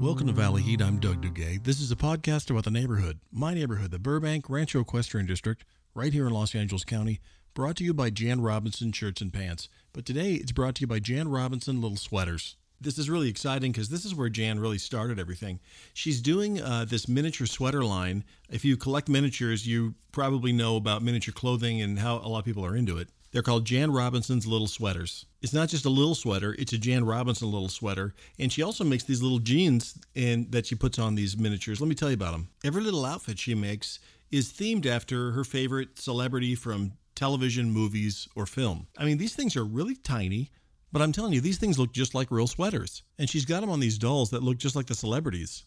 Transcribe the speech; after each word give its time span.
Welcome 0.00 0.28
to 0.28 0.32
Valley 0.32 0.62
Heat. 0.62 0.80
I'm 0.80 1.00
Doug 1.00 1.22
Dugay. 1.22 1.64
This 1.64 1.80
is 1.80 1.90
a 1.90 1.96
podcast 1.96 2.50
about 2.50 2.62
the 2.62 2.70
neighborhood, 2.70 3.18
my 3.32 3.52
neighborhood, 3.52 3.90
the 3.90 3.98
Burbank 3.98 4.48
Rancho 4.48 4.78
Equestrian 4.78 5.26
District, 5.26 5.64
right 5.92 6.12
here 6.12 6.24
in 6.28 6.32
Los 6.32 6.54
Angeles 6.54 6.84
County, 6.84 7.20
brought 7.52 7.74
to 7.76 7.84
you 7.84 7.92
by 7.92 8.08
Jan 8.08 8.40
Robinson 8.40 8.92
Shirts 8.92 9.20
and 9.20 9.32
Pants. 9.32 9.68
But 9.92 10.06
today 10.06 10.34
it's 10.34 10.52
brought 10.52 10.76
to 10.76 10.82
you 10.82 10.86
by 10.86 11.00
Jan 11.00 11.26
Robinson 11.26 11.80
Little 11.80 11.96
Sweaters. 11.96 12.56
This 12.80 12.96
is 12.96 13.10
really 13.10 13.28
exciting 13.28 13.72
because 13.72 13.88
this 13.88 14.04
is 14.04 14.14
where 14.14 14.28
Jan 14.28 14.60
really 14.60 14.78
started 14.78 15.18
everything. 15.18 15.58
She's 15.94 16.22
doing 16.22 16.62
uh, 16.62 16.84
this 16.88 17.08
miniature 17.08 17.48
sweater 17.48 17.82
line. 17.82 18.22
If 18.48 18.64
you 18.64 18.76
collect 18.76 19.08
miniatures, 19.08 19.66
you 19.66 19.96
probably 20.12 20.52
know 20.52 20.76
about 20.76 21.02
miniature 21.02 21.34
clothing 21.34 21.82
and 21.82 21.98
how 21.98 22.18
a 22.18 22.28
lot 22.28 22.38
of 22.38 22.44
people 22.44 22.64
are 22.64 22.76
into 22.76 22.98
it. 22.98 23.08
They're 23.30 23.42
called 23.42 23.66
Jan 23.66 23.92
Robinson's 23.92 24.46
Little 24.46 24.66
Sweaters. 24.66 25.26
It's 25.42 25.52
not 25.52 25.68
just 25.68 25.84
a 25.84 25.90
little 25.90 26.14
sweater, 26.14 26.54
it's 26.58 26.72
a 26.72 26.78
Jan 26.78 27.04
Robinson 27.04 27.50
little 27.50 27.68
sweater. 27.68 28.14
And 28.38 28.52
she 28.52 28.62
also 28.62 28.84
makes 28.84 29.04
these 29.04 29.22
little 29.22 29.38
jeans 29.38 29.98
and 30.16 30.50
that 30.52 30.66
she 30.66 30.74
puts 30.74 30.98
on 30.98 31.14
these 31.14 31.36
miniatures. 31.36 31.80
Let 31.80 31.88
me 31.88 31.94
tell 31.94 32.08
you 32.08 32.14
about 32.14 32.32
them. 32.32 32.48
Every 32.64 32.82
little 32.82 33.04
outfit 33.04 33.38
she 33.38 33.54
makes 33.54 33.98
is 34.30 34.50
themed 34.50 34.86
after 34.86 35.32
her 35.32 35.44
favorite 35.44 35.98
celebrity 35.98 36.54
from 36.54 36.92
television, 37.14 37.70
movies, 37.70 38.28
or 38.34 38.46
film. 38.46 38.86
I 38.96 39.04
mean, 39.04 39.18
these 39.18 39.34
things 39.34 39.56
are 39.56 39.64
really 39.64 39.96
tiny, 39.96 40.50
but 40.92 41.02
I'm 41.02 41.12
telling 41.12 41.32
you, 41.32 41.40
these 41.40 41.58
things 41.58 41.78
look 41.78 41.92
just 41.92 42.14
like 42.14 42.30
real 42.30 42.46
sweaters. 42.46 43.02
And 43.18 43.28
she's 43.28 43.44
got 43.44 43.60
them 43.60 43.70
on 43.70 43.80
these 43.80 43.98
dolls 43.98 44.30
that 44.30 44.42
look 44.42 44.58
just 44.58 44.76
like 44.76 44.86
the 44.86 44.94
celebrities. 44.94 45.64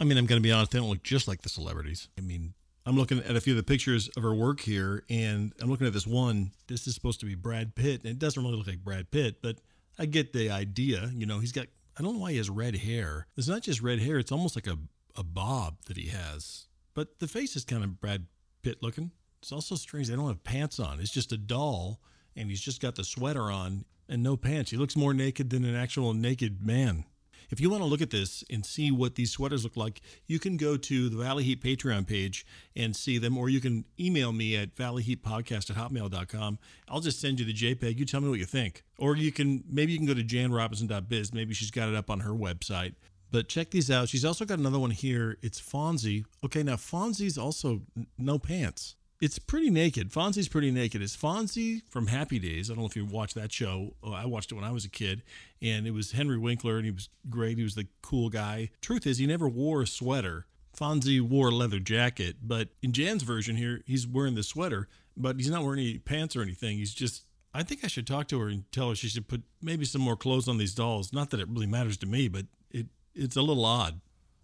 I 0.00 0.04
mean, 0.04 0.18
I'm 0.18 0.26
going 0.26 0.40
to 0.40 0.46
be 0.46 0.50
honest, 0.50 0.72
they 0.72 0.78
don't 0.78 0.88
look 0.88 1.02
just 1.02 1.28
like 1.28 1.42
the 1.42 1.48
celebrities. 1.48 2.08
I 2.18 2.22
mean, 2.22 2.54
I'm 2.86 2.96
looking 2.96 3.20
at 3.20 3.34
a 3.34 3.40
few 3.40 3.54
of 3.54 3.56
the 3.56 3.62
pictures 3.62 4.08
of 4.08 4.22
her 4.22 4.34
work 4.34 4.60
here, 4.60 5.04
and 5.08 5.52
I'm 5.60 5.70
looking 5.70 5.86
at 5.86 5.94
this 5.94 6.06
one. 6.06 6.50
This 6.66 6.86
is 6.86 6.94
supposed 6.94 7.20
to 7.20 7.26
be 7.26 7.34
Brad 7.34 7.74
Pitt, 7.74 8.02
and 8.02 8.10
it 8.10 8.18
doesn't 8.18 8.42
really 8.42 8.56
look 8.56 8.66
like 8.66 8.84
Brad 8.84 9.10
Pitt, 9.10 9.40
but 9.40 9.56
I 9.98 10.04
get 10.04 10.34
the 10.34 10.50
idea. 10.50 11.10
You 11.14 11.24
know, 11.24 11.38
he's 11.38 11.52
got, 11.52 11.66
I 11.98 12.02
don't 12.02 12.14
know 12.14 12.20
why 12.20 12.32
he 12.32 12.36
has 12.36 12.50
red 12.50 12.76
hair. 12.76 13.26
It's 13.38 13.48
not 13.48 13.62
just 13.62 13.80
red 13.80 14.00
hair, 14.00 14.18
it's 14.18 14.32
almost 14.32 14.54
like 14.54 14.66
a, 14.66 14.76
a 15.16 15.24
bob 15.24 15.78
that 15.86 15.96
he 15.96 16.08
has. 16.08 16.66
But 16.92 17.20
the 17.20 17.26
face 17.28 17.56
is 17.56 17.64
kind 17.64 17.82
of 17.82 18.00
Brad 18.00 18.26
Pitt 18.62 18.82
looking. 18.82 19.12
It's 19.40 19.52
also 19.52 19.76
strange. 19.76 20.08
They 20.08 20.16
don't 20.16 20.28
have 20.28 20.44
pants 20.44 20.78
on. 20.78 21.00
It's 21.00 21.10
just 21.10 21.32
a 21.32 21.38
doll, 21.38 22.00
and 22.36 22.50
he's 22.50 22.60
just 22.60 22.82
got 22.82 22.96
the 22.96 23.04
sweater 23.04 23.50
on 23.50 23.86
and 24.10 24.22
no 24.22 24.36
pants. 24.36 24.70
He 24.70 24.76
looks 24.76 24.94
more 24.96 25.14
naked 25.14 25.48
than 25.48 25.64
an 25.64 25.74
actual 25.74 26.12
naked 26.12 26.62
man. 26.62 27.04
If 27.50 27.60
you 27.60 27.70
want 27.70 27.82
to 27.82 27.86
look 27.86 28.00
at 28.00 28.10
this 28.10 28.44
and 28.50 28.64
see 28.64 28.90
what 28.90 29.14
these 29.14 29.30
sweaters 29.30 29.64
look 29.64 29.76
like, 29.76 30.00
you 30.26 30.38
can 30.38 30.56
go 30.56 30.76
to 30.76 31.08
the 31.08 31.16
Valley 31.16 31.44
Heat 31.44 31.62
Patreon 31.62 32.06
page 32.06 32.46
and 32.76 32.94
see 32.94 33.18
them, 33.18 33.36
or 33.36 33.48
you 33.48 33.60
can 33.60 33.84
email 33.98 34.32
me 34.32 34.56
at 34.56 34.74
valleyheatpodcast 34.74 35.70
at 35.70 35.76
hotmail.com. 35.76 36.58
I'll 36.88 37.00
just 37.00 37.20
send 37.20 37.40
you 37.40 37.46
the 37.46 37.54
JPEG. 37.54 37.98
You 37.98 38.04
tell 38.04 38.20
me 38.20 38.28
what 38.28 38.38
you 38.38 38.44
think. 38.44 38.82
Or 38.98 39.16
you 39.16 39.32
can, 39.32 39.64
maybe 39.68 39.92
you 39.92 39.98
can 39.98 40.06
go 40.06 40.14
to 40.14 40.24
janrobinson.biz. 40.24 41.32
Maybe 41.32 41.54
she's 41.54 41.70
got 41.70 41.88
it 41.88 41.94
up 41.94 42.10
on 42.10 42.20
her 42.20 42.32
website. 42.32 42.94
But 43.30 43.48
check 43.48 43.70
these 43.70 43.90
out. 43.90 44.08
She's 44.08 44.24
also 44.24 44.44
got 44.44 44.58
another 44.58 44.78
one 44.78 44.92
here. 44.92 45.38
It's 45.42 45.60
Fonzie. 45.60 46.24
Okay, 46.44 46.62
now 46.62 46.76
Fonzie's 46.76 47.36
also 47.36 47.82
no 48.16 48.38
pants 48.38 48.94
it's 49.20 49.38
pretty 49.38 49.70
naked. 49.70 50.10
Fonzie's 50.10 50.48
pretty 50.48 50.70
naked. 50.70 51.00
It's 51.00 51.16
Fonzie 51.16 51.82
from 51.88 52.08
Happy 52.08 52.38
Days. 52.38 52.70
I 52.70 52.74
don't 52.74 52.82
know 52.82 52.86
if 52.86 52.96
you 52.96 53.04
watched 53.04 53.34
that 53.36 53.52
show. 53.52 53.94
Oh, 54.02 54.12
I 54.12 54.26
watched 54.26 54.52
it 54.52 54.54
when 54.54 54.64
I 54.64 54.72
was 54.72 54.84
a 54.84 54.90
kid, 54.90 55.22
and 55.62 55.86
it 55.86 55.92
was 55.92 56.12
Henry 56.12 56.38
Winkler, 56.38 56.76
and 56.76 56.84
he 56.84 56.90
was 56.90 57.08
great. 57.30 57.56
He 57.56 57.64
was 57.64 57.74
the 57.74 57.86
cool 58.02 58.28
guy. 58.28 58.70
Truth 58.80 59.06
is, 59.06 59.18
he 59.18 59.26
never 59.26 59.48
wore 59.48 59.82
a 59.82 59.86
sweater. 59.86 60.46
Fonzie 60.76 61.20
wore 61.20 61.48
a 61.48 61.54
leather 61.54 61.78
jacket, 61.78 62.36
but 62.42 62.70
in 62.82 62.92
Jan's 62.92 63.22
version 63.22 63.56
here, 63.56 63.82
he's 63.86 64.06
wearing 64.06 64.34
the 64.34 64.42
sweater, 64.42 64.88
but 65.16 65.36
he's 65.36 65.50
not 65.50 65.62
wearing 65.62 65.80
any 65.80 65.98
pants 65.98 66.34
or 66.34 66.42
anything. 66.42 66.78
He's 66.78 66.94
just. 66.94 67.24
I 67.56 67.62
think 67.62 67.84
I 67.84 67.86
should 67.86 68.08
talk 68.08 68.26
to 68.28 68.40
her 68.40 68.48
and 68.48 68.70
tell 68.72 68.88
her 68.88 68.96
she 68.96 69.06
should 69.06 69.28
put 69.28 69.42
maybe 69.62 69.84
some 69.84 70.02
more 70.02 70.16
clothes 70.16 70.48
on 70.48 70.58
these 70.58 70.74
dolls. 70.74 71.12
Not 71.12 71.30
that 71.30 71.38
it 71.38 71.48
really 71.48 71.68
matters 71.68 71.96
to 71.98 72.06
me, 72.06 72.26
but 72.26 72.46
it 72.68 72.88
it's 73.14 73.36
a 73.36 73.42
little 73.42 73.64
odd. 73.64 74.00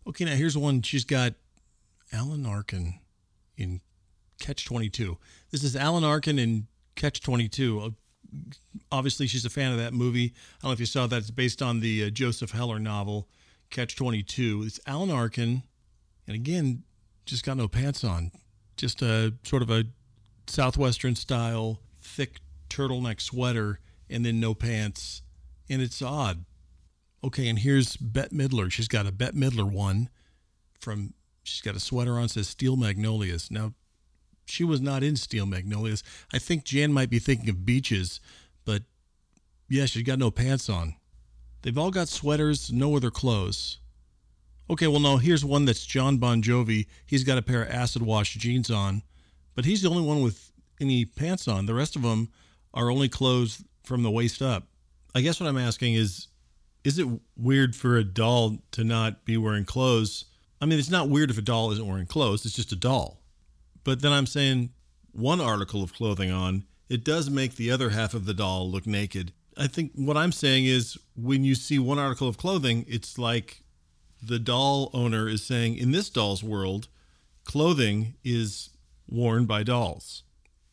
Okay, 0.06 0.24
now 0.24 0.36
here's 0.36 0.56
one. 0.56 0.82
She's 0.82 1.04
got 1.04 1.34
Alan 2.12 2.46
Arkin 2.46 3.00
in 3.56 3.80
Catch 4.40 4.64
22. 4.64 5.18
This 5.50 5.62
is 5.62 5.76
Alan 5.76 6.02
Arkin 6.02 6.38
in 6.38 6.66
Catch 6.96 7.20
22. 7.20 7.80
Uh, 7.80 7.90
obviously, 8.90 9.26
she's 9.26 9.44
a 9.44 9.50
fan 9.50 9.70
of 9.70 9.78
that 9.78 9.92
movie. 9.92 10.34
I 10.34 10.62
don't 10.62 10.70
know 10.70 10.72
if 10.72 10.80
you 10.80 10.86
saw 10.86 11.06
that. 11.06 11.18
It's 11.18 11.30
based 11.30 11.62
on 11.62 11.80
the 11.80 12.04
uh, 12.04 12.10
Joseph 12.10 12.50
Heller 12.50 12.78
novel, 12.78 13.28
Catch 13.70 13.96
22. 13.96 14.64
It's 14.66 14.80
Alan 14.86 15.10
Arkin, 15.10 15.62
and 16.26 16.34
again, 16.34 16.82
just 17.26 17.44
got 17.44 17.56
no 17.56 17.68
pants 17.68 18.02
on. 18.02 18.32
Just 18.76 19.02
a 19.02 19.34
sort 19.44 19.62
of 19.62 19.70
a 19.70 19.84
Southwestern 20.46 21.14
style, 21.14 21.80
thick 22.00 22.40
turtleneck 22.68 23.20
sweater, 23.20 23.78
and 24.08 24.24
then 24.24 24.40
no 24.40 24.54
pants. 24.54 25.22
And 25.68 25.80
it's 25.82 26.02
odd. 26.02 26.44
Okay, 27.22 27.48
and 27.48 27.58
here's 27.58 27.96
Bette 27.96 28.34
Midler. 28.34 28.72
She's 28.72 28.88
got 28.88 29.06
a 29.06 29.12
Bette 29.12 29.36
Midler 29.36 29.70
one 29.70 30.08
from, 30.78 31.12
she's 31.42 31.60
got 31.60 31.76
a 31.76 31.80
sweater 31.80 32.18
on, 32.18 32.28
says 32.28 32.48
Steel 32.48 32.76
Magnolias. 32.76 33.50
Now, 33.50 33.74
she 34.50 34.64
was 34.64 34.80
not 34.80 35.02
in 35.02 35.16
Steel 35.16 35.46
Magnolias. 35.46 36.02
I 36.32 36.38
think 36.38 36.64
Jan 36.64 36.92
might 36.92 37.10
be 37.10 37.18
thinking 37.18 37.48
of 37.48 37.64
beaches, 37.64 38.20
but 38.64 38.82
yeah, 39.68 39.86
she's 39.86 40.02
got 40.02 40.18
no 40.18 40.30
pants 40.30 40.68
on. 40.68 40.96
They've 41.62 41.78
all 41.78 41.90
got 41.90 42.08
sweaters, 42.08 42.72
no 42.72 42.96
other 42.96 43.10
clothes. 43.10 43.78
Okay, 44.68 44.86
well, 44.86 45.00
no, 45.00 45.16
here's 45.16 45.44
one 45.44 45.64
that's 45.64 45.84
John 45.84 46.18
Bon 46.18 46.42
Jovi. 46.42 46.86
He's 47.04 47.24
got 47.24 47.38
a 47.38 47.42
pair 47.42 47.62
of 47.62 47.70
acid 47.70 48.02
wash 48.02 48.34
jeans 48.34 48.70
on, 48.70 49.02
but 49.54 49.64
he's 49.64 49.82
the 49.82 49.90
only 49.90 50.02
one 50.02 50.22
with 50.22 50.52
any 50.80 51.04
pants 51.04 51.48
on. 51.48 51.66
The 51.66 51.74
rest 51.74 51.96
of 51.96 52.02
them 52.02 52.30
are 52.72 52.90
only 52.90 53.08
clothes 53.08 53.64
from 53.82 54.02
the 54.02 54.10
waist 54.10 54.40
up. 54.40 54.68
I 55.14 55.20
guess 55.20 55.40
what 55.40 55.48
I'm 55.48 55.58
asking 55.58 55.94
is 55.94 56.28
is 56.82 56.98
it 56.98 57.06
weird 57.36 57.76
for 57.76 57.96
a 57.96 58.04
doll 58.04 58.58
to 58.72 58.84
not 58.84 59.24
be 59.24 59.36
wearing 59.36 59.64
clothes? 59.64 60.24
I 60.60 60.66
mean, 60.66 60.78
it's 60.78 60.90
not 60.90 61.08
weird 61.08 61.30
if 61.30 61.38
a 61.38 61.42
doll 61.42 61.72
isn't 61.72 61.86
wearing 61.86 62.06
clothes, 62.06 62.46
it's 62.46 62.56
just 62.56 62.72
a 62.72 62.76
doll. 62.76 63.19
But 63.84 64.02
then 64.02 64.12
I'm 64.12 64.26
saying 64.26 64.70
one 65.12 65.40
article 65.40 65.82
of 65.82 65.94
clothing 65.94 66.30
on, 66.30 66.64
it 66.88 67.04
does 67.04 67.30
make 67.30 67.56
the 67.56 67.70
other 67.70 67.90
half 67.90 68.14
of 68.14 68.26
the 68.26 68.34
doll 68.34 68.70
look 68.70 68.86
naked. 68.86 69.32
I 69.56 69.66
think 69.66 69.92
what 69.94 70.16
I'm 70.16 70.32
saying 70.32 70.66
is 70.66 70.98
when 71.16 71.44
you 71.44 71.54
see 71.54 71.78
one 71.78 71.98
article 71.98 72.28
of 72.28 72.38
clothing, 72.38 72.84
it's 72.88 73.18
like 73.18 73.62
the 74.22 74.38
doll 74.38 74.90
owner 74.92 75.28
is 75.28 75.42
saying, 75.42 75.76
in 75.76 75.92
this 75.92 76.10
doll's 76.10 76.42
world, 76.42 76.88
clothing 77.44 78.14
is 78.24 78.70
worn 79.08 79.46
by 79.46 79.62
dolls. 79.62 80.22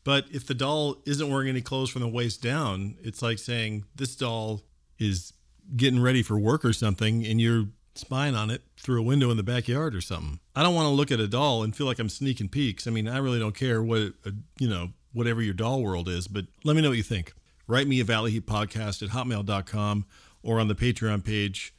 But 0.03 0.25
if 0.31 0.45
the 0.47 0.53
doll 0.53 0.97
isn't 1.05 1.29
wearing 1.29 1.49
any 1.49 1.61
clothes 1.61 1.89
from 1.89 2.01
the 2.01 2.07
waist 2.07 2.41
down, 2.41 2.95
it's 3.01 3.21
like 3.21 3.39
saying 3.39 3.85
this 3.95 4.15
doll 4.15 4.63
is 4.99 5.33
getting 5.75 6.01
ready 6.01 6.23
for 6.23 6.39
work 6.39 6.63
or 6.63 6.73
something, 6.73 7.25
and 7.25 7.41
you're 7.41 7.65
spying 7.97 8.35
on 8.35 8.49
it 8.49 8.61
through 8.77 8.99
a 8.99 9.03
window 9.03 9.31
in 9.31 9.37
the 9.37 9.43
backyard 9.43 9.95
or 9.95 10.01
something. 10.01 10.39
I 10.55 10.63
don't 10.63 10.75
want 10.75 10.85
to 10.85 10.91
look 10.91 11.11
at 11.11 11.19
a 11.19 11.27
doll 11.27 11.63
and 11.63 11.75
feel 11.75 11.87
like 11.87 11.99
I'm 11.99 12.09
sneaking 12.09 12.49
peeks. 12.49 12.87
I 12.87 12.91
mean, 12.91 13.07
I 13.07 13.17
really 13.17 13.39
don't 13.39 13.55
care 13.55 13.81
what, 13.81 14.13
uh, 14.25 14.31
you 14.59 14.69
know, 14.69 14.89
whatever 15.13 15.41
your 15.41 15.53
doll 15.53 15.81
world 15.81 16.07
is, 16.07 16.27
but 16.27 16.45
let 16.63 16.75
me 16.75 16.81
know 16.81 16.89
what 16.89 16.97
you 16.97 17.03
think. 17.03 17.33
Write 17.67 17.87
me 17.87 17.99
a 17.99 18.03
Valley 18.03 18.31
Heat 18.31 18.45
podcast 18.45 19.01
at 19.03 19.09
hotmail.com 19.09 20.05
or 20.43 20.59
on 20.59 20.67
the 20.67 20.75
Patreon 20.75 21.23
page. 21.23 21.73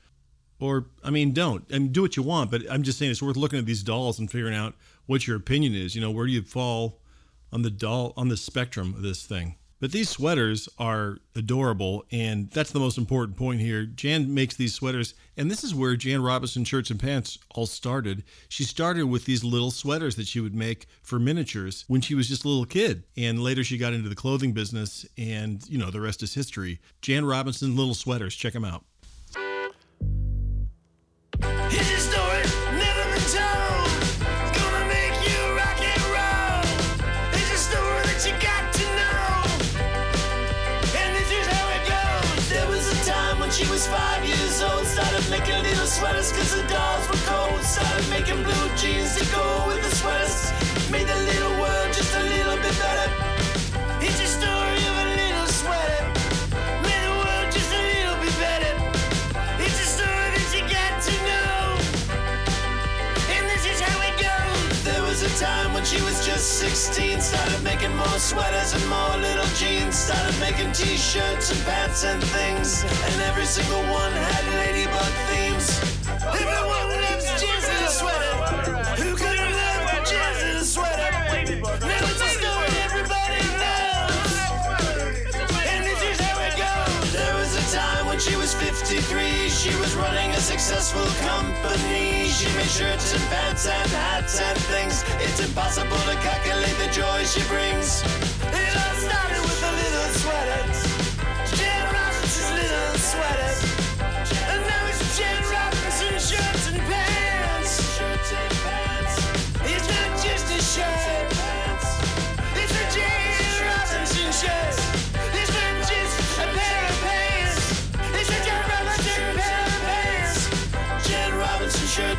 Or, 0.60 0.86
I 1.04 1.10
mean, 1.10 1.32
don't. 1.32 1.64
I 1.72 1.78
mean, 1.78 1.92
do 1.92 2.02
what 2.02 2.16
you 2.16 2.22
want, 2.22 2.50
but 2.50 2.62
I'm 2.70 2.82
just 2.82 2.98
saying 2.98 3.10
it's 3.10 3.22
worth 3.22 3.36
looking 3.36 3.58
at 3.58 3.66
these 3.66 3.82
dolls 3.82 4.18
and 4.18 4.30
figuring 4.30 4.54
out 4.54 4.74
what 5.06 5.26
your 5.26 5.36
opinion 5.36 5.74
is. 5.74 5.94
You 5.94 6.00
know, 6.00 6.10
where 6.10 6.26
do 6.26 6.32
you 6.32 6.42
fall 6.42 7.00
on 7.52 7.62
the 7.62 7.70
doll, 7.70 8.12
on 8.16 8.28
the 8.28 8.36
spectrum 8.36 8.94
of 8.94 9.02
this 9.02 9.24
thing? 9.24 9.57
But 9.80 9.92
these 9.92 10.08
sweaters 10.08 10.68
are 10.78 11.18
adorable, 11.36 12.04
and 12.10 12.50
that's 12.50 12.72
the 12.72 12.80
most 12.80 12.98
important 12.98 13.36
point 13.36 13.60
here. 13.60 13.86
Jan 13.86 14.34
makes 14.34 14.56
these 14.56 14.74
sweaters, 14.74 15.14
and 15.36 15.48
this 15.48 15.62
is 15.62 15.74
where 15.74 15.94
Jan 15.94 16.20
Robinson 16.20 16.64
Shirts 16.64 16.90
and 16.90 16.98
Pants 16.98 17.38
all 17.54 17.66
started. 17.66 18.24
She 18.48 18.64
started 18.64 19.04
with 19.04 19.24
these 19.24 19.44
little 19.44 19.70
sweaters 19.70 20.16
that 20.16 20.26
she 20.26 20.40
would 20.40 20.54
make 20.54 20.86
for 21.02 21.20
miniatures 21.20 21.84
when 21.86 22.00
she 22.00 22.16
was 22.16 22.28
just 22.28 22.44
a 22.44 22.48
little 22.48 22.66
kid. 22.66 23.04
And 23.16 23.40
later 23.40 23.62
she 23.62 23.78
got 23.78 23.92
into 23.92 24.08
the 24.08 24.16
clothing 24.16 24.52
business, 24.52 25.06
and, 25.16 25.62
you 25.68 25.78
know, 25.78 25.92
the 25.92 26.00
rest 26.00 26.24
is 26.24 26.34
history. 26.34 26.80
Jan 27.00 27.24
Robinson 27.24 27.76
Little 27.76 27.94
Sweaters, 27.94 28.34
check 28.34 28.54
them 28.54 28.64
out. 28.64 28.84
16. 66.68 67.20
Started 67.22 67.62
making 67.64 67.96
more 67.96 68.18
sweaters 68.18 68.74
and 68.74 68.86
more 68.88 69.16
little 69.16 69.48
jeans. 69.56 69.96
Started 69.96 70.38
making 70.38 70.70
t-shirts 70.72 71.50
and 71.50 71.64
pants 71.64 72.04
and 72.04 72.22
things. 72.22 72.84
And 72.84 73.22
every 73.22 73.46
single 73.46 73.80
one 73.84 74.12
had 74.12 74.44
ladybug 74.52 75.12
themes. 75.28 75.80
Everyone 76.22 77.07
successful 90.68 91.26
company. 91.26 92.28
She 92.28 92.44
made 92.54 92.66
shirts 92.66 93.14
and 93.14 93.22
pants 93.30 93.66
and 93.66 93.90
hats 93.90 94.38
and 94.38 94.58
things. 94.68 95.02
It's 95.18 95.40
impossible 95.40 95.96
to 95.96 96.14
calculate 96.20 96.76
the 96.76 96.92
joy 96.92 97.24
she 97.24 97.40
brings. 97.48 98.02
It 98.52 98.76
all 98.76 98.96
started 99.00 99.40
with 99.40 99.62
a 99.64 99.72
little 99.72 100.08
sweater. 100.20 100.87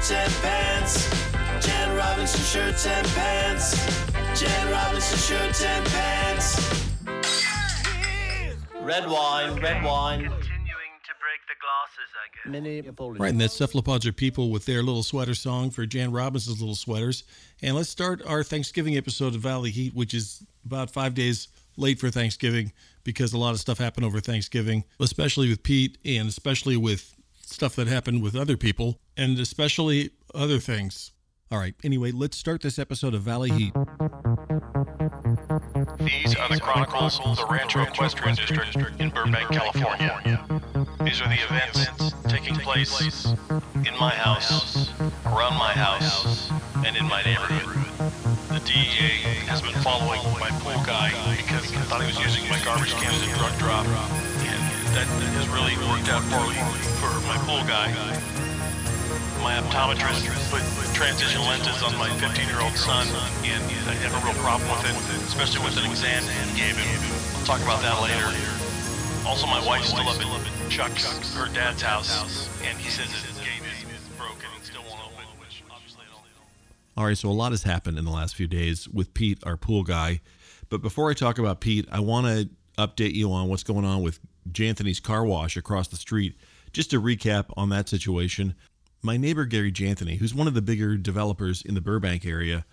Shirts 0.10 0.12
and 0.12 0.42
pants. 0.42 1.68
Jen 1.68 1.96
Robinson 1.96 2.42
shirts 2.42 2.88
and 2.88 3.08
pants. 3.10 4.42
Jen 4.42 4.72
Robinson 4.72 5.20
shirts 5.20 5.64
and 5.64 5.86
pants. 5.86 6.86
Red 8.82 9.08
wine, 9.08 9.62
red 9.62 9.84
wine. 9.84 10.22
Continuing 10.22 10.96
to 11.04 11.14
break 11.20 11.42
the 11.48 11.54
glasses, 11.62 12.10
I 12.16 12.28
guess. 12.34 12.52
Mini 12.52 13.20
Right, 13.20 13.32
and 13.32 13.42
that 13.42 13.52
cephalopods 13.52 14.08
are 14.08 14.12
people 14.12 14.50
with 14.50 14.66
their 14.66 14.82
little 14.82 15.04
sweater 15.04 15.36
song 15.36 15.70
for 15.70 15.86
Jan 15.86 16.12
Robinson's 16.12 16.60
little 16.60 16.76
sweaters. 16.76 17.24
And 17.62 17.76
let's 17.76 17.90
start 17.90 18.24
our 18.26 18.42
Thanksgiving 18.42 18.98
episode 18.98 19.36
of 19.36 19.42
Valley 19.42 19.70
Heat, 19.70 19.94
which 19.94 20.16
is 20.16 20.44
about 20.66 20.90
five 20.90 21.14
days 21.14 21.50
late 21.78 22.00
for 22.00 22.10
Thanksgiving 22.10 22.72
because 23.04 23.34
a 23.34 23.38
lot 23.38 23.52
of 23.52 23.60
stuff 23.60 23.78
happened 23.78 24.06
over 24.08 24.20
Thanksgiving, 24.20 24.86
especially 25.00 25.50
with 25.50 25.62
Pete 25.62 26.00
and 26.04 26.28
especially 26.28 26.78
with 26.78 27.16
stuff 27.50 27.76
that 27.76 27.88
happened 27.88 28.22
with 28.22 28.36
other 28.36 28.58
people 28.58 29.00
and 29.18 29.38
especially 29.40 30.12
other 30.34 30.60
things. 30.60 31.12
All 31.52 31.58
right, 31.58 31.74
anyway, 31.84 32.12
let's 32.12 32.38
start 32.38 32.62
this 32.62 32.78
episode 32.78 33.16
of 33.16 33.24
Valley 33.24 33.50
Heat. 33.50 33.74
These 36.00 36.36
are 36.36 36.48
the 36.48 36.60
chronicles 36.62 37.20
of 37.26 37.38
the 37.38 37.46
Rancho 37.50 37.82
Equestrian 37.82 38.36
District 38.36 39.02
in 39.02 39.10
Burbank, 39.10 39.50
California. 39.50 40.46
These 41.04 41.22
are 41.22 41.28
the 41.28 41.40
events 41.44 42.14
taking 42.28 42.56
place 42.56 43.26
in 43.26 43.94
my 44.00 44.12
house, 44.12 44.92
around 45.26 45.58
my 45.58 45.74
house, 45.74 46.52
and 46.86 46.96
in 46.96 47.06
my 47.06 47.24
neighborhood. 47.24 47.66
The 48.50 48.60
DEA 48.66 49.10
has 49.50 49.62
been 49.62 49.74
following 49.82 50.22
my 50.40 50.50
pool 50.62 50.82
guy 50.86 51.10
because 51.36 51.74
I 51.74 51.82
thought 51.90 52.02
he 52.02 52.08
was 52.08 52.20
using 52.20 52.48
my 52.50 52.60
garbage 52.64 52.94
can 52.94 53.12
as 53.12 53.24
a 53.24 53.34
drug 53.38 53.58
drop, 53.58 53.86
that 54.96 55.08
has 55.38 55.48
really 55.50 55.78
worked 55.86 56.10
out 56.10 56.24
poorly 56.34 56.58
for 56.98 57.14
my 57.30 57.38
pool 57.46 57.62
guy. 57.70 57.94
My 59.44 59.56
optometrist 59.62 60.26
put 60.52 60.64
transition 60.94 61.42
lenses 61.48 61.82
on 61.84 61.96
my 61.98 62.10
15-year-old 62.20 62.76
son, 62.76 63.08
and 63.48 63.64
I 63.88 63.96
have 64.04 64.12
a 64.12 64.22
real 64.26 64.36
problem 64.44 64.68
with 64.70 64.84
it, 64.90 64.98
especially 65.30 65.64
with 65.64 65.78
an 65.78 65.90
exam 65.90 66.24
he 66.24 66.60
gave 66.60 66.76
him. 66.76 66.90
I'll 67.40 67.46
talk 67.46 67.62
about 67.62 67.82
that 67.82 68.02
later. 68.02 68.28
Also, 69.26 69.48
my 69.48 69.64
wife's 69.66 69.90
still 69.90 70.08
up 70.08 70.20
at 70.20 70.72
Chuck's, 70.72 71.06
her 71.36 71.48
dad's 71.54 71.82
house, 71.82 72.50
and 72.66 72.78
he 72.78 72.90
says 72.90 73.08
his 73.12 73.38
gate 73.40 73.64
is 73.64 73.84
broken 74.18 74.50
and 74.56 74.64
still 74.66 74.82
won't 74.90 75.02
open. 75.06 75.26
All 76.98 77.06
right, 77.06 77.18
so 77.18 77.30
a 77.30 77.32
lot 77.32 77.52
has 77.52 77.64
happened 77.64 77.98
in 77.98 78.06
the 78.06 78.12
last 78.12 78.36
few 78.36 78.48
days 78.48 78.90
with 78.90 79.14
Pete, 79.14 79.40
our 79.46 79.56
pool 79.56 79.84
guy. 79.84 80.20
But 80.68 80.82
before 80.82 81.10
I 81.10 81.14
talk 81.14 81.40
about 81.40 81.62
Pete, 81.62 81.88
I 81.92 82.02
want 82.02 82.28
to 82.28 82.50
update 82.78 83.14
you 83.14 83.32
on 83.32 83.48
what's 83.48 83.64
going 83.64 83.86
on 83.86 84.02
with 84.02 84.20
Janthony's 84.54 85.00
car 85.00 85.26
wash 85.26 85.58
across 85.58 85.88
the 85.88 85.98
street. 85.98 86.36
Just 86.72 86.92
to 86.92 87.02
recap 87.02 87.46
on 87.58 87.70
that 87.70 87.90
situation, 87.90 88.56
my 89.02 89.18
neighbor 89.18 89.46
Gary 89.46 89.72
Janthony, 89.72 90.18
who's 90.18 90.34
one 90.34 90.48
of 90.48 90.54
the 90.54 90.62
bigger 90.62 90.98
developers 90.98 91.62
in 91.62 91.74
the 91.74 91.82
Burbank 91.82 92.26
area, 92.26 92.66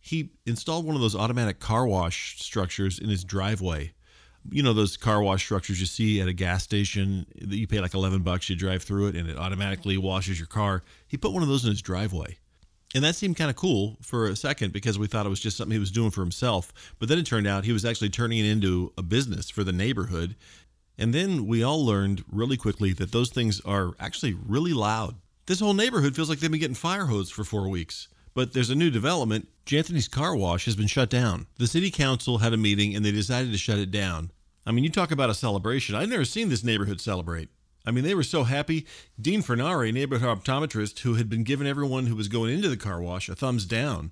he 0.00 0.30
installed 0.46 0.86
one 0.86 0.94
of 0.94 1.02
those 1.02 1.16
automatic 1.16 1.60
car 1.60 1.86
wash 1.86 2.40
structures 2.40 2.98
in 2.98 3.08
his 3.08 3.24
driveway. 3.24 3.92
You 4.48 4.62
know 4.62 4.72
those 4.72 4.96
car 4.96 5.20
wash 5.20 5.44
structures 5.44 5.80
you 5.80 5.86
see 5.86 6.20
at 6.20 6.28
a 6.28 6.32
gas 6.32 6.62
station 6.62 7.26
that 7.40 7.56
you 7.56 7.66
pay 7.66 7.80
like 7.80 7.94
11 7.94 8.22
bucks, 8.22 8.48
you 8.48 8.54
drive 8.54 8.84
through 8.84 9.08
it 9.08 9.16
and 9.16 9.28
it 9.28 9.36
automatically 9.36 9.98
washes 9.98 10.38
your 10.38 10.46
car. 10.46 10.82
He 11.08 11.16
put 11.16 11.32
one 11.32 11.42
of 11.42 11.48
those 11.48 11.64
in 11.64 11.70
his 11.70 11.82
driveway. 11.82 12.38
And 12.94 13.02
that 13.04 13.16
seemed 13.16 13.36
kind 13.36 13.50
of 13.50 13.56
cool 13.56 13.98
for 14.00 14.28
a 14.28 14.36
second 14.36 14.72
because 14.72 14.98
we 14.98 15.06
thought 15.06 15.26
it 15.26 15.28
was 15.30 15.40
just 15.40 15.56
something 15.56 15.72
he 15.72 15.78
was 15.78 15.90
doing 15.90 16.10
for 16.10 16.20
himself. 16.22 16.72
But 16.98 17.08
then 17.08 17.18
it 17.18 17.26
turned 17.26 17.46
out 17.46 17.64
he 17.64 17.72
was 17.72 17.84
actually 17.84 18.10
turning 18.10 18.38
it 18.38 18.46
into 18.46 18.92
a 18.96 19.02
business 19.02 19.50
for 19.50 19.64
the 19.64 19.72
neighborhood. 19.72 20.36
And 20.98 21.12
then 21.12 21.46
we 21.46 21.62
all 21.62 21.84
learned 21.84 22.24
really 22.30 22.56
quickly 22.56 22.92
that 22.94 23.12
those 23.12 23.30
things 23.30 23.60
are 23.60 23.92
actually 24.00 24.34
really 24.34 24.72
loud. 24.72 25.16
This 25.46 25.60
whole 25.60 25.74
neighborhood 25.74 26.16
feels 26.16 26.28
like 26.28 26.40
they've 26.40 26.50
been 26.50 26.60
getting 26.60 26.74
fire 26.74 27.06
hosed 27.06 27.32
for 27.32 27.44
four 27.44 27.68
weeks. 27.68 28.08
But 28.34 28.52
there's 28.52 28.70
a 28.70 28.74
new 28.74 28.90
development. 28.90 29.48
Janthony's 29.64 30.08
car 30.08 30.34
wash 30.36 30.64
has 30.66 30.76
been 30.76 30.86
shut 30.86 31.08
down. 31.08 31.46
The 31.58 31.66
city 31.66 31.90
council 31.90 32.38
had 32.38 32.52
a 32.52 32.58
meeting 32.58 32.94
and 32.94 33.04
they 33.04 33.12
decided 33.12 33.52
to 33.52 33.58
shut 33.58 33.78
it 33.78 33.90
down. 33.90 34.30
I 34.66 34.72
mean, 34.72 34.84
you 34.84 34.90
talk 34.90 35.10
about 35.10 35.30
a 35.30 35.34
celebration. 35.34 35.94
I've 35.94 36.08
never 36.08 36.24
seen 36.24 36.48
this 36.48 36.64
neighborhood 36.64 37.00
celebrate. 37.00 37.48
I 37.86 37.92
mean, 37.92 38.02
they 38.02 38.14
were 38.14 38.24
so 38.24 38.42
happy. 38.44 38.86
Dean 39.20 39.42
Fernari, 39.42 39.92
neighborhood 39.92 40.42
optometrist, 40.42 41.00
who 41.00 41.14
had 41.14 41.30
been 41.30 41.44
giving 41.44 41.68
everyone 41.68 42.06
who 42.06 42.16
was 42.16 42.28
going 42.28 42.52
into 42.52 42.68
the 42.68 42.76
car 42.76 43.00
wash 43.00 43.28
a 43.28 43.36
thumbs 43.36 43.64
down, 43.64 44.10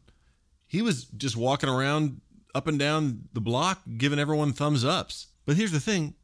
he 0.66 0.80
was 0.80 1.04
just 1.04 1.37
walking 1.37 1.69
around 1.69 2.20
up 2.54 2.69
and 2.69 2.78
down 2.78 3.25
the 3.32 3.40
block 3.40 3.82
giving 3.96 4.19
everyone 4.20 4.52
thumbs 4.52 4.84
ups. 4.84 5.26
But 5.44 5.56
here's 5.56 5.72
the 5.72 5.80
thing 5.80 6.14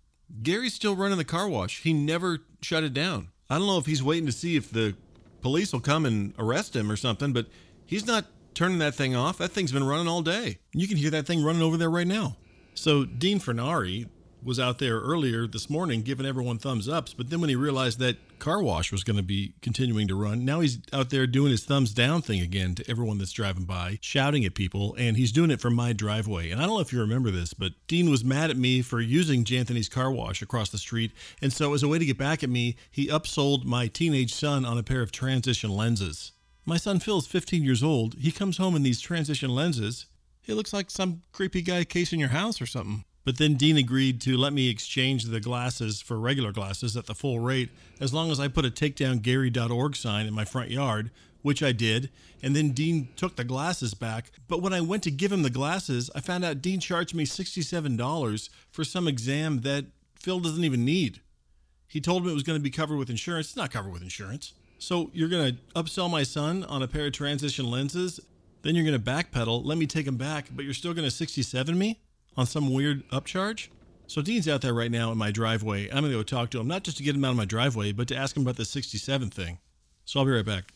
Gary's 0.43 0.75
still 0.75 0.97
running 0.97 1.19
the 1.19 1.25
car 1.25 1.49
wash. 1.49 1.83
He 1.83 1.93
never 1.93 2.39
shut 2.63 2.85
it 2.85 2.95
down. 2.95 3.29
I 3.49 3.59
don't 3.59 3.67
know 3.67 3.79
if 3.79 3.87
he's 3.87 4.03
waiting 4.03 4.27
to 4.27 4.33
see 4.33 4.57
if 4.57 4.71
the 4.71 4.95
police 5.43 5.73
will 5.73 5.81
come 5.81 6.07
and 6.07 6.35
arrest 6.39 6.77
him 6.77 6.91
or 6.91 6.97
something, 6.97 7.33
but 7.33 7.47
he's 7.85 8.07
not 8.07 8.27
turning 8.55 8.79
that 8.79 8.95
thing 8.95 9.17
off. 9.17 9.39
That 9.39 9.51
thing's 9.51 9.73
been 9.73 9.85
running 9.85 10.09
all 10.09 10.23
day. 10.23 10.59
You 10.73 10.87
can 10.87 10.97
hear 10.97 11.11
that 11.11 11.27
thing 11.27 11.43
running 11.43 11.63
over 11.63 11.77
there 11.77 11.91
right 11.91 12.07
now. 12.07 12.37
So 12.75 13.05
Dean 13.05 13.41
Fernari 13.41 14.09
was 14.43 14.59
out 14.59 14.79
there 14.79 15.01
earlier 15.01 15.47
this 15.47 15.69
morning 15.69 16.03
giving 16.03 16.27
everyone 16.27 16.59
thumbs 16.59 16.89
ups, 16.89 17.15
but 17.15 17.31
then 17.31 17.41
when 17.41 17.51
he 17.51 17.57
realized 17.57 17.99
that 17.99 18.17
car 18.39 18.63
wash 18.63 18.91
was 18.91 19.05
going 19.05 19.17
to 19.17 19.23
be 19.23 19.55
continuing 19.61 20.09
to 20.09 20.15
run, 20.15 20.45
now 20.45 20.61
he's 20.61 20.79
out 20.93 21.11
there 21.11 21.27
doing 21.27 21.51
his 21.51 21.65
thumbs 21.65 21.93
down 21.93 22.23
thing 22.23 22.41
again 22.41 22.75
to 22.75 22.91
everyone 22.91 23.19
that's 23.19 23.33
driving 23.33 23.65
by, 23.65 23.99
shouting 24.01 24.45
at 24.45 24.55
people, 24.55 24.95
and 24.99 25.17
he's 25.17 25.33
doing 25.33 25.51
it 25.51 25.61
from 25.61 25.75
my 25.75 25.93
driveway. 25.93 26.51
And 26.51 26.61
I 26.61 26.67
don't 26.67 26.75
know 26.75 26.81
if 26.81 26.93
you 26.93 27.01
remember 27.01 27.31
this, 27.31 27.53
but 27.55 27.73
Dean 27.87 28.11
was 28.11 28.25
mad 28.25 28.51
at 28.51 28.57
me 28.57 28.83
for 28.83 29.01
using 29.01 29.45
Janthony's 29.45 29.89
car 29.89 30.11
wash 30.11 30.43
across 30.43 30.71
the 30.71 30.79
street, 30.79 31.13
and 31.43 31.53
so 31.53 31.75
as 31.75 31.83
a 31.83 31.89
way 31.89 31.99
to 31.99 32.07
get 32.07 32.19
back 32.19 32.43
at 32.43 32.51
me, 32.51 32.77
he 32.91 33.09
upsold 33.09 33.65
my 33.65 33.87
teenage 33.87 34.35
son 34.35 34.65
on 34.65 34.79
a 34.79 34.83
pair 34.83 35.03
of 35.03 35.13
transition 35.13 35.71
lenses. 35.71 36.33
My 36.65 36.77
son 36.77 37.01
Phil's 37.01 37.27
15 37.27 37.65
years 37.65 37.83
old. 37.83 38.15
He 38.15 38.31
comes 38.31 38.59
home 38.59 38.77
in 38.77 38.83
these 38.83 39.01
transition 39.01 39.51
lenses. 39.51 40.07
He 40.43 40.53
looks 40.53 40.73
like 40.73 40.91
some 40.91 41.23
creepy 41.33 41.63
guy 41.63 41.85
casing 41.85 42.21
your 42.21 42.29
house 42.29 42.61
or 42.61 42.67
something. 42.67 43.05
But 43.25 43.39
then 43.39 43.55
Dean 43.55 43.77
agreed 43.77 44.21
to 44.23 44.37
let 44.37 44.53
me 44.53 44.69
exchange 44.69 45.25
the 45.25 45.41
glasses 45.41 46.01
for 46.01 46.19
regular 46.19 46.53
glasses 46.53 46.97
at 46.97 47.07
the 47.07 47.15
full 47.15 47.39
rate 47.39 47.69
as 48.01 48.15
long 48.15 48.31
as 48.31 48.41
I 48.41 48.49
put 48.49 48.65
a 48.65 48.71
takedowngary.org 48.71 49.97
sign 49.97 50.27
in 50.27 50.35
my 50.35 50.45
front 50.45 50.71
yard, 50.71 51.11
which 51.43 51.63
I 51.63 51.73
did. 51.73 52.11
And 52.43 52.57
then 52.57 52.71
Dean 52.71 53.09
took 53.17 53.37
the 53.37 53.45
glasses 53.45 53.93
back. 53.93 54.33
But 54.49 54.63
when 54.63 54.73
I 54.73 54.81
went 54.81 55.03
to 55.03 55.11
give 55.11 55.31
him 55.31 55.43
the 55.43 55.51
glasses, 55.51 56.11
I 56.15 56.21
found 56.21 56.45
out 56.45 56.63
Dean 56.63 56.81
charged 56.81 57.15
me 57.15 57.27
$67 57.27 58.49
for 58.71 58.85
some 58.85 59.07
exam 59.07 59.61
that 59.61 59.85
Phil 60.15 60.41
doesn't 60.41 60.65
even 60.65 60.85
need. 60.85 61.21
He 61.89 62.01
told 62.01 62.25
me 62.25 62.31
it 62.31 62.35
was 62.35 62.43
going 62.43 62.59
to 62.59 62.63
be 62.63 62.71
covered 62.71 62.97
with 62.97 63.11
insurance. 63.11 63.49
It's 63.49 63.57
not 63.57 63.71
covered 63.71 63.93
with 63.93 64.03
insurance. 64.03 64.55
So 64.79 65.11
you're 65.13 65.29
going 65.29 65.57
to 65.57 65.61
upsell 65.75 66.11
my 66.11 66.23
son 66.23 66.65
on 66.65 66.83
a 66.83 66.89
pair 66.89 67.07
of 67.07 67.13
transition 67.13 67.71
lenses, 67.71 68.19
then 68.63 68.75
you're 68.75 68.85
going 68.85 68.99
to 68.99 69.05
backpedal, 69.05 69.65
let 69.65 69.77
me 69.77 69.87
take 69.87 70.07
him 70.07 70.17
back, 70.17 70.47
but 70.53 70.65
you're 70.65 70.75
still 70.75 70.95
going 70.95 71.07
to 71.07 71.11
67 71.11 71.77
me 71.77 72.01
on 72.37 72.47
some 72.47 72.73
weird 72.73 73.09
upcharge? 73.11 73.69
So 74.07 74.23
Dean's 74.23 74.49
out 74.49 74.61
there 74.61 74.75
right 74.75 74.91
now 74.91 75.13
in 75.13 75.19
my 75.19 75.31
driveway. 75.31 75.89
I'm 75.89 76.01
going 76.01 76.11
to 76.11 76.19
go 76.19 76.23
talk 76.23 76.51
to 76.51 76.61
him, 76.61 76.67
not 76.67 76.83
just 76.83 76.97
to 76.97 77.03
get 77.03 77.15
him 77.15 77.25
out 77.25 77.31
of 77.31 77.37
my 77.37 77.45
driveway, 77.45 77.93
but 77.93 78.09
to 78.09 78.17
ask 78.17 78.37
him 78.37 78.43
about 78.43 78.57
the 78.57 78.65
67 78.65 79.31
thing. 79.31 79.59
So 80.05 80.19
I'll 80.19 80.27
be 80.27 80.33
right 80.33 80.45
back. 80.45 80.73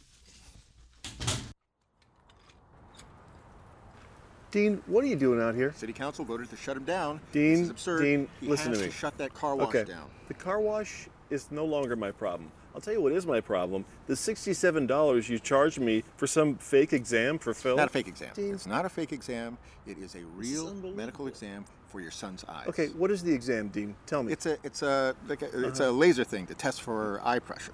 Dean, 4.52 4.80
what 4.87 5.02
are 5.02 5.08
you 5.08 5.16
doing 5.16 5.42
out 5.42 5.56
here? 5.56 5.73
City 5.76 5.92
council 5.92 6.25
voted 6.25 6.49
to 6.49 6.56
shut 6.56 6.76
him 6.76 6.84
down. 6.84 7.20
Dean, 7.32 7.54
this 7.54 7.61
is 7.62 7.70
absurd. 7.70 8.02
Dean, 8.02 8.28
he 8.40 8.46
listen 8.46 8.68
has 8.68 8.78
to 8.78 8.84
me. 8.84 8.92
shut 8.92 9.18
that 9.18 9.34
car 9.34 9.56
wash 9.56 9.75
okay. 9.75 9.82
down. 9.82 10.08
The 10.28 10.34
car 10.34 10.61
wash 10.61 11.08
is 11.28 11.50
no 11.50 11.64
longer 11.64 11.96
my 11.96 12.12
problem. 12.12 12.52
I'll 12.75 12.81
tell 12.81 12.93
you 12.93 13.00
what 13.00 13.12
is 13.12 13.25
my 13.26 13.40
problem. 13.40 13.85
The 14.09 14.14
$67 14.14 15.28
you 15.28 15.38
charged 15.38 15.78
me 15.81 16.02
for 16.16 16.26
some 16.26 16.57
fake 16.57 16.93
exam 16.93 17.38
for 17.38 17.54
Phil. 17.54 17.76
Not 17.76 17.87
a 17.87 17.90
fake 17.90 18.09
exam. 18.09 18.31
Dean. 18.35 18.52
It's 18.54 18.66
not 18.66 18.85
a 18.85 18.88
fake 18.88 19.12
exam. 19.12 19.57
It 19.87 19.99
is 19.99 20.16
a 20.16 20.25
real 20.37 20.75
medical 20.75 21.28
exam 21.28 21.64
for 21.88 22.00
your 22.00 22.11
son's 22.11 22.45
eyes. 22.49 22.66
Okay, 22.66 22.88
what 22.88 23.11
is 23.12 23.23
the 23.23 23.33
exam, 23.33 23.69
Dean? 23.69 23.95
Tell 24.07 24.23
me. 24.25 24.33
It's 24.33 24.47
a 24.47 24.59
it's 24.64 24.83
a 24.83 25.14
like 25.28 25.43
a, 25.43 25.66
it's 25.69 25.78
Uh-huh. 25.81 25.90
a 25.90 25.93
laser 25.93 26.25
thing 26.25 26.47
to 26.49 26.54
test 26.54 26.83
for 26.83 27.21
eye 27.25 27.38
pressure. 27.38 27.73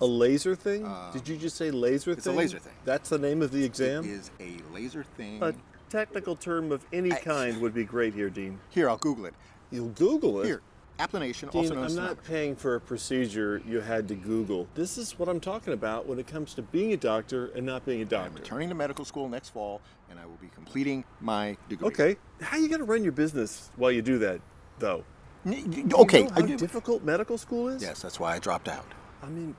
A 0.00 0.06
laser 0.06 0.54
thing? 0.54 0.86
Did 1.12 1.26
you 1.26 1.36
just 1.38 1.56
say 1.56 1.70
laser 1.72 2.12
thing? 2.12 2.18
it's 2.18 2.26
a 2.26 2.32
laser 2.32 2.58
thing. 2.58 2.74
That's 2.84 3.08
the 3.08 3.18
name 3.18 3.42
of 3.42 3.50
the 3.50 3.64
exam? 3.64 4.04
is 4.04 4.30
a 4.38 4.58
laser 4.72 5.02
thing. 5.16 5.42
A 5.42 5.54
technical 5.88 6.36
term 6.36 6.70
of 6.70 6.84
any 6.92 7.12
I- 7.12 7.16
kind 7.18 7.60
would 7.60 7.74
be 7.74 7.84
great 7.84 8.14
here, 8.14 8.28
Dean. 8.30 8.60
Here, 8.68 8.88
I'll 8.88 8.98
Google 8.98 9.24
it. 9.26 9.34
You'll 9.72 9.88
Google 9.88 10.40
it. 10.42 10.46
Here, 10.46 10.60
applanation, 10.98 11.50
Dean, 11.50 11.62
also 11.62 11.74
known 11.74 11.78
I'm 11.84 11.86
as 11.86 11.96
not 11.96 12.24
paying 12.24 12.56
for 12.56 12.74
a 12.76 12.80
procedure 12.80 13.60
you 13.66 13.80
had 13.80 14.08
to 14.08 14.14
Google. 14.14 14.66
This 14.74 14.98
is 14.98 15.18
what 15.18 15.28
I'm 15.28 15.40
talking 15.40 15.72
about 15.72 16.06
when 16.06 16.18
it 16.18 16.26
comes 16.26 16.54
to 16.54 16.62
being 16.62 16.92
a 16.92 16.96
doctor 16.96 17.46
and 17.54 17.66
not 17.66 17.84
being 17.84 18.00
a 18.00 18.02
I'm 18.02 18.08
doctor. 18.08 18.32
returning 18.40 18.68
to 18.70 18.74
medical 18.74 19.04
school 19.04 19.28
next 19.28 19.50
fall, 19.50 19.80
and 20.10 20.18
I 20.18 20.26
will 20.26 20.38
be 20.40 20.48
completing 20.54 21.04
my 21.20 21.56
degree. 21.68 21.88
Okay, 21.88 22.16
how 22.40 22.56
are 22.56 22.60
you 22.60 22.68
going 22.68 22.80
to 22.80 22.84
run 22.86 23.02
your 23.02 23.12
business 23.12 23.70
while 23.76 23.92
you 23.92 24.02
do 24.02 24.18
that, 24.18 24.40
though? 24.78 25.04
N- 25.44 25.52
y- 25.52 25.60
Do 25.60 25.80
you 25.80 25.88
Okay. 26.02 26.22
know 26.24 26.30
I 26.36 26.40
how 26.40 26.46
do- 26.46 26.56
difficult 26.56 27.02
medical 27.04 27.38
school 27.38 27.68
is? 27.68 27.82
Yes, 27.82 28.02
that's 28.02 28.18
why 28.18 28.34
I 28.34 28.38
dropped 28.38 28.68
out. 28.68 28.86
I 29.22 29.26
mean, 29.26 29.54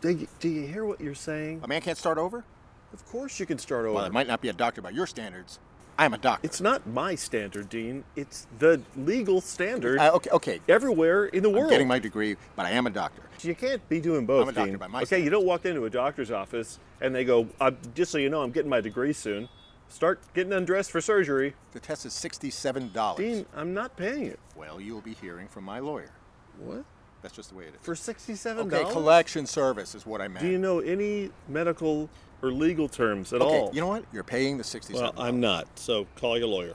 do 0.00 0.10
you, 0.10 0.28
do 0.40 0.48
you 0.48 0.66
hear 0.66 0.84
what 0.84 1.00
you're 1.00 1.14
saying? 1.14 1.60
A 1.62 1.68
man 1.68 1.80
can't 1.80 1.98
start 1.98 2.18
over? 2.18 2.44
Of 2.92 3.04
course 3.06 3.38
you 3.40 3.46
can 3.46 3.58
start 3.58 3.84
over. 3.84 3.94
Well, 3.94 4.04
I 4.04 4.08
might 4.08 4.26
not 4.28 4.40
be 4.40 4.48
a 4.48 4.52
doctor 4.52 4.80
by 4.80 4.90
your 4.90 5.06
standards. 5.06 5.58
I'm 5.98 6.12
a 6.12 6.18
doctor. 6.18 6.44
It's 6.46 6.60
not 6.60 6.86
my 6.86 7.14
standard, 7.14 7.68
Dean. 7.70 8.04
It's 8.16 8.46
the 8.58 8.80
legal 8.96 9.40
standard 9.40 9.98
Uh, 9.98 10.12
okay, 10.14 10.30
okay. 10.30 10.60
everywhere 10.68 11.26
in 11.26 11.42
the 11.42 11.48
world. 11.48 11.64
I'm 11.64 11.70
getting 11.70 11.88
my 11.88 11.98
degree, 11.98 12.36
but 12.54 12.66
I 12.66 12.70
am 12.70 12.86
a 12.86 12.90
doctor. 12.90 13.22
You 13.40 13.54
can't 13.54 13.86
be 13.88 14.00
doing 14.00 14.26
both, 14.26 14.42
I'm 14.42 14.48
a 14.48 14.52
doctor 14.52 14.70
Dean. 14.72 14.78
by 14.78 14.86
my 14.88 15.02
okay, 15.02 15.22
you 15.22 15.30
don't 15.30 15.46
walk 15.46 15.64
into 15.64 15.84
a 15.84 15.90
doctor's 15.90 16.30
office 16.30 16.78
and 17.00 17.14
they 17.14 17.24
go, 17.24 17.48
"Just 17.94 18.10
so 18.10 18.18
you 18.18 18.28
know, 18.28 18.42
I'm 18.42 18.50
getting 18.50 18.70
my 18.70 18.80
degree 18.80 19.12
soon. 19.12 19.48
Start 19.88 20.20
getting 20.34 20.52
undressed 20.52 20.90
for 20.90 21.00
surgery." 21.00 21.54
The 21.72 21.80
test 21.80 22.04
is 22.06 22.12
sixty-seven 22.12 22.92
dollars. 22.92 23.18
Dean, 23.18 23.46
I'm 23.54 23.72
not 23.72 23.96
paying 23.96 24.24
it. 24.24 24.38
Well, 24.56 24.80
you'll 24.80 25.00
be 25.02 25.14
hearing 25.14 25.48
from 25.48 25.64
my 25.64 25.78
lawyer. 25.78 26.10
What? 26.58 26.84
That's 27.22 27.34
just 27.36 27.50
the 27.50 27.56
way 27.56 27.64
it 27.64 27.74
is. 27.74 27.80
For 27.82 27.94
sixty-seven 27.94 28.68
dollars. 28.68 28.84
okay, 28.86 28.92
collection 28.92 29.46
service 29.46 29.94
is 29.94 30.04
what 30.06 30.20
I 30.20 30.28
meant. 30.28 30.40
Do 30.40 30.50
you 30.50 30.58
know 30.58 30.80
any 30.80 31.30
medical 31.48 32.08
or 32.42 32.50
legal 32.50 32.88
terms 32.88 33.32
at 33.32 33.40
okay, 33.40 33.58
all? 33.58 33.70
you 33.72 33.80
know 33.80 33.88
what? 33.88 34.04
You're 34.12 34.24
paying 34.24 34.58
the 34.58 34.64
sixty-seven. 34.64 35.16
well, 35.16 35.26
I'm 35.26 35.40
not. 35.40 35.66
So 35.78 36.06
call 36.16 36.38
your 36.38 36.48
lawyer. 36.48 36.74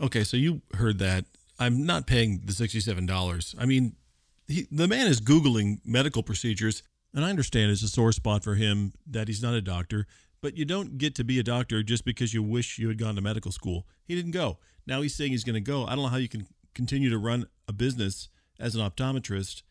Okay, 0.00 0.24
so 0.24 0.36
you 0.36 0.62
heard 0.74 0.98
that. 0.98 1.26
I'm 1.58 1.86
not 1.86 2.06
paying 2.06 2.40
the 2.44 2.52
$67. 2.52 3.54
I 3.58 3.66
mean, 3.66 3.94
he, 4.48 4.66
the 4.70 4.88
man 4.88 5.06
is 5.06 5.20
Googling 5.20 5.78
medical 5.84 6.22
procedures, 6.22 6.82
and 7.14 7.24
I 7.24 7.30
understand 7.30 7.70
it's 7.70 7.82
a 7.82 7.88
sore 7.88 8.10
spot 8.10 8.42
for 8.42 8.56
him 8.56 8.94
that 9.06 9.28
he's 9.28 9.42
not 9.42 9.54
a 9.54 9.60
doctor, 9.60 10.06
but 10.40 10.56
you 10.56 10.64
don't 10.64 10.98
get 10.98 11.14
to 11.16 11.24
be 11.24 11.38
a 11.38 11.44
doctor 11.44 11.82
just 11.84 12.04
because 12.04 12.34
you 12.34 12.42
wish 12.42 12.78
you 12.78 12.88
had 12.88 12.98
gone 12.98 13.14
to 13.14 13.20
medical 13.20 13.52
school. 13.52 13.86
He 14.04 14.16
didn't 14.16 14.32
go. 14.32 14.58
Now 14.86 15.02
he's 15.02 15.14
saying 15.14 15.30
he's 15.30 15.44
going 15.44 15.54
to 15.54 15.60
go. 15.60 15.84
I 15.84 15.90
don't 15.90 16.04
know 16.04 16.08
how 16.08 16.16
you 16.16 16.28
can 16.28 16.48
continue 16.74 17.10
to 17.10 17.18
run 17.18 17.46
a 17.68 17.72
business 17.72 18.28
as 18.58 18.74
an 18.74 18.80
optometrist 18.80 19.62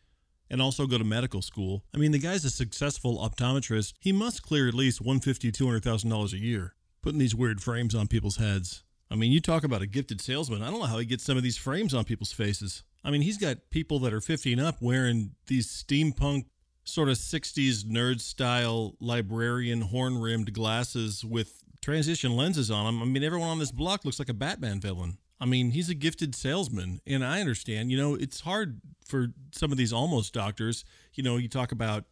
and 0.52 0.62
also 0.62 0.86
go 0.86 0.98
to 0.98 1.04
medical 1.04 1.42
school. 1.42 1.82
I 1.92 1.98
mean, 1.98 2.12
the 2.12 2.18
guy's 2.18 2.44
a 2.44 2.50
successful 2.50 3.18
optometrist. 3.18 3.94
He 3.98 4.12
must 4.12 4.44
clear 4.44 4.68
at 4.68 4.74
least 4.74 5.02
$150,000, 5.02 5.50
$200,000 5.50 6.32
a 6.32 6.38
year 6.38 6.74
putting 7.02 7.18
these 7.18 7.34
weird 7.34 7.60
frames 7.60 7.94
on 7.94 8.06
people's 8.06 8.36
heads. 8.36 8.84
I 9.10 9.16
mean, 9.16 9.32
you 9.32 9.40
talk 9.40 9.64
about 9.64 9.82
a 9.82 9.86
gifted 9.86 10.20
salesman. 10.20 10.62
I 10.62 10.70
don't 10.70 10.80
know 10.80 10.86
how 10.86 10.98
he 10.98 11.04
gets 11.04 11.24
some 11.24 11.36
of 11.36 11.42
these 11.42 11.56
frames 11.56 11.92
on 11.92 12.04
people's 12.04 12.32
faces. 12.32 12.82
I 13.04 13.10
mean, 13.10 13.22
he's 13.22 13.36
got 13.36 13.70
people 13.70 13.98
that 14.00 14.14
are 14.14 14.20
15 14.20 14.58
up 14.60 14.80
wearing 14.80 15.32
these 15.48 15.66
steampunk 15.66 16.46
sort 16.84 17.08
of 17.08 17.16
60s 17.16 17.84
nerd 17.84 18.20
style 18.20 18.94
librarian 19.00 19.82
horn 19.82 20.18
rimmed 20.18 20.52
glasses 20.52 21.24
with 21.24 21.62
transition 21.82 22.36
lenses 22.36 22.70
on 22.70 22.86
them. 22.86 23.02
I 23.02 23.04
mean, 23.04 23.24
everyone 23.24 23.48
on 23.48 23.58
this 23.58 23.72
block 23.72 24.04
looks 24.04 24.18
like 24.18 24.28
a 24.28 24.34
Batman 24.34 24.80
villain. 24.80 25.18
I 25.42 25.44
mean, 25.44 25.72
he's 25.72 25.88
a 25.88 25.94
gifted 25.94 26.36
salesman, 26.36 27.00
and 27.04 27.24
I 27.24 27.40
understand. 27.40 27.90
You 27.90 27.98
know, 27.98 28.14
it's 28.14 28.42
hard 28.42 28.80
for 29.04 29.32
some 29.50 29.72
of 29.72 29.76
these 29.76 29.92
almost 29.92 30.32
doctors. 30.32 30.84
You 31.14 31.24
know, 31.24 31.36
you 31.36 31.48
talk 31.48 31.72
about 31.72 32.04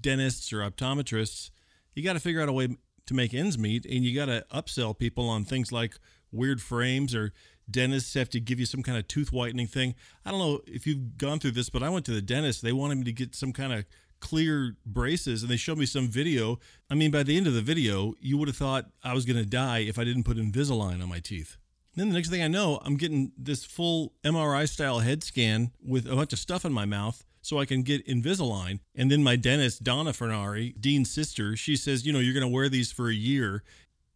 dentists 0.00 0.52
or 0.52 0.58
optometrists. 0.58 1.50
You 1.94 2.04
got 2.04 2.12
to 2.12 2.20
figure 2.20 2.40
out 2.40 2.48
a 2.48 2.52
way 2.52 2.76
to 3.06 3.14
make 3.14 3.34
ends 3.34 3.58
meet, 3.58 3.86
and 3.86 4.04
you 4.04 4.14
got 4.14 4.26
to 4.26 4.46
upsell 4.54 4.96
people 4.96 5.28
on 5.28 5.44
things 5.44 5.72
like 5.72 5.98
weird 6.30 6.62
frames 6.62 7.12
or 7.12 7.32
dentists 7.68 8.14
have 8.14 8.28
to 8.30 8.38
give 8.38 8.60
you 8.60 8.66
some 8.66 8.84
kind 8.84 8.96
of 8.96 9.08
tooth 9.08 9.32
whitening 9.32 9.66
thing. 9.66 9.96
I 10.24 10.30
don't 10.30 10.38
know 10.38 10.60
if 10.68 10.86
you've 10.86 11.18
gone 11.18 11.40
through 11.40 11.52
this, 11.52 11.68
but 11.68 11.82
I 11.82 11.88
went 11.88 12.04
to 12.04 12.12
the 12.12 12.22
dentist. 12.22 12.62
They 12.62 12.72
wanted 12.72 12.98
me 12.98 13.04
to 13.04 13.12
get 13.12 13.34
some 13.34 13.52
kind 13.52 13.72
of 13.72 13.84
clear 14.20 14.76
braces 14.86 15.42
and 15.42 15.50
they 15.50 15.56
showed 15.56 15.78
me 15.78 15.86
some 15.86 16.06
video. 16.06 16.60
I 16.88 16.94
mean, 16.94 17.10
by 17.10 17.24
the 17.24 17.36
end 17.36 17.48
of 17.48 17.54
the 17.54 17.62
video, 17.62 18.14
you 18.20 18.38
would 18.38 18.46
have 18.46 18.56
thought 18.56 18.90
I 19.02 19.12
was 19.12 19.24
going 19.24 19.38
to 19.38 19.44
die 19.44 19.78
if 19.78 19.98
I 19.98 20.04
didn't 20.04 20.22
put 20.22 20.36
Invisalign 20.36 21.02
on 21.02 21.08
my 21.08 21.18
teeth. 21.18 21.56
Then 21.96 22.10
the 22.10 22.14
next 22.14 22.28
thing 22.28 22.42
I 22.42 22.48
know, 22.48 22.80
I'm 22.84 22.96
getting 22.96 23.32
this 23.36 23.64
full 23.64 24.12
MRI 24.22 24.68
style 24.68 25.00
head 25.00 25.24
scan 25.24 25.72
with 25.82 26.06
a 26.06 26.14
bunch 26.14 26.32
of 26.32 26.38
stuff 26.38 26.64
in 26.64 26.72
my 26.72 26.84
mouth 26.84 27.24
so 27.40 27.58
I 27.58 27.64
can 27.64 27.82
get 27.82 28.06
Invisalign. 28.06 28.80
And 28.94 29.10
then 29.10 29.22
my 29.22 29.36
dentist, 29.36 29.82
Donna 29.82 30.12
Fernari, 30.12 30.78
Dean's 30.78 31.10
sister, 31.10 31.56
she 31.56 31.74
says, 31.74 32.04
you 32.04 32.12
know, 32.12 32.18
you're 32.18 32.34
going 32.34 32.42
to 32.42 32.54
wear 32.54 32.68
these 32.68 32.92
for 32.92 33.08
a 33.08 33.14
year 33.14 33.62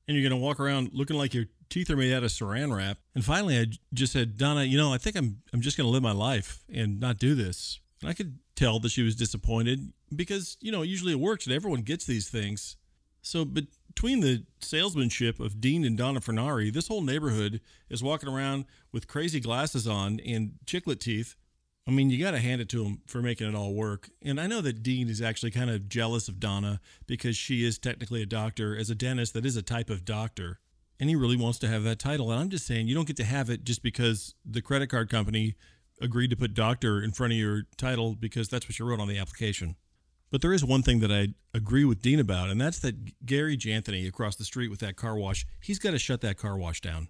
and 0.07 0.17
you're 0.17 0.29
going 0.29 0.39
to 0.39 0.45
walk 0.45 0.61
around 0.61 0.91
looking 0.93 1.17
like 1.17 1.33
your 1.33 1.47
teeth 1.71 1.89
are 1.89 1.97
made 1.97 2.13
out 2.13 2.23
of 2.23 2.31
saran 2.31 2.77
wrap. 2.77 2.99
And 3.15 3.25
finally, 3.25 3.59
I 3.59 3.67
just 3.95 4.13
said, 4.13 4.37
Donna, 4.37 4.65
you 4.65 4.77
know, 4.77 4.93
I 4.93 4.99
think 4.99 5.17
I'm 5.17 5.41
I'm 5.53 5.61
just 5.61 5.77
going 5.77 5.87
to 5.87 5.91
live 5.91 6.03
my 6.03 6.13
life 6.13 6.65
and 6.73 7.01
not 7.01 7.19
do 7.19 7.35
this. 7.35 7.81
And 8.03 8.11
I 8.11 8.15
could 8.15 8.39
tell 8.57 8.79
that 8.81 8.91
she 8.91 9.03
was 9.03 9.17
disappointed 9.17 9.93
because 10.15 10.59
you 10.61 10.71
know 10.71 10.83
usually 10.83 11.13
it 11.13 11.21
works 11.21 11.47
and 11.47 11.55
everyone 11.55 11.81
gets 11.83 12.05
these 12.05 12.29
things. 12.29 12.77
So 13.23 13.47
between 14.01 14.21
the 14.21 14.43
salesmanship 14.61 15.39
of 15.39 15.61
Dean 15.61 15.85
and 15.85 15.95
Donna 15.95 16.21
Fernari, 16.21 16.73
this 16.73 16.89
whole 16.89 17.03
neighborhood 17.03 17.61
is 17.91 18.03
walking 18.03 18.31
around 18.31 18.65
with 18.93 19.07
crazy 19.07 19.41
glasses 19.41 19.87
on 19.87 20.19
and 20.21 20.53
chiclet 20.65 21.01
teeth. 21.01 21.37
I 21.87 21.91
mean, 21.91 22.09
you 22.09 22.19
got 22.19 22.31
to 22.31 22.39
hand 22.39 22.63
it 22.63 22.71
to 22.71 22.83
him 22.83 23.03
for 23.07 23.21
making 23.21 23.47
it 23.47 23.55
all 23.55 23.75
work. 23.75 24.09
And 24.23 24.41
I 24.41 24.47
know 24.47 24.63
that 24.63 24.83
Dean 24.83 25.11
is 25.11 25.21
actually 25.21 25.51
kind 25.51 25.69
of 25.69 25.91
jealous 25.91 26.29
of 26.29 26.41
Donna 26.41 26.81
because 27.07 27.37
she 27.37 27.63
is 27.63 27.79
technically 27.79 28.23
a 28.23 28.27
doctor. 28.27 28.75
As 28.75 28.89
a 28.89 28.95
dentist, 28.95 29.35
that 29.35 29.45
is 29.45 29.59
a 29.59 29.63
type 29.63 29.91
of 29.91 30.07
doctor. 30.07 30.61
And 30.99 31.11
he 31.11 31.15
really 31.15 31.37
wants 31.37 31.59
to 31.59 31.69
have 31.69 31.83
that 31.83 31.99
title. 31.99 32.31
And 32.31 32.41
I'm 32.41 32.49
just 32.49 32.67
saying, 32.67 32.89
you 32.89 32.95
don't 32.95 33.07
get 33.07 33.19
to 33.19 33.25
have 33.25 33.51
it 33.51 33.65
just 33.65 33.83
because 33.83 34.35
the 34.47 34.63
credit 34.63 34.87
card 34.87 35.11
company 35.11 35.57
agreed 36.01 36.31
to 36.31 36.37
put 36.37 36.55
doctor 36.55 37.03
in 37.03 37.13
front 37.13 37.35
of 37.35 37.39
your 37.39 37.65
title 37.77 38.15
because 38.15 38.49
that's 38.49 38.67
what 38.67 38.79
you 38.79 38.87
wrote 38.87 38.99
on 38.99 39.09
the 39.09 39.19
application. 39.19 39.77
But 40.31 40.43
there 40.43 40.53
is 40.53 40.65
one 40.65 40.83
thing 40.83 41.01
that 41.01 41.11
I 41.11 41.29
agree 41.53 41.85
with 41.85 42.03
Dean 42.03 42.21
about, 42.21 42.51
and 42.51 42.61
that's 42.61 42.79
that 42.81 43.27
Gary 43.27 43.57
Janthony 43.57 44.07
across 44.07 44.37
the 44.37 44.45
street 44.45 44.69
with 44.69 44.81
that 44.81 44.97
car 44.97 45.17
wash, 45.17 45.47
he's 45.61 45.79
got 45.79 45.91
to 45.91 45.99
shut 45.99 46.21
that 46.21 46.37
car 46.37 46.57
wash 46.57 46.81
down. 46.81 47.09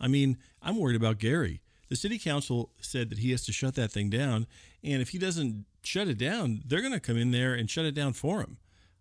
I 0.00 0.08
mean, 0.08 0.38
I'm 0.62 0.78
worried 0.78 0.96
about 0.96 1.18
Gary. 1.18 1.60
The 1.88 1.96
city 1.96 2.18
council 2.18 2.70
said 2.80 3.10
that 3.10 3.18
he 3.18 3.30
has 3.32 3.44
to 3.44 3.52
shut 3.52 3.74
that 3.74 3.92
thing 3.92 4.08
down, 4.08 4.46
and 4.82 5.02
if 5.02 5.10
he 5.10 5.18
doesn't 5.18 5.66
shut 5.82 6.08
it 6.08 6.16
down, 6.16 6.62
they're 6.66 6.80
going 6.80 6.92
to 6.92 7.00
come 7.00 7.18
in 7.18 7.30
there 7.30 7.52
and 7.54 7.68
shut 7.68 7.84
it 7.84 7.94
down 7.94 8.14
for 8.14 8.40
him. 8.40 8.56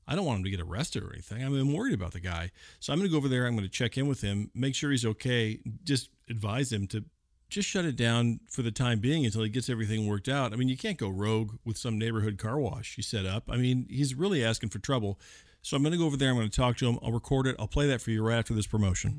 I 0.07 0.15
don't 0.15 0.25
want 0.25 0.39
him 0.39 0.43
to 0.43 0.49
get 0.49 0.59
arrested 0.59 1.03
or 1.03 1.13
anything. 1.13 1.41
I 1.43 1.47
mean, 1.47 1.61
I'm 1.61 1.73
worried 1.73 1.93
about 1.93 2.11
the 2.11 2.19
guy. 2.19 2.51
So 2.81 2.91
I'm 2.91 2.99
going 2.99 3.07
to 3.07 3.11
go 3.11 3.17
over 3.17 3.29
there. 3.29 3.47
I'm 3.47 3.55
going 3.55 3.63
to 3.63 3.71
check 3.71 3.97
in 3.97 4.07
with 4.07 4.19
him, 4.19 4.51
make 4.53 4.75
sure 4.75 4.91
he's 4.91 5.05
okay, 5.05 5.59
just 5.85 6.09
advise 6.29 6.73
him 6.73 6.87
to 6.87 7.05
just 7.51 7.67
shut 7.67 7.83
it 7.83 7.97
down 7.97 8.39
for 8.49 8.61
the 8.61 8.71
time 8.71 8.99
being 8.99 9.25
until 9.25 9.43
he 9.43 9.49
gets 9.49 9.69
everything 9.69 10.07
worked 10.07 10.29
out. 10.29 10.53
I 10.53 10.55
mean, 10.55 10.69
you 10.69 10.77
can't 10.77 10.97
go 10.97 11.09
rogue 11.09 11.57
with 11.65 11.77
some 11.77 11.99
neighborhood 11.99 12.37
car 12.37 12.57
wash 12.57 12.95
you 12.95 13.03
set 13.03 13.25
up. 13.25 13.43
I 13.49 13.57
mean, 13.57 13.85
he's 13.89 14.15
really 14.15 14.43
asking 14.43 14.69
for 14.69 14.79
trouble. 14.79 15.19
So 15.61 15.75
I'm 15.75 15.83
going 15.83 15.91
to 15.91 15.97
go 15.97 16.05
over 16.05 16.17
there. 16.17 16.29
I'm 16.29 16.37
going 16.37 16.49
to 16.49 16.55
talk 16.55 16.77
to 16.77 16.87
him. 16.87 16.97
I'll 17.03 17.11
record 17.11 17.45
it. 17.47 17.57
I'll 17.59 17.67
play 17.67 17.87
that 17.87 18.01
for 18.01 18.09
you 18.09 18.23
right 18.23 18.37
after 18.37 18.53
this 18.53 18.65
promotion. 18.65 19.11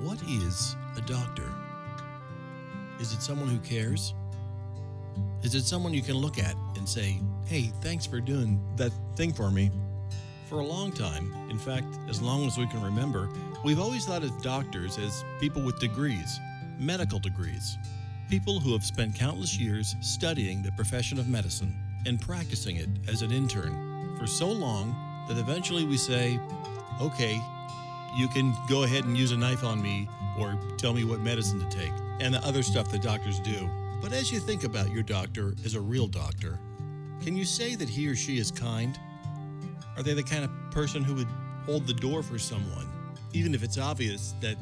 What 0.00 0.22
is 0.22 0.76
a 0.96 1.00
doctor? 1.00 1.52
Is 3.00 3.12
it 3.12 3.20
someone 3.20 3.48
who 3.48 3.58
cares? 3.58 4.14
Is 5.42 5.56
it 5.56 5.64
someone 5.64 5.92
you 5.92 6.02
can 6.02 6.14
look 6.14 6.38
at 6.38 6.54
and 6.76 6.88
say, 6.88 7.20
hey, 7.46 7.72
thanks 7.80 8.06
for 8.06 8.20
doing 8.20 8.64
that 8.76 8.92
thing 9.16 9.32
for 9.32 9.50
me? 9.50 9.70
For 10.48 10.60
a 10.60 10.64
long 10.64 10.92
time, 10.92 11.32
in 11.50 11.58
fact, 11.58 11.86
as 12.08 12.22
long 12.22 12.46
as 12.46 12.56
we 12.56 12.66
can 12.68 12.82
remember, 12.82 13.28
we've 13.64 13.80
always 13.80 14.04
thought 14.04 14.24
of 14.24 14.42
doctors 14.42 14.98
as 14.98 15.24
people 15.40 15.62
with 15.62 15.78
degrees, 15.78 16.40
medical 16.78 17.18
degrees, 17.18 17.78
people 18.28 18.58
who 18.58 18.72
have 18.72 18.84
spent 18.84 19.14
countless 19.14 19.58
years 19.58 19.94
studying 20.00 20.62
the 20.62 20.72
profession 20.72 21.18
of 21.18 21.28
medicine 21.28 21.74
and 22.06 22.20
practicing 22.20 22.76
it 22.76 22.88
as 23.08 23.22
an 23.22 23.30
intern 23.30 24.16
for 24.18 24.26
so 24.26 24.50
long 24.50 24.94
that 25.28 25.38
eventually 25.38 25.84
we 25.84 25.96
say, 25.96 26.40
okay, 27.00 27.40
you 28.16 28.28
can 28.28 28.52
go 28.68 28.82
ahead 28.82 29.04
and 29.04 29.16
use 29.16 29.30
a 29.30 29.36
knife 29.36 29.64
on 29.64 29.80
me 29.80 30.08
or 30.38 30.58
tell 30.76 30.92
me 30.92 31.04
what 31.04 31.20
medicine 31.20 31.60
to 31.60 31.76
take 31.76 31.92
and 32.20 32.34
the 32.34 32.44
other 32.44 32.62
stuff 32.62 32.90
that 32.90 33.02
doctors 33.02 33.38
do. 33.40 33.68
But 34.00 34.12
as 34.12 34.32
you 34.32 34.40
think 34.40 34.64
about 34.64 34.90
your 34.90 35.04
doctor 35.04 35.54
as 35.64 35.74
a 35.74 35.80
real 35.80 36.08
doctor, 36.08 36.58
can 37.22 37.36
you 37.36 37.44
say 37.44 37.76
that 37.76 37.88
he 37.88 38.08
or 38.08 38.16
she 38.16 38.38
is 38.38 38.50
kind? 38.50 38.98
Are 39.96 40.02
they 40.02 40.14
the 40.14 40.22
kind 40.22 40.44
of 40.44 40.50
person 40.72 41.04
who 41.04 41.14
would 41.14 41.28
hold 41.64 41.86
the 41.86 41.94
door 41.94 42.22
for 42.22 42.38
someone, 42.38 42.88
even 43.32 43.54
if 43.54 43.62
it's 43.62 43.78
obvious 43.78 44.34
that 44.40 44.56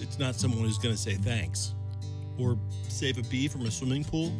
it's 0.00 0.18
not 0.18 0.34
someone 0.34 0.60
who's 0.60 0.78
going 0.78 0.94
to 0.94 1.00
say 1.00 1.14
thanks? 1.14 1.74
Or 2.38 2.58
save 2.88 3.18
a 3.18 3.22
bee 3.22 3.48
from 3.48 3.62
a 3.62 3.70
swimming 3.70 4.04
pool? 4.04 4.32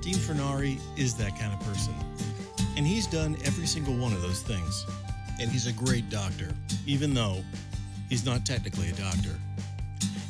Dean 0.00 0.14
Fernari 0.14 0.78
is 0.96 1.14
that 1.14 1.38
kind 1.38 1.52
of 1.52 1.60
person. 1.60 1.94
And 2.76 2.86
he's 2.86 3.06
done 3.06 3.36
every 3.44 3.66
single 3.66 3.96
one 3.96 4.12
of 4.12 4.22
those 4.22 4.42
things. 4.42 4.86
And 5.40 5.50
he's 5.50 5.66
a 5.66 5.72
great 5.72 6.08
doctor, 6.10 6.48
even 6.86 7.14
though 7.14 7.42
he's 8.08 8.24
not 8.24 8.46
technically 8.46 8.88
a 8.88 8.92
doctor. 8.92 9.34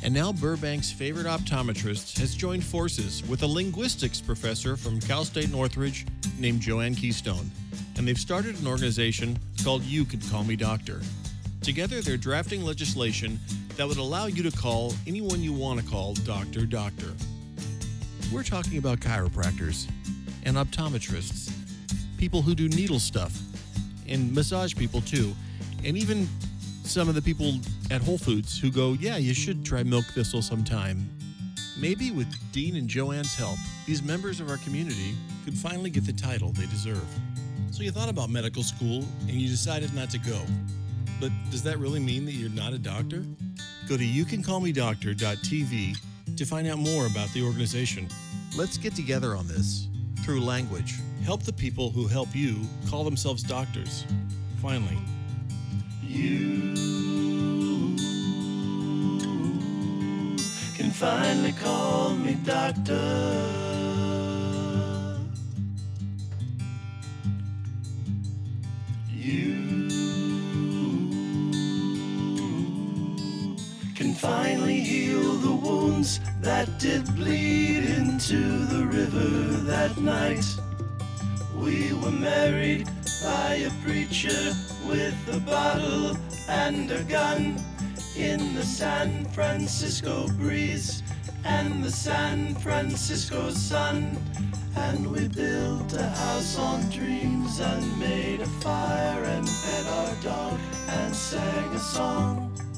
And 0.01 0.13
now 0.13 0.31
Burbank's 0.31 0.91
favorite 0.91 1.27
optometrist 1.27 2.17
has 2.19 2.33
joined 2.33 2.63
forces 2.63 3.21
with 3.27 3.43
a 3.43 3.47
linguistics 3.47 4.21
professor 4.21 4.77
from 4.77 4.99
Cal 5.01 5.25
State 5.25 5.51
Northridge 5.51 6.05
named 6.39 6.61
Joanne 6.61 6.95
Keystone. 6.95 7.51
And 7.97 8.07
they've 8.07 8.17
started 8.17 8.59
an 8.61 8.67
organization 8.67 9.37
called 9.63 9.83
You 9.83 10.05
Can 10.05 10.21
Call 10.21 10.45
Me 10.45 10.55
Doctor. 10.55 11.01
Together, 11.61 12.01
they're 12.01 12.17
drafting 12.17 12.63
legislation 12.63 13.39
that 13.75 13.87
would 13.87 13.97
allow 13.97 14.27
you 14.27 14.41
to 14.43 14.51
call 14.57 14.93
anyone 15.05 15.41
you 15.41 15.53
want 15.53 15.79
to 15.79 15.85
call 15.85 16.13
Doctor 16.13 16.65
Doctor. 16.65 17.13
We're 18.33 18.43
talking 18.43 18.77
about 18.77 18.99
chiropractors 18.99 19.89
and 20.43 20.55
optometrists, 20.55 21.51
people 22.17 22.41
who 22.41 22.55
do 22.55 22.69
needle 22.69 22.99
stuff, 22.99 23.37
and 24.07 24.33
massage 24.33 24.73
people 24.73 25.01
too, 25.01 25.33
and 25.83 25.97
even 25.97 26.27
some 26.83 27.09
of 27.09 27.15
the 27.15 27.21
people 27.21 27.53
at 27.91 28.01
Whole 28.01 28.17
Foods 28.17 28.57
who 28.57 28.71
go, 28.71 28.93
Yeah, 28.93 29.17
you 29.17 29.33
should 29.33 29.65
try 29.65 29.83
milk 29.83 30.05
thistle 30.05 30.41
sometime. 30.41 31.09
Maybe 31.77 32.11
with 32.11 32.27
Dean 32.51 32.77
and 32.77 32.87
Joanne's 32.87 33.35
help, 33.35 33.57
these 33.85 34.01
members 34.01 34.39
of 34.39 34.49
our 34.49 34.57
community 34.57 35.13
could 35.45 35.53
finally 35.53 35.89
get 35.89 36.05
the 36.05 36.13
title 36.13 36.51
they 36.51 36.65
deserve. 36.65 37.07
So 37.71 37.83
you 37.83 37.91
thought 37.91 38.09
about 38.09 38.29
medical 38.29 38.63
school 38.63 39.03
and 39.21 39.31
you 39.31 39.47
decided 39.47 39.93
not 39.93 40.09
to 40.11 40.17
go. 40.17 40.41
But 41.19 41.31
does 41.51 41.63
that 41.63 41.77
really 41.79 41.99
mean 41.99 42.25
that 42.25 42.33
you're 42.33 42.49
not 42.49 42.73
a 42.73 42.77
doctor? 42.77 43.25
Go 43.87 43.97
to 43.97 44.05
youcancallmedoctor.tv 44.05 45.97
to 46.37 46.45
find 46.45 46.67
out 46.67 46.77
more 46.77 47.05
about 47.07 47.29
the 47.33 47.43
organization. 47.43 48.07
Let's 48.57 48.77
get 48.77 48.95
together 48.95 49.35
on 49.35 49.47
this 49.47 49.87
through 50.23 50.41
language. 50.41 50.95
Help 51.23 51.43
the 51.43 51.53
people 51.53 51.89
who 51.89 52.07
help 52.07 52.33
you 52.33 52.61
call 52.89 53.03
themselves 53.03 53.43
doctors. 53.43 54.05
Finally, 54.61 54.97
You 56.09 56.73
can 60.75 60.89
finally 60.89 61.51
call 61.51 62.15
me 62.15 62.35
doctor. 62.43 62.95
You 69.13 69.58
that 76.39 76.79
did 76.79 77.03
bleed 77.13 77.83
into 77.83 78.65
the 78.67 78.85
river 78.85 79.27
that 79.67 79.97
night. 79.97 80.45
We 81.53 81.91
were 81.91 82.11
married 82.11 82.87
by 83.21 83.55
a 83.55 83.71
preacher 83.83 84.55
with 84.87 85.17
a 85.29 85.41
bottle 85.41 86.15
and 86.47 86.89
a 86.89 87.03
gun 87.03 87.61
in 88.15 88.55
the 88.55 88.63
San 88.63 89.25
Francisco 89.25 90.29
breeze 90.37 91.03
and 91.43 91.83
the 91.83 91.91
San 91.91 92.55
Francisco 92.55 93.49
sun. 93.49 94.17
And 94.77 95.11
we 95.11 95.27
built 95.27 95.91
a 95.93 96.07
house 96.07 96.57
on 96.57 96.89
dreams 96.91 97.59
and 97.59 97.99
made 97.99 98.39
a 98.39 98.51
fire 98.63 99.23
and 99.25 99.49
fed 99.49 99.85
our 99.87 100.15
dog 100.23 100.57
and 100.87 101.13
sang 101.13 101.73
a 101.73 101.79
song. 101.79 102.68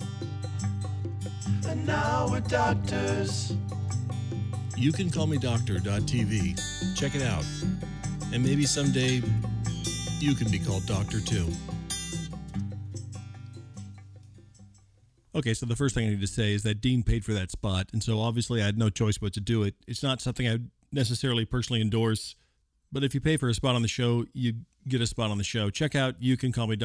And 1.71 1.87
now 1.87 2.27
we're 2.29 2.41
doctors. 2.41 3.53
you 4.75 4.91
can 4.91 5.09
call 5.09 5.25
me 5.25 5.37
doctor.tv. 5.37 6.97
Check 6.97 7.15
it 7.15 7.21
out. 7.21 7.45
And 8.33 8.43
maybe 8.43 8.65
someday 8.65 9.21
you 10.19 10.35
can 10.35 10.51
be 10.51 10.59
called 10.59 10.85
doctor 10.85 11.21
too. 11.21 11.47
Okay, 15.33 15.53
so 15.53 15.65
the 15.65 15.77
first 15.77 15.95
thing 15.95 16.07
I 16.07 16.09
need 16.09 16.19
to 16.19 16.27
say 16.27 16.53
is 16.53 16.63
that 16.63 16.81
Dean 16.81 17.03
paid 17.03 17.23
for 17.23 17.31
that 17.31 17.51
spot, 17.51 17.87
and 17.93 18.03
so 18.03 18.19
obviously 18.19 18.61
I 18.61 18.65
had 18.65 18.77
no 18.77 18.89
choice 18.89 19.17
but 19.17 19.31
to 19.33 19.39
do 19.39 19.63
it. 19.63 19.75
It's 19.87 20.03
not 20.03 20.19
something 20.19 20.45
I 20.49 20.57
necessarily 20.91 21.45
personally 21.45 21.79
endorse, 21.79 22.35
but 22.91 23.05
if 23.05 23.13
you 23.13 23.21
pay 23.21 23.37
for 23.37 23.47
a 23.47 23.53
spot 23.53 23.75
on 23.75 23.81
the 23.81 23.87
show, 23.87 24.25
you 24.33 24.55
get 24.89 24.99
a 24.99 25.07
spot 25.07 25.31
on 25.31 25.37
the 25.37 25.45
show. 25.45 25.69
Check 25.69 25.95
out 25.95 26.15
you 26.19 26.35
can 26.35 26.51
call 26.51 26.67
me 26.67 26.75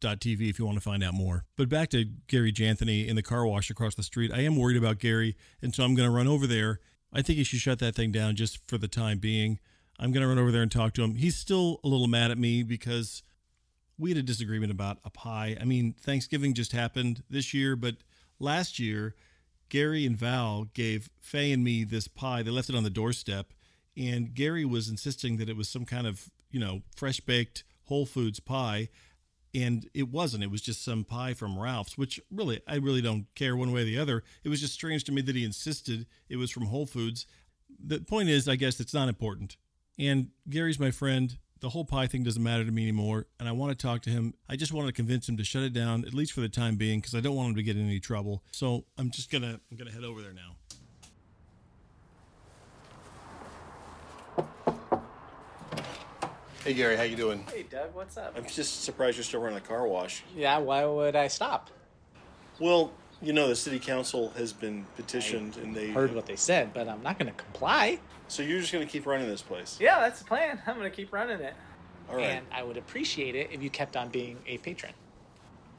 doctor.tv 0.00 0.48
if 0.48 0.58
you 0.58 0.66
want 0.66 0.76
to 0.76 0.82
find 0.82 1.02
out 1.02 1.14
more. 1.14 1.44
But 1.56 1.68
back 1.68 1.90
to 1.90 2.04
Gary 2.26 2.52
Janthony 2.52 3.06
in 3.06 3.16
the 3.16 3.22
car 3.22 3.46
wash 3.46 3.70
across 3.70 3.94
the 3.94 4.02
street. 4.02 4.32
I 4.32 4.40
am 4.40 4.56
worried 4.56 4.76
about 4.76 4.98
Gary, 4.98 5.36
and 5.62 5.74
so 5.74 5.84
I'm 5.84 5.94
going 5.94 6.08
to 6.08 6.14
run 6.14 6.28
over 6.28 6.46
there. 6.46 6.80
I 7.12 7.22
think 7.22 7.38
he 7.38 7.44
should 7.44 7.60
shut 7.60 7.78
that 7.78 7.94
thing 7.94 8.12
down 8.12 8.36
just 8.36 8.66
for 8.68 8.78
the 8.78 8.88
time 8.88 9.18
being. 9.18 9.58
I'm 9.98 10.12
going 10.12 10.22
to 10.22 10.28
run 10.28 10.38
over 10.38 10.52
there 10.52 10.62
and 10.62 10.70
talk 10.70 10.92
to 10.94 11.02
him. 11.02 11.16
He's 11.16 11.36
still 11.36 11.80
a 11.82 11.88
little 11.88 12.06
mad 12.08 12.30
at 12.30 12.38
me 12.38 12.62
because 12.62 13.22
we 13.98 14.10
had 14.10 14.18
a 14.18 14.22
disagreement 14.22 14.70
about 14.70 14.98
a 15.04 15.10
pie. 15.10 15.56
I 15.60 15.64
mean, 15.64 15.94
Thanksgiving 16.00 16.52
just 16.52 16.72
happened 16.72 17.22
this 17.30 17.54
year, 17.54 17.76
but 17.76 17.96
last 18.38 18.78
year, 18.78 19.14
Gary 19.68 20.04
and 20.06 20.16
Val 20.16 20.66
gave 20.74 21.10
Faye 21.18 21.52
and 21.52 21.64
me 21.64 21.84
this 21.84 22.08
pie. 22.08 22.42
They 22.42 22.50
left 22.50 22.68
it 22.68 22.76
on 22.76 22.84
the 22.84 22.90
doorstep, 22.90 23.52
and 23.96 24.34
Gary 24.34 24.64
was 24.64 24.88
insisting 24.88 25.38
that 25.38 25.48
it 25.48 25.56
was 25.56 25.68
some 25.68 25.84
kind 25.86 26.06
of, 26.06 26.30
you 26.50 26.60
know, 26.60 26.82
fresh 26.94 27.20
baked 27.20 27.64
Whole 27.84 28.06
Foods 28.06 28.40
pie. 28.40 28.88
And 29.56 29.88
it 29.94 30.10
wasn't. 30.10 30.44
It 30.44 30.50
was 30.50 30.60
just 30.60 30.84
some 30.84 31.02
pie 31.02 31.32
from 31.32 31.58
Ralph's, 31.58 31.96
which 31.96 32.20
really, 32.30 32.60
I 32.68 32.76
really 32.76 33.00
don't 33.00 33.26
care 33.34 33.56
one 33.56 33.72
way 33.72 33.80
or 33.80 33.84
the 33.84 33.98
other. 33.98 34.22
It 34.44 34.50
was 34.50 34.60
just 34.60 34.74
strange 34.74 35.04
to 35.04 35.12
me 35.12 35.22
that 35.22 35.34
he 35.34 35.44
insisted 35.46 36.06
it 36.28 36.36
was 36.36 36.50
from 36.50 36.66
Whole 36.66 36.84
Foods. 36.84 37.26
The 37.82 38.00
point 38.00 38.28
is, 38.28 38.48
I 38.48 38.56
guess 38.56 38.80
it's 38.80 38.92
not 38.92 39.08
important. 39.08 39.56
And 39.98 40.28
Gary's 40.50 40.78
my 40.78 40.90
friend. 40.90 41.38
The 41.60 41.70
whole 41.70 41.86
pie 41.86 42.06
thing 42.06 42.22
doesn't 42.22 42.42
matter 42.42 42.66
to 42.66 42.70
me 42.70 42.82
anymore, 42.82 43.28
and 43.40 43.48
I 43.48 43.52
want 43.52 43.76
to 43.76 43.82
talk 43.82 44.02
to 44.02 44.10
him. 44.10 44.34
I 44.46 44.56
just 44.56 44.74
want 44.74 44.88
to 44.88 44.92
convince 44.92 45.26
him 45.26 45.38
to 45.38 45.44
shut 45.44 45.62
it 45.62 45.72
down, 45.72 46.04
at 46.04 46.12
least 46.12 46.32
for 46.32 46.42
the 46.42 46.50
time 46.50 46.76
being, 46.76 47.00
because 47.00 47.14
I 47.14 47.20
don't 47.20 47.34
want 47.34 47.48
him 47.48 47.54
to 47.56 47.62
get 47.62 47.78
in 47.78 47.86
any 47.86 47.98
trouble. 47.98 48.44
So 48.50 48.84
I'm 48.98 49.10
just 49.10 49.30
gonna 49.30 49.58
I'm 49.70 49.78
gonna 49.78 49.90
head 49.90 50.04
over 50.04 50.20
there 50.20 50.34
now. 50.34 50.56
Hey 56.66 56.74
Gary, 56.74 56.96
how 56.96 57.04
you 57.04 57.14
doing? 57.14 57.44
Hey, 57.52 57.62
Doug, 57.62 57.94
what's 57.94 58.16
up? 58.16 58.34
I'm 58.36 58.44
just 58.44 58.82
surprised 58.82 59.16
you're 59.16 59.22
still 59.22 59.40
running 59.40 59.58
a 59.58 59.60
car 59.60 59.86
wash. 59.86 60.24
Yeah, 60.34 60.58
why 60.58 60.84
would 60.84 61.14
I 61.14 61.28
stop? 61.28 61.70
Well, 62.58 62.90
you 63.22 63.32
know 63.32 63.46
the 63.46 63.54
city 63.54 63.78
council 63.78 64.30
has 64.30 64.52
been 64.52 64.84
petitioned, 64.96 65.58
and 65.58 65.76
they 65.76 65.90
Heard 65.90 66.12
what 66.12 66.26
they 66.26 66.34
said, 66.34 66.74
but 66.74 66.88
I'm 66.88 67.04
not 67.04 67.20
going 67.20 67.30
to 67.30 67.40
comply. 67.40 68.00
So 68.26 68.42
you're 68.42 68.58
just 68.58 68.72
gonna 68.72 68.84
keep 68.84 69.06
running 69.06 69.28
this 69.28 69.42
place? 69.42 69.78
Yeah, 69.80 70.00
that's 70.00 70.18
the 70.18 70.24
plan. 70.24 70.60
I'm 70.66 70.76
going 70.76 70.90
to 70.90 70.96
keep 70.96 71.12
running 71.12 71.38
it. 71.38 71.54
All 72.10 72.16
right, 72.16 72.24
And 72.24 72.46
I 72.50 72.64
would 72.64 72.78
appreciate 72.78 73.36
it 73.36 73.50
if 73.52 73.62
you 73.62 73.70
kept 73.70 73.96
on 73.96 74.08
being 74.08 74.36
a 74.48 74.58
patron. 74.58 74.92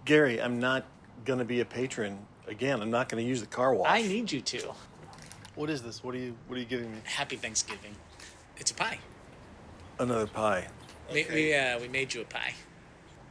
Gary. 0.05 0.41
I'm 0.41 0.57
not 0.57 0.85
gonna 1.25 1.43
be 1.43 1.59
a 1.59 1.65
patron 1.65 2.17
again. 2.47 2.81
I'm 2.81 2.91
not 2.91 3.09
gonna 3.09 3.23
use 3.23 3.41
the 3.41 3.47
car 3.47 3.73
wash. 3.73 3.89
I 3.91 4.03
need 4.03 4.31
you 4.31 4.39
to. 4.39 4.71
What 5.55 5.69
is 5.69 5.81
this? 5.81 6.01
What 6.01 6.15
are 6.15 6.19
you 6.19 6.37
What 6.47 6.55
are 6.55 6.59
you 6.59 6.65
giving 6.65 6.93
me? 6.93 6.99
Happy 7.03 7.35
Thanksgiving. 7.35 7.93
It's 8.55 8.71
a 8.71 8.73
pie. 8.73 8.99
Another 9.99 10.27
pie. 10.27 10.67
We, 11.11 11.25
we, 11.33 11.53
uh, 11.53 11.79
we 11.79 11.87
made 11.87 12.13
you 12.13 12.21
a 12.21 12.25
pie 12.25 12.53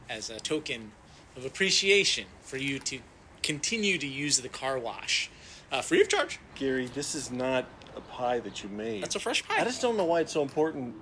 as 0.09 0.29
a 0.29 0.39
token 0.39 0.91
of 1.35 1.45
appreciation 1.45 2.25
for 2.41 2.57
you 2.57 2.79
to 2.79 2.99
continue 3.43 3.97
to 3.97 4.07
use 4.07 4.39
the 4.41 4.49
car 4.49 4.79
wash 4.79 5.29
uh, 5.71 5.81
free 5.81 6.01
of 6.01 6.07
charge. 6.09 6.39
Gary, 6.55 6.87
this 6.87 7.13
is 7.13 7.29
not 7.31 7.65
a 7.95 8.01
pie 8.01 8.39
that 8.39 8.63
you 8.63 8.69
made. 8.69 9.03
That's 9.03 9.15
a 9.15 9.19
fresh 9.19 9.45
pie. 9.47 9.57
I 9.59 9.63
just 9.65 9.81
don't 9.81 9.97
know 9.97 10.05
why 10.05 10.21
it's 10.21 10.31
so 10.33 10.41
important 10.41 10.95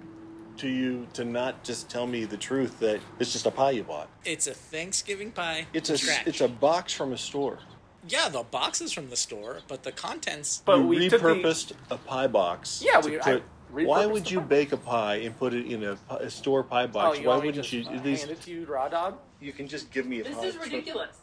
to 0.57 0.67
you 0.67 1.05
to 1.13 1.23
not 1.25 1.63
just 1.63 1.89
tell 1.89 2.07
me 2.07 2.25
the 2.25 2.37
truth 2.37 2.79
that 2.79 2.99
it's 3.19 3.31
just 3.33 3.45
a 3.45 3.51
pie 3.51 3.71
you 3.71 3.83
bought. 3.83 4.09
It's 4.23 4.47
a 4.47 4.53
Thanksgiving 4.53 5.31
pie. 5.31 5.67
It's 5.73 5.89
a 5.89 5.97
scratch. 5.97 6.25
it's 6.27 6.41
a 6.41 6.47
box 6.47 6.93
from 6.93 7.13
a 7.13 7.17
store. 7.17 7.59
yeah. 8.07 8.29
The 8.29 8.43
box 8.43 8.81
is 8.81 8.91
from 8.91 9.09
the 9.09 9.15
store, 9.17 9.59
but 9.67 9.83
the 9.83 9.91
contents. 9.91 10.61
But 10.65 10.77
you 10.79 10.87
we 10.87 11.09
took 11.09 11.21
the- 11.21 11.27
repurposed 11.27 11.73
a 11.91 11.97
pie 11.97 12.27
box. 12.27 12.81
Yeah, 12.85 13.01
to 13.01 13.09
we- 13.09 13.19
I 13.19 13.23
put- 13.23 13.43
why 13.83 14.05
would 14.05 14.25
the 14.25 14.29
you 14.31 14.39
pie. 14.41 14.45
bake 14.47 14.71
a 14.71 14.77
pie 14.77 15.15
and 15.15 15.37
put 15.37 15.53
it 15.53 15.65
in 15.71 15.83
a, 15.83 15.97
a 16.15 16.29
store 16.29 16.63
pie 16.63 16.83
Oh, 16.83 16.87
box? 16.87 17.19
you 17.19 17.27
why 17.27 17.35
wouldn't 17.37 17.63
to 17.65 17.75
you? 17.77 17.83
just 17.83 17.91
at 17.93 18.05
least 18.05 18.21
hand 18.25 18.37
it 18.37 18.41
to 18.43 18.51
you, 18.51 18.65
raw 18.65 18.87
dog? 18.87 19.17
you 19.41 19.51
can 19.51 19.67
just 19.67 19.91
give 19.91 20.05
me 20.05 20.21
a 20.21 20.23
This 20.23 20.35
pie. 20.35 20.45
is 20.45 20.57
ridiculous. 20.57 21.17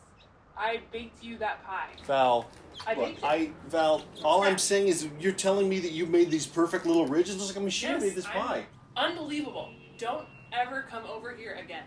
I 0.57 0.81
baked 0.93 1.23
you 1.23 1.38
that 1.38 1.65
pie. 1.65 1.88
Val. 2.07 2.47
I 2.87 2.95
look, 2.95 3.07
baked 3.07 3.19
it. 3.19 3.25
I 3.25 3.51
Val. 3.69 4.05
All 4.23 4.43
I'm 4.43 4.59
saying 4.59 4.88
is 4.88 5.09
you're 5.19 5.33
telling 5.33 5.69
me 5.69 5.79
that 5.81 5.93
you 5.93 6.05
made 6.07 6.31
these 6.31 6.47
perfect 6.47 6.85
little 6.87 7.07
ridges. 7.07 7.37
Looks 7.37 7.49
like 7.49 7.57
a 7.57 7.61
machine 7.61 7.91
Yes, 7.93 8.03
made 8.03 8.15
this 8.15 8.27
I'm- 8.27 8.38
pie. 8.47 8.67
Unbelievable. 8.97 9.71
Don't 9.99 10.27
ever 10.53 10.83
come 10.91 11.05
over 11.07 11.35
here 11.35 11.55
again. 11.55 11.85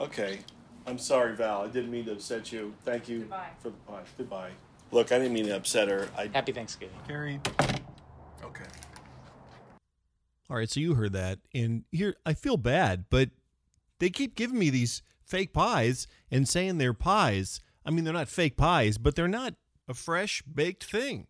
Okay. 0.00 0.40
I'm 0.88 0.98
sorry, 0.98 1.34
Val. 1.36 1.62
I 1.62 1.68
didn't 1.68 1.90
mean 1.90 2.04
to 2.06 2.12
upset 2.12 2.50
you. 2.52 2.74
Thank 2.84 3.08
you 3.08 3.20
Goodbye. 3.20 3.48
for 3.60 3.70
the 3.70 3.76
pie. 3.88 4.02
Goodbye. 4.18 4.50
Look, 4.92 5.10
I 5.12 5.18
didn't 5.18 5.32
mean 5.32 5.46
to 5.46 5.56
upset 5.56 5.88
her. 5.88 6.08
I 6.16 6.28
Happy 6.32 6.52
Thanksgiving. 6.52 6.96
Gary. 7.08 7.40
Okay. 8.44 8.64
All 10.48 10.56
right, 10.56 10.70
so 10.70 10.78
you 10.78 10.94
heard 10.94 11.12
that, 11.14 11.40
and 11.52 11.84
here 11.90 12.14
I 12.24 12.34
feel 12.34 12.56
bad, 12.56 13.06
but 13.10 13.30
they 13.98 14.10
keep 14.10 14.36
giving 14.36 14.58
me 14.58 14.70
these 14.70 15.02
fake 15.24 15.52
pies 15.52 16.06
and 16.30 16.48
saying 16.48 16.78
they're 16.78 16.94
pies. 16.94 17.60
I 17.84 17.90
mean, 17.90 18.04
they're 18.04 18.14
not 18.14 18.28
fake 18.28 18.56
pies, 18.56 18.96
but 18.96 19.16
they're 19.16 19.26
not 19.26 19.54
a 19.88 19.94
fresh 19.94 20.42
baked 20.42 20.84
thing. 20.84 21.26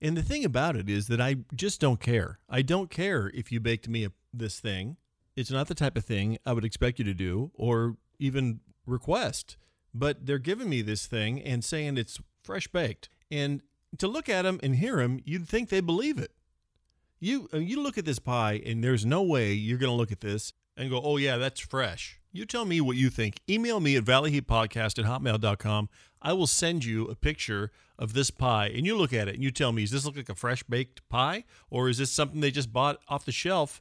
And 0.00 0.16
the 0.16 0.22
thing 0.22 0.44
about 0.44 0.76
it 0.76 0.88
is 0.88 1.08
that 1.08 1.20
I 1.20 1.36
just 1.54 1.80
don't 1.80 2.00
care. 2.00 2.38
I 2.48 2.62
don't 2.62 2.90
care 2.90 3.30
if 3.34 3.52
you 3.52 3.60
baked 3.60 3.88
me 3.88 4.04
a, 4.04 4.12
this 4.32 4.60
thing. 4.60 4.96
It's 5.36 5.50
not 5.50 5.68
the 5.68 5.74
type 5.74 5.96
of 5.96 6.04
thing 6.04 6.38
I 6.44 6.52
would 6.52 6.64
expect 6.64 6.98
you 6.98 7.04
to 7.06 7.14
do 7.14 7.50
or 7.54 7.96
even 8.18 8.60
request. 8.86 9.56
But 9.94 10.26
they're 10.26 10.38
giving 10.38 10.68
me 10.68 10.82
this 10.82 11.06
thing 11.06 11.40
and 11.40 11.64
saying 11.64 11.96
it's 11.96 12.20
fresh 12.42 12.66
baked. 12.68 13.08
And 13.30 13.62
to 13.98 14.08
look 14.08 14.28
at 14.28 14.42
them 14.42 14.60
and 14.62 14.76
hear 14.76 14.96
them, 14.96 15.20
you'd 15.24 15.48
think 15.48 15.68
they 15.68 15.80
believe 15.80 16.18
it. 16.18 16.32
You 17.24 17.48
uh, 17.54 17.56
you 17.56 17.82
look 17.82 17.96
at 17.96 18.04
this 18.04 18.18
pie, 18.18 18.60
and 18.66 18.84
there's 18.84 19.06
no 19.06 19.22
way 19.22 19.54
you're 19.54 19.78
going 19.78 19.90
to 19.90 19.96
look 19.96 20.12
at 20.12 20.20
this 20.20 20.52
and 20.76 20.90
go, 20.90 21.00
"Oh 21.02 21.16
yeah, 21.16 21.38
that's 21.38 21.58
fresh." 21.58 22.20
You 22.32 22.44
tell 22.44 22.66
me 22.66 22.82
what 22.82 22.98
you 22.98 23.08
think. 23.08 23.40
Email 23.48 23.80
me 23.80 23.96
at 23.96 24.04
valleyheatpodcast 24.04 24.98
at 24.98 25.06
hotmail.com. 25.06 25.88
I 26.20 26.34
will 26.34 26.46
send 26.46 26.84
you 26.84 27.06
a 27.06 27.14
picture 27.14 27.70
of 27.98 28.12
this 28.12 28.30
pie, 28.30 28.66
and 28.66 28.84
you 28.84 28.94
look 28.94 29.14
at 29.14 29.26
it 29.28 29.36
and 29.36 29.42
you 29.42 29.50
tell 29.50 29.72
me, 29.72 29.84
does 29.84 29.92
this 29.92 30.04
look 30.04 30.16
like 30.16 30.28
a 30.28 30.34
fresh 30.34 30.62
baked 30.64 31.08
pie, 31.08 31.44
or 31.70 31.88
is 31.88 31.96
this 31.96 32.10
something 32.10 32.40
they 32.42 32.50
just 32.50 32.74
bought 32.74 32.98
off 33.08 33.24
the 33.24 33.32
shelf? 33.32 33.80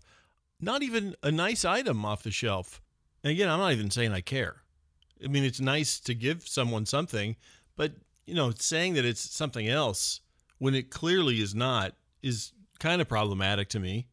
Not 0.62 0.82
even 0.82 1.14
a 1.22 1.30
nice 1.30 1.66
item 1.66 2.06
off 2.06 2.24
the 2.24 2.32
shelf. 2.32 2.82
And 3.26 3.32
again, 3.32 3.50
I'm 3.50 3.60
not 3.60 3.74
even 3.74 3.92
saying 3.92 4.14
I 4.14 4.22
care. 4.22 4.62
I 5.22 5.28
mean, 5.28 5.44
it's 5.44 5.60
nice 5.60 6.00
to 6.00 6.14
give 6.14 6.48
someone 6.48 6.86
something, 6.86 7.36
but 7.76 7.92
you 8.26 8.36
know, 8.36 8.54
saying 8.58 8.94
that 8.94 9.04
it's 9.04 9.36
something 9.36 9.68
else 9.68 10.22
when 10.60 10.76
it 10.76 10.90
clearly 10.92 11.42
is 11.42 11.54
not 11.54 11.96
is 12.22 12.54
kind 12.84 13.02
of 13.02 13.08
problematic 13.08 13.70
to 13.70 13.80
me. 13.80 14.08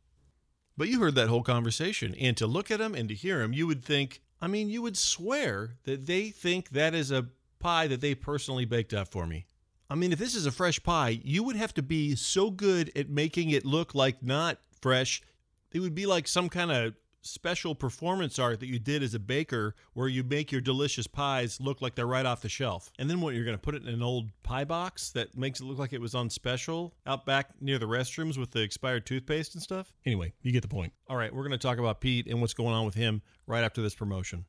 But 0.76 0.88
you 0.88 1.00
heard 1.00 1.16
that 1.16 1.28
whole 1.28 1.42
conversation, 1.42 2.14
and 2.14 2.36
to 2.36 2.46
look 2.46 2.70
at 2.70 2.78
them 2.78 2.94
and 2.94 3.08
to 3.08 3.14
hear 3.16 3.40
them, 3.40 3.52
you 3.52 3.66
would 3.66 3.84
think, 3.84 4.22
I 4.40 4.46
mean, 4.46 4.70
you 4.70 4.80
would 4.80 4.96
swear 4.96 5.74
that 5.84 6.06
they 6.06 6.30
think 6.30 6.70
that 6.70 6.94
is 6.94 7.10
a 7.10 7.26
pie 7.58 7.88
that 7.88 8.00
they 8.00 8.14
personally 8.14 8.64
baked 8.64 8.94
up 8.94 9.08
for 9.08 9.26
me. 9.26 9.46
I 9.90 9.96
mean, 9.96 10.12
if 10.12 10.20
this 10.20 10.36
is 10.36 10.46
a 10.46 10.52
fresh 10.52 10.80
pie, 10.82 11.20
you 11.24 11.42
would 11.42 11.56
have 11.56 11.74
to 11.74 11.82
be 11.82 12.14
so 12.14 12.48
good 12.48 12.92
at 12.94 13.10
making 13.10 13.50
it 13.50 13.66
look 13.66 13.92
like 13.92 14.22
not 14.22 14.58
fresh. 14.80 15.20
It 15.72 15.80
would 15.80 15.96
be 15.96 16.06
like 16.06 16.28
some 16.28 16.48
kind 16.48 16.70
of 16.70 16.94
special 17.22 17.74
performance 17.74 18.38
art 18.38 18.60
that 18.60 18.68
you 18.68 18.78
did 18.78 19.02
as 19.02 19.14
a 19.14 19.18
baker 19.18 19.74
where 19.92 20.08
you 20.08 20.22
make 20.22 20.50
your 20.50 20.60
delicious 20.60 21.06
pies 21.06 21.60
look 21.60 21.82
like 21.82 21.94
they're 21.94 22.06
right 22.06 22.26
off 22.26 22.40
the 22.40 22.48
shelf. 22.48 22.90
And 22.98 23.10
then 23.10 23.20
what 23.20 23.34
you're 23.34 23.44
going 23.44 23.56
to 23.56 23.62
put 23.62 23.74
it 23.74 23.82
in 23.82 23.88
an 23.88 24.02
old 24.02 24.30
pie 24.42 24.64
box 24.64 25.10
that 25.10 25.36
makes 25.36 25.60
it 25.60 25.64
look 25.64 25.78
like 25.78 25.92
it 25.92 26.00
was 26.00 26.14
on 26.14 26.30
special 26.30 26.94
out 27.06 27.26
back 27.26 27.50
near 27.60 27.78
the 27.78 27.86
restrooms 27.86 28.38
with 28.38 28.52
the 28.52 28.60
expired 28.60 29.06
toothpaste 29.06 29.54
and 29.54 29.62
stuff. 29.62 29.92
Anyway, 30.06 30.32
you 30.42 30.52
get 30.52 30.62
the 30.62 30.68
point. 30.68 30.92
All 31.08 31.16
right, 31.16 31.34
we're 31.34 31.42
going 31.42 31.52
to 31.52 31.58
talk 31.58 31.78
about 31.78 32.00
Pete 32.00 32.26
and 32.26 32.40
what's 32.40 32.54
going 32.54 32.74
on 32.74 32.86
with 32.86 32.94
him 32.94 33.22
right 33.46 33.64
after 33.64 33.82
this 33.82 33.94
promotion. 33.94 34.46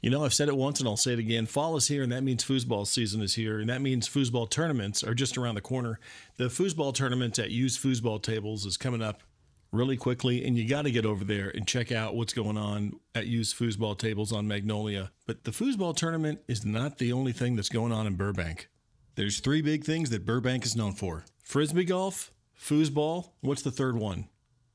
You 0.00 0.10
know, 0.10 0.22
I've 0.22 0.34
said 0.34 0.48
it 0.48 0.56
once 0.56 0.80
and 0.80 0.88
I'll 0.88 0.98
say 0.98 1.14
it 1.14 1.18
again. 1.18 1.46
Fall 1.46 1.76
is 1.76 1.88
here, 1.88 2.02
and 2.02 2.12
that 2.12 2.22
means 2.22 2.44
foosball 2.44 2.86
season 2.86 3.22
is 3.22 3.36
here, 3.36 3.58
and 3.58 3.70
that 3.70 3.80
means 3.80 4.06
foosball 4.06 4.50
tournaments 4.50 5.02
are 5.02 5.14
just 5.14 5.38
around 5.38 5.54
the 5.54 5.62
corner. 5.62 5.98
The 6.36 6.48
foosball 6.48 6.92
tournament 6.92 7.38
at 7.38 7.50
used 7.50 7.82
foosball 7.82 8.20
tables 8.20 8.66
is 8.66 8.76
coming 8.76 9.00
up 9.00 9.22
really 9.74 9.96
quickly, 9.96 10.44
and 10.46 10.56
you 10.56 10.68
got 10.68 10.82
to 10.82 10.90
get 10.90 11.04
over 11.04 11.24
there 11.24 11.50
and 11.54 11.66
check 11.66 11.92
out 11.92 12.14
what's 12.14 12.32
going 12.32 12.56
on 12.56 12.98
at 13.14 13.26
used 13.26 13.58
foosball 13.58 13.98
tables 13.98 14.32
on 14.32 14.48
Magnolia. 14.48 15.10
But 15.26 15.44
the 15.44 15.50
foosball 15.50 15.96
tournament 15.96 16.40
is 16.48 16.64
not 16.64 16.98
the 16.98 17.12
only 17.12 17.32
thing 17.32 17.56
that's 17.56 17.68
going 17.68 17.92
on 17.92 18.06
in 18.06 18.14
Burbank. 18.14 18.68
There's 19.16 19.40
three 19.40 19.62
big 19.62 19.84
things 19.84 20.10
that 20.10 20.24
Burbank 20.26 20.64
is 20.64 20.76
known 20.76 20.92
for 20.92 21.24
frisbee 21.42 21.84
golf, 21.84 22.32
foosball. 22.58 23.30
What's 23.40 23.62
the 23.62 23.70
third 23.70 23.96
one? 23.96 24.28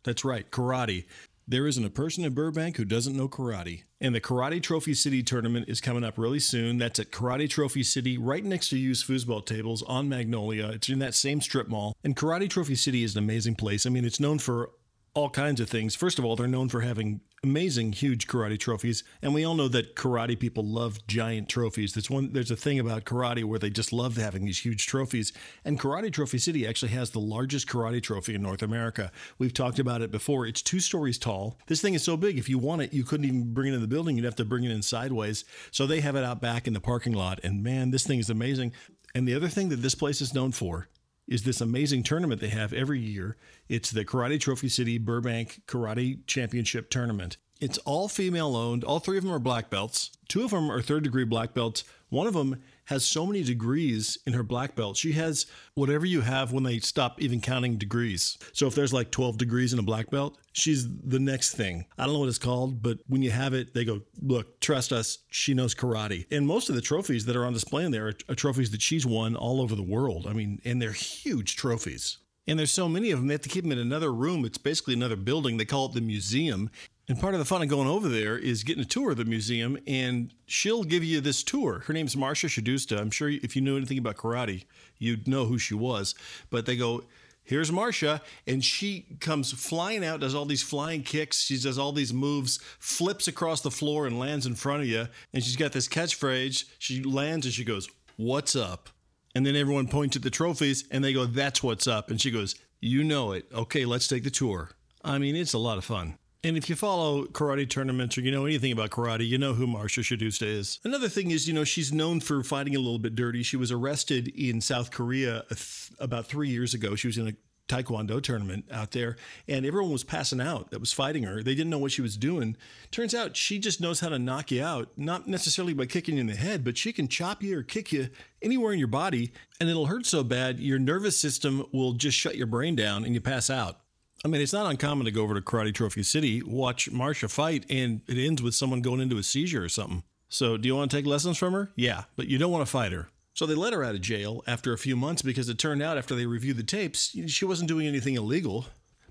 That's 0.03 0.23
right, 0.23 0.49
karate. 0.49 1.05
There 1.47 1.65
isn't 1.65 1.83
a 1.83 1.89
person 1.89 2.23
in 2.23 2.33
Burbank 2.35 2.77
who 2.77 2.85
doesn't 2.85 3.17
know 3.17 3.27
karate. 3.27 3.83
And 3.99 4.13
the 4.13 4.21
Karate 4.21 4.61
Trophy 4.61 4.93
City 4.93 5.23
tournament 5.23 5.67
is 5.67 5.81
coming 5.81 6.03
up 6.03 6.19
really 6.19 6.39
soon. 6.39 6.77
That's 6.77 6.99
at 6.99 7.11
Karate 7.11 7.49
Trophy 7.49 7.81
City, 7.81 8.19
right 8.19 8.45
next 8.45 8.69
to 8.69 8.77
used 8.77 9.07
foosball 9.07 9.43
tables 9.43 9.81
on 9.83 10.07
Magnolia. 10.07 10.69
It's 10.69 10.89
in 10.89 10.99
that 10.99 11.15
same 11.15 11.41
strip 11.41 11.67
mall. 11.67 11.95
And 12.03 12.15
Karate 12.15 12.49
Trophy 12.49 12.75
City 12.75 13.03
is 13.03 13.15
an 13.15 13.23
amazing 13.23 13.55
place. 13.55 13.87
I 13.87 13.89
mean, 13.89 14.05
it's 14.05 14.19
known 14.19 14.37
for 14.37 14.69
all 15.13 15.29
kinds 15.29 15.59
of 15.59 15.69
things. 15.69 15.95
First 15.95 16.19
of 16.19 16.25
all, 16.25 16.35
they're 16.35 16.47
known 16.47 16.69
for 16.69 16.81
having 16.81 17.21
amazing, 17.43 17.93
huge 17.93 18.27
karate 18.27 18.59
trophies, 18.59 19.03
and 19.21 19.33
we 19.33 19.43
all 19.43 19.55
know 19.55 19.67
that 19.69 19.95
karate 19.95 20.37
people 20.37 20.63
love 20.65 21.05
giant 21.07 21.49
trophies. 21.49 21.93
There's 21.93 22.09
one. 22.09 22.33
There's 22.33 22.51
a 22.51 22.55
thing 22.55 22.79
about 22.79 23.05
karate 23.05 23.43
where 23.43 23.59
they 23.59 23.69
just 23.69 23.93
love 23.93 24.17
having 24.17 24.45
these 24.45 24.59
huge 24.59 24.87
trophies, 24.87 25.33
and 25.65 25.79
Karate 25.79 26.11
Trophy 26.11 26.37
City 26.37 26.67
actually 26.67 26.91
has 26.91 27.11
the 27.11 27.19
largest 27.19 27.67
karate 27.67 28.03
trophy 28.03 28.35
in 28.35 28.41
North 28.41 28.61
America. 28.61 29.11
We've 29.37 29.53
talked 29.53 29.79
about 29.79 30.01
it 30.01 30.11
before. 30.11 30.45
It's 30.45 30.61
two 30.61 30.79
stories 30.79 31.17
tall. 31.17 31.57
This 31.67 31.81
thing 31.81 31.93
is 31.93 32.03
so 32.03 32.17
big. 32.17 32.37
If 32.37 32.49
you 32.49 32.57
want 32.57 32.81
it, 32.81 32.93
you 32.93 33.03
couldn't 33.03 33.25
even 33.25 33.53
bring 33.53 33.71
it 33.71 33.75
in 33.75 33.81
the 33.81 33.87
building. 33.87 34.15
You'd 34.15 34.25
have 34.25 34.35
to 34.35 34.45
bring 34.45 34.63
it 34.63 34.71
in 34.71 34.81
sideways. 34.81 35.45
So 35.71 35.87
they 35.87 36.01
have 36.01 36.15
it 36.15 36.23
out 36.23 36.41
back 36.41 36.67
in 36.67 36.73
the 36.73 36.79
parking 36.79 37.13
lot, 37.13 37.39
and 37.43 37.63
man, 37.63 37.91
this 37.91 38.05
thing 38.05 38.19
is 38.19 38.29
amazing. 38.29 38.73
And 39.15 39.27
the 39.27 39.33
other 39.35 39.47
thing 39.47 39.69
that 39.69 39.81
this 39.81 39.95
place 39.95 40.21
is 40.21 40.33
known 40.33 40.51
for 40.51 40.87
is 41.27 41.43
this 41.43 41.61
amazing 41.61 42.03
tournament 42.03 42.41
they 42.41 42.49
have 42.49 42.73
every 42.73 42.99
year. 42.99 43.37
It's 43.69 43.91
the 43.91 44.03
Karate 44.03 44.39
Trophy 44.39 44.67
City 44.67 44.97
Burbank 44.97 45.61
Karate 45.67 46.25
Championship 46.25 46.89
Tournament. 46.89 47.37
It's 47.61 47.77
all 47.79 48.07
female 48.07 48.55
owned. 48.55 48.83
All 48.83 48.99
three 48.99 49.19
of 49.19 49.23
them 49.23 49.31
are 49.31 49.37
black 49.37 49.69
belts. 49.69 50.09
Two 50.27 50.43
of 50.43 50.49
them 50.49 50.71
are 50.71 50.81
third 50.81 51.03
degree 51.03 51.23
black 51.23 51.53
belts. 51.53 51.83
One 52.09 52.25
of 52.25 52.33
them 52.33 52.63
has 52.85 53.05
so 53.05 53.27
many 53.27 53.43
degrees 53.43 54.17
in 54.25 54.33
her 54.33 54.41
black 54.41 54.75
belt. 54.75 54.97
She 54.97 55.11
has 55.11 55.45
whatever 55.75 56.07
you 56.07 56.21
have 56.21 56.51
when 56.51 56.63
they 56.63 56.79
stop 56.79 57.21
even 57.21 57.41
counting 57.41 57.77
degrees. 57.77 58.39
So 58.53 58.65
if 58.65 58.73
there's 58.73 58.93
like 58.93 59.11
12 59.11 59.37
degrees 59.37 59.71
in 59.71 59.77
a 59.77 59.83
black 59.83 60.09
belt, 60.09 60.39
she's 60.53 60.87
the 61.03 61.19
next 61.19 61.53
thing. 61.53 61.85
I 61.99 62.05
don't 62.05 62.13
know 62.13 62.21
what 62.21 62.29
it's 62.29 62.39
called, 62.39 62.81
but 62.81 62.97
when 63.05 63.21
you 63.21 63.29
have 63.29 63.53
it, 63.53 63.75
they 63.75 63.85
go, 63.85 64.01
look, 64.19 64.59
trust 64.61 64.91
us, 64.91 65.19
she 65.29 65.53
knows 65.53 65.75
karate. 65.75 66.25
And 66.31 66.47
most 66.47 66.69
of 66.69 66.75
the 66.75 66.81
trophies 66.81 67.25
that 67.25 67.35
are 67.35 67.45
on 67.45 67.53
display 67.53 67.85
in 67.85 67.91
there 67.91 68.07
are, 68.07 68.35
trophies 68.35 68.71
that 68.71 68.81
she's 68.81 69.05
won 69.05 69.35
all 69.35 69.61
over 69.61 69.75
the 69.75 69.83
world. 69.83 70.25
I 70.25 70.33
mean, 70.33 70.59
and 70.65 70.81
they're 70.81 70.91
huge 70.91 71.55
trophies. 71.55 72.17
And 72.49 72.57
there's 72.57 72.71
so 72.71 72.89
many 72.89 73.11
of 73.11 73.19
them, 73.19 73.27
they 73.27 73.35
have 73.35 73.41
to 73.41 73.49
keep 73.49 73.63
them 73.63 73.71
in 73.71 73.77
another 73.77 74.11
room. 74.11 74.43
It's 74.43 74.57
basically 74.57 74.95
another 74.95 75.15
building. 75.15 75.57
They 75.57 75.65
call 75.65 75.85
it 75.85 75.93
the 75.93 76.01
museum. 76.01 76.71
And 77.07 77.19
part 77.19 77.35
of 77.35 77.39
the 77.39 77.45
fun 77.45 77.61
of 77.61 77.67
going 77.67 77.87
over 77.87 78.09
there 78.09 78.39
is 78.39 78.63
getting 78.63 78.81
a 78.81 78.87
tour 78.87 79.11
of 79.11 79.17
the 79.17 79.25
museum, 79.25 79.77
and 79.85 80.33
she'll 80.47 80.83
give 80.83 81.03
you 81.03 81.21
this 81.21 81.43
tour. 81.43 81.83
Her 81.85 81.93
name's 81.93 82.17
Marcia 82.17 82.47
Shadusta. 82.47 82.99
I'm 82.99 83.11
sure 83.11 83.29
if 83.29 83.55
you 83.55 83.61
knew 83.61 83.77
anything 83.77 83.99
about 83.99 84.17
karate, 84.17 84.65
you'd 84.97 85.27
know 85.27 85.45
who 85.45 85.59
she 85.59 85.75
was. 85.75 86.15
But 86.49 86.65
they 86.65 86.75
go, 86.75 87.03
here's 87.43 87.71
Marcia, 87.71 88.21
and 88.47 88.65
she 88.65 89.05
comes 89.19 89.51
flying 89.51 90.03
out, 90.03 90.19
does 90.19 90.33
all 90.33 90.45
these 90.45 90.63
flying 90.63 91.03
kicks. 91.03 91.41
She 91.41 91.59
does 91.59 91.77
all 91.77 91.91
these 91.91 92.13
moves, 92.13 92.59
flips 92.79 93.27
across 93.27 93.61
the 93.61 93.71
floor, 93.71 94.07
and 94.07 94.17
lands 94.17 94.47
in 94.47 94.55
front 94.55 94.81
of 94.81 94.87
you. 94.87 95.07
And 95.33 95.43
she's 95.43 95.55
got 95.55 95.71
this 95.71 95.87
catchphrase. 95.87 96.65
She 96.79 97.03
lands 97.03 97.45
and 97.45 97.53
she 97.53 97.63
goes, 97.63 97.89
What's 98.17 98.55
up? 98.55 98.89
And 99.35 99.45
then 99.45 99.55
everyone 99.55 99.87
points 99.87 100.15
at 100.15 100.23
the 100.23 100.29
trophies 100.29 100.85
and 100.91 101.03
they 101.03 101.13
go, 101.13 101.25
That's 101.25 101.61
what's 101.63 101.87
up. 101.87 102.09
And 102.09 102.19
she 102.19 102.31
goes, 102.31 102.55
You 102.79 103.03
know 103.03 103.31
it. 103.31 103.45
Okay, 103.53 103.85
let's 103.85 104.07
take 104.07 104.23
the 104.23 104.31
tour. 104.31 104.71
I 105.03 105.17
mean, 105.17 105.35
it's 105.35 105.53
a 105.53 105.59
lot 105.59 105.77
of 105.77 105.85
fun. 105.85 106.17
And 106.41 106.55
if 106.55 106.69
you 106.69 106.75
follow 106.75 107.25
karate 107.25 107.69
tournaments 107.69 108.17
or 108.17 108.21
you 108.21 108.31
know 108.31 108.45
anything 108.45 108.71
about 108.71 108.91
karate, 108.91 109.27
you 109.27 109.37
know 109.37 109.53
who 109.53 109.67
Marcia 109.67 110.01
Shadusta 110.01 110.43
is. 110.43 110.79
Another 110.85 111.09
thing 111.09 111.31
is, 111.31 111.49
you 111.49 111.53
know, 111.53 111.65
she's 111.65 111.91
known 111.91 112.21
for 112.21 112.43
fighting 112.43 112.75
a 112.77 112.79
little 112.79 112.99
bit 112.99 113.13
dirty. 113.13 113.43
She 113.43 113.57
was 113.57 113.73
arrested 113.73 114.29
in 114.29 114.61
South 114.61 114.89
Korea 114.89 115.43
th- 115.49 115.91
about 115.99 116.27
three 116.27 116.47
years 116.47 116.73
ago. 116.73 116.95
She 116.95 117.07
was 117.07 117.17
in 117.17 117.27
a 117.27 117.33
taekwondo 117.69 118.21
tournament 118.21 118.65
out 118.71 118.91
there 118.91 119.15
and 119.47 119.65
everyone 119.65 119.91
was 119.91 120.03
passing 120.03 120.41
out 120.41 120.71
that 120.71 120.79
was 120.79 120.91
fighting 120.91 121.23
her 121.23 121.41
they 121.41 121.55
didn't 121.55 121.69
know 121.69 121.77
what 121.77 121.91
she 121.91 122.01
was 122.01 122.17
doing 122.17 122.57
turns 122.91 123.15
out 123.15 123.37
she 123.37 123.59
just 123.59 123.79
knows 123.79 123.99
how 123.99 124.09
to 124.09 124.19
knock 124.19 124.51
you 124.51 124.61
out 124.61 124.89
not 124.97 125.27
necessarily 125.27 125.73
by 125.73 125.85
kicking 125.85 126.15
you 126.15 126.21
in 126.21 126.27
the 126.27 126.35
head 126.35 126.63
but 126.63 126.77
she 126.77 126.91
can 126.91 127.07
chop 127.07 127.41
you 127.41 127.57
or 127.57 127.63
kick 127.63 127.91
you 127.91 128.09
anywhere 128.41 128.73
in 128.73 128.79
your 128.79 128.87
body 128.87 129.31
and 129.61 129.69
it'll 129.69 129.85
hurt 129.85 130.05
so 130.05 130.23
bad 130.23 130.59
your 130.59 130.79
nervous 130.79 131.17
system 131.17 131.65
will 131.71 131.93
just 131.93 132.17
shut 132.17 132.35
your 132.35 132.47
brain 132.47 132.75
down 132.75 133.05
and 133.05 133.13
you 133.13 133.21
pass 133.21 133.49
out 133.49 133.81
I 134.25 134.27
mean, 134.27 134.41
it's 134.41 134.51
not 134.51 134.69
uncommon 134.69 135.05
to 135.05 135.11
go 135.11 135.21
over 135.21 135.33
to 135.33 135.39
Karate 135.39 135.73
Trophy 135.73 136.03
City, 136.03 136.43
watch 136.43 136.91
Marcia 136.91 137.29
fight, 137.29 137.65
and 137.69 138.01
it 138.05 138.17
ends 138.17 138.41
with 138.41 138.53
someone 138.53 138.81
going 138.81 138.99
into 138.99 139.17
a 139.17 139.23
seizure 139.23 139.63
or 139.63 139.69
something. 139.69 140.03
So, 140.27 140.57
do 140.57 140.67
you 140.67 140.75
want 140.75 140.91
to 140.91 140.97
take 140.97 141.05
lessons 141.05 141.37
from 141.37 141.53
her? 141.53 141.71
Yeah, 141.75 142.03
but 142.17 142.27
you 142.27 142.37
don't 142.37 142.51
want 142.51 142.65
to 142.65 142.69
fight 142.69 142.91
her. 142.91 143.09
So, 143.39 143.45
they 143.45 143.55
let 143.55 143.71
her 143.71 143.85
out 143.85 143.95
of 143.95 144.01
jail 144.01 144.43
after 144.47 144.73
a 144.73 144.77
few 144.77 144.97
months 144.97 145.21
because 145.21 145.47
it 145.47 145.57
turned 145.57 145.81
out 145.81 145.97
after 145.97 146.13
they 146.13 146.25
reviewed 146.25 146.57
the 146.57 146.61
tapes, 146.61 147.15
she 147.27 147.45
wasn't 147.45 147.69
doing 147.69 147.87
anything 147.87 148.15
illegal. 148.15 148.65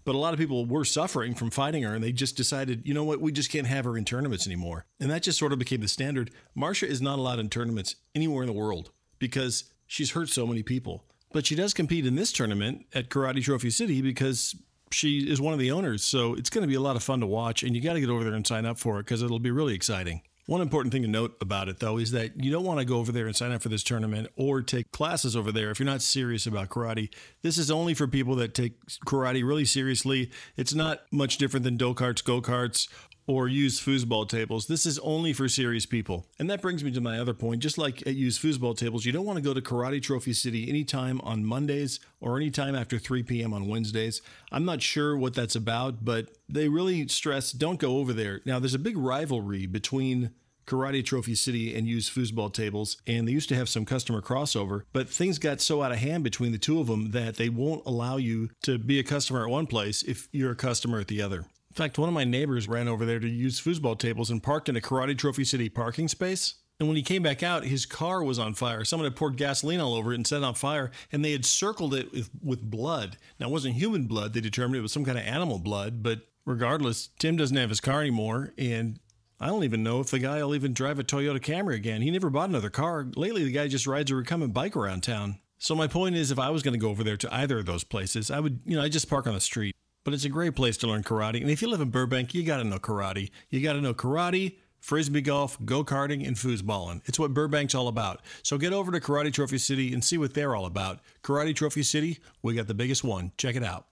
But 0.05 0.15
a 0.15 0.19
lot 0.19 0.35
of 0.35 0.39
people 0.39 0.67
were 0.67 0.85
suffering 0.85 1.35
from 1.35 1.49
fighting 1.49 1.83
her, 1.83 1.95
and 1.95 2.05
they 2.05 2.13
just 2.13 2.37
decided, 2.37 2.87
you 2.87 2.93
know 2.93 3.05
what, 3.05 3.23
we 3.23 3.33
just 3.33 3.51
can't 3.51 3.67
have 3.67 3.87
her 3.87 3.97
in 3.97 4.05
tournaments 4.05 4.47
anymore. 4.47 4.85
And 5.01 5.11
that 5.11 5.23
just 5.23 5.39
sort 5.39 5.55
of 5.55 5.59
became 5.59 5.81
the 5.81 5.89
standard. 5.89 6.31
Marcia 6.55 6.87
is 6.87 7.01
not 7.01 7.19
allowed 7.19 7.39
in 7.39 7.49
tournaments 7.49 7.97
anywhere 8.15 8.43
in 8.43 8.49
the 8.49 8.53
world 8.53 8.91
because 9.19 9.65
she's 9.87 10.11
hurt 10.11 10.29
so 10.29 10.47
many 10.47 10.63
people. 10.63 11.07
But 11.33 11.47
she 11.47 11.55
does 11.55 11.73
compete 11.73 12.05
in 12.05 12.15
this 12.15 12.31
tournament 12.31 12.85
at 12.93 13.09
Karate 13.09 13.43
Trophy 13.43 13.71
City 13.71 14.03
because 14.03 14.55
she 14.93 15.21
is 15.21 15.41
one 15.41 15.55
of 15.55 15.59
the 15.59 15.71
owners. 15.71 16.05
So 16.05 16.35
it's 16.35 16.51
going 16.51 16.65
to 16.65 16.69
be 16.69 16.75
a 16.75 16.83
lot 16.83 16.97
of 16.97 17.03
fun 17.03 17.21
to 17.21 17.27
watch, 17.27 17.63
and 17.63 17.75
you 17.75 17.81
got 17.81 17.95
to 17.95 18.01
get 18.01 18.11
over 18.11 18.25
there 18.25 18.35
and 18.35 18.47
sign 18.47 18.67
up 18.67 18.79
for 18.79 19.01
it 19.01 19.05
because 19.05 19.23
it'll 19.23 19.39
be 19.39 19.51
really 19.51 19.75
exciting. 19.75 20.21
One 20.49 20.63
important 20.63 20.95
thing 20.95 21.03
to 21.03 21.09
note 21.09 21.37
about 21.43 21.69
it, 21.69 21.79
though, 21.79 21.99
is 21.99 22.13
that 22.13 22.43
you 22.43 22.51
don't 22.51 22.65
want 22.65 22.79
to 22.79 22.87
go 22.87 22.97
over 22.97 23.13
there 23.13 23.27
and 23.27 23.37
sign 23.37 23.53
up 23.53 23.61
for 23.61 23.69
this 23.69 23.83
tournament 23.83 24.29
or 24.35 24.63
take 24.63 24.91
classes 24.93 25.37
over 25.37 25.53
there 25.53 25.71
if 25.71 25.79
you're 25.79 25.85
not 25.85 26.01
serious 26.01 26.47
about 26.47 26.71
karate. 26.71 27.13
This 27.43 27.59
is 27.59 27.71
only 27.71 27.93
for 27.93 28.09
people 28.09 28.35
that 28.37 28.55
take 28.55 28.83
karate 29.07 29.47
really 29.47 29.67
seriously. 29.67 30.31
It's 30.57 30.73
not 30.73 31.03
much 31.13 31.37
different 31.37 31.65
than 31.65 31.77
do 31.77 31.93
karts, 31.93 32.25
go 32.25 32.41
karts, 32.41 32.89
or 33.29 33.47
use 33.47 33.79
foosball 33.79 34.27
tables. 34.27 34.67
This 34.67 34.87
is 34.87 34.99
only 35.01 35.33
for 35.35 35.49
serious 35.49 35.87
people. 35.87 36.27
And 36.39 36.49
that 36.51 36.63
brings 36.63 36.83
me 36.83 36.91
to 36.93 37.01
my 37.01 37.19
other 37.19 37.35
point. 37.35 37.63
Just 37.63 37.77
like 37.77 38.05
at 38.07 38.15
use 38.15 38.39
foosball 38.39 38.77
tables, 38.77 39.05
you 39.05 39.13
don't 39.13 39.27
want 39.27 39.37
to 39.37 39.43
go 39.43 39.53
to 39.53 39.61
Karate 39.61 40.03
Trophy 40.03 40.33
City 40.33 40.69
anytime 40.69 41.21
on 41.21 41.45
Mondays 41.45 42.01
or 42.21 42.39
anytime 42.39 42.75
after 42.75 42.99
3 42.99 43.23
p.m. 43.23 43.53
on 43.53 43.69
Wednesdays. 43.69 44.23
I'm 44.51 44.65
not 44.65 44.81
sure 44.81 45.17
what 45.17 45.35
that's 45.35 45.55
about, 45.55 46.05
but 46.05 46.31
they 46.49 46.69
really 46.69 47.07
stress 47.09 47.53
don't 47.53 47.79
go 47.79 47.99
over 47.99 48.15
there. 48.15 48.41
Now, 48.47 48.59
there's 48.59 48.75
a 48.75 48.79
big 48.79 48.97
rivalry 48.97 49.67
between 49.67 50.31
Karate 50.67 51.05
Trophy 51.05 51.35
City 51.35 51.75
and 51.75 51.87
use 51.87 52.11
foosball 52.11 52.53
tables, 52.53 52.97
and 53.07 53.29
they 53.29 53.33
used 53.33 53.49
to 53.51 53.55
have 53.55 53.69
some 53.69 53.85
customer 53.85 54.21
crossover, 54.23 54.83
but 54.93 55.09
things 55.09 55.39
got 55.39 55.61
so 55.61 55.83
out 55.83 55.93
of 55.93 55.99
hand 55.99 56.25
between 56.25 56.53
the 56.53 56.59
two 56.59 56.79
of 56.81 56.87
them 56.87 57.11
that 57.13 57.37
they 57.37 57.49
won't 57.49 57.85
allow 57.87 58.17
you 58.17 58.51
to 58.63 58.79
be 58.79 58.99
a 58.99 59.05
customer 59.05 59.45
at 59.45 59.51
one 59.51 59.67
place 59.67 60.03
if 60.03 60.29
you're 60.31 60.53
a 60.53 60.57
customer 60.57 61.01
at 61.01 61.09
the 61.09 61.23
other. 61.23 61.47
Fact, 61.79 61.97
one 61.97 62.09
of 62.09 62.15
my 62.15 62.25
neighbors 62.25 62.67
ran 62.67 62.89
over 62.89 63.07
there 63.07 63.21
to 63.21 63.29
use 63.29 63.61
foosball 63.61 63.97
tables 63.97 64.31
and 64.31 64.43
parked 64.43 64.69
in 64.69 64.75
a 64.77 64.81
Karate 64.81 65.17
Trophy 65.17 65.45
City 65.45 65.69
parking 65.69 66.09
space. 66.09 66.55
And 66.81 66.89
when 66.89 66.97
he 66.97 67.05
came 67.05 67.23
back 67.23 67.45
out, 67.45 67.65
his 67.65 67.87
car 67.87 68.25
was 68.25 68.37
on 68.37 68.55
fire. 68.55 68.85
Someone 68.85 69.05
had 69.05 69.15
poured 69.15 69.37
gasoline 69.37 69.79
all 69.79 69.95
over 69.95 70.11
it 70.11 70.17
and 70.17 70.27
set 70.27 70.39
it 70.39 70.45
on 70.45 70.55
fire, 70.55 70.91
and 71.13 71.25
they 71.25 71.31
had 71.31 71.45
circled 71.45 71.95
it 71.95 72.11
with, 72.11 72.31
with 72.43 72.69
blood. 72.69 73.17
Now, 73.39 73.47
it 73.47 73.53
wasn't 73.53 73.77
human 73.77 74.09
blood. 74.09 74.33
They 74.33 74.41
determined 74.41 74.75
it 74.75 74.83
was 74.83 74.91
some 74.91 75.05
kind 75.05 75.19
of 75.19 75.25
animal 75.25 75.61
blood, 75.61 76.03
but 76.03 76.23
regardless, 76.45 77.11
Tim 77.21 77.37
doesn't 77.37 77.57
have 77.57 77.69
his 77.69 77.81
car 77.81 78.01
anymore, 78.01 78.55
and 78.59 78.99
I 79.39 79.47
don't 79.47 79.63
even 79.63 79.85
know 79.85 80.01
if 80.01 80.11
the 80.11 80.19
guy 80.19 80.43
will 80.43 80.57
even 80.57 80.73
drive 80.73 80.99
a 80.99 81.05
Toyota 81.05 81.39
Camry 81.39 81.77
again. 81.77 82.03
He 82.03 82.11
never 82.11 82.29
bought 82.29 82.49
another 82.49 82.71
car. 82.71 83.07
Lately, 83.15 83.45
the 83.45 83.53
guy 83.53 83.69
just 83.69 83.87
rides 83.87 84.11
a 84.11 84.17
recumbent 84.17 84.53
bike 84.53 84.75
around 84.75 85.05
town. 85.05 85.39
So 85.59 85.77
my 85.77 85.87
point 85.87 86.17
is, 86.17 86.33
if 86.33 86.41
I 86.41 86.51
was 86.51 86.65
going 86.65 86.75
to 86.75 86.81
go 86.81 86.91
over 86.91 87.05
there 87.05 87.17
to 87.19 87.33
either 87.33 87.61
of 87.61 87.67
those 87.67 87.85
places, 87.85 88.33
I 88.33 88.41
would, 88.41 88.63
you 88.65 88.77
know, 88.77 88.83
I 88.83 88.89
just 88.89 89.09
park 89.09 89.29
on 89.29 89.35
the 89.35 89.41
street. 89.41 89.77
But 90.05 90.15
it's 90.15 90.25
a 90.25 90.31
great 90.31 90.55
place 90.55 90.77
to 90.79 90.87
learn 90.87 91.03
karate. 91.03 91.41
And 91.41 91.51
if 91.51 91.61
you 91.61 91.69
live 91.69 91.81
in 91.81 91.91
Burbank, 91.91 92.35
you 92.35 92.43
got 92.43 92.59
to 92.59 92.65
know 92.65 92.79
karate. 92.79 93.31
You 93.51 93.61
got 93.61 93.75
to 93.75 93.81
know 93.81 93.95
karate, 93.95 94.57
frisbee 94.81 95.21
golf, 95.21 95.59
go 95.65 95.85
karting, 95.85 96.27
and 96.27 96.37
foosballing. 96.37 97.03
It's 97.07 97.19
what 97.19 97.35
Burbank's 97.35 97.75
all 97.75 97.89
about. 97.89 98.23
So 98.43 98.59
get 98.59 98.73
over 98.73 98.91
to 98.93 99.01
Karate 99.01 99.33
Trophy 99.33 99.59
City 99.59 99.93
and 99.93 100.03
see 100.03 100.17
what 100.17 100.35
they're 100.35 100.55
all 100.55 100.67
about. 100.67 101.01
Karate 101.23 101.55
Trophy 101.55 101.83
City, 101.83 102.19
we 102.43 102.55
got 102.55 102.69
the 102.69 102.75
biggest 102.75 103.05
one. 103.05 103.33
Check 103.37 103.57
it 103.57 103.65
out. 103.65 103.87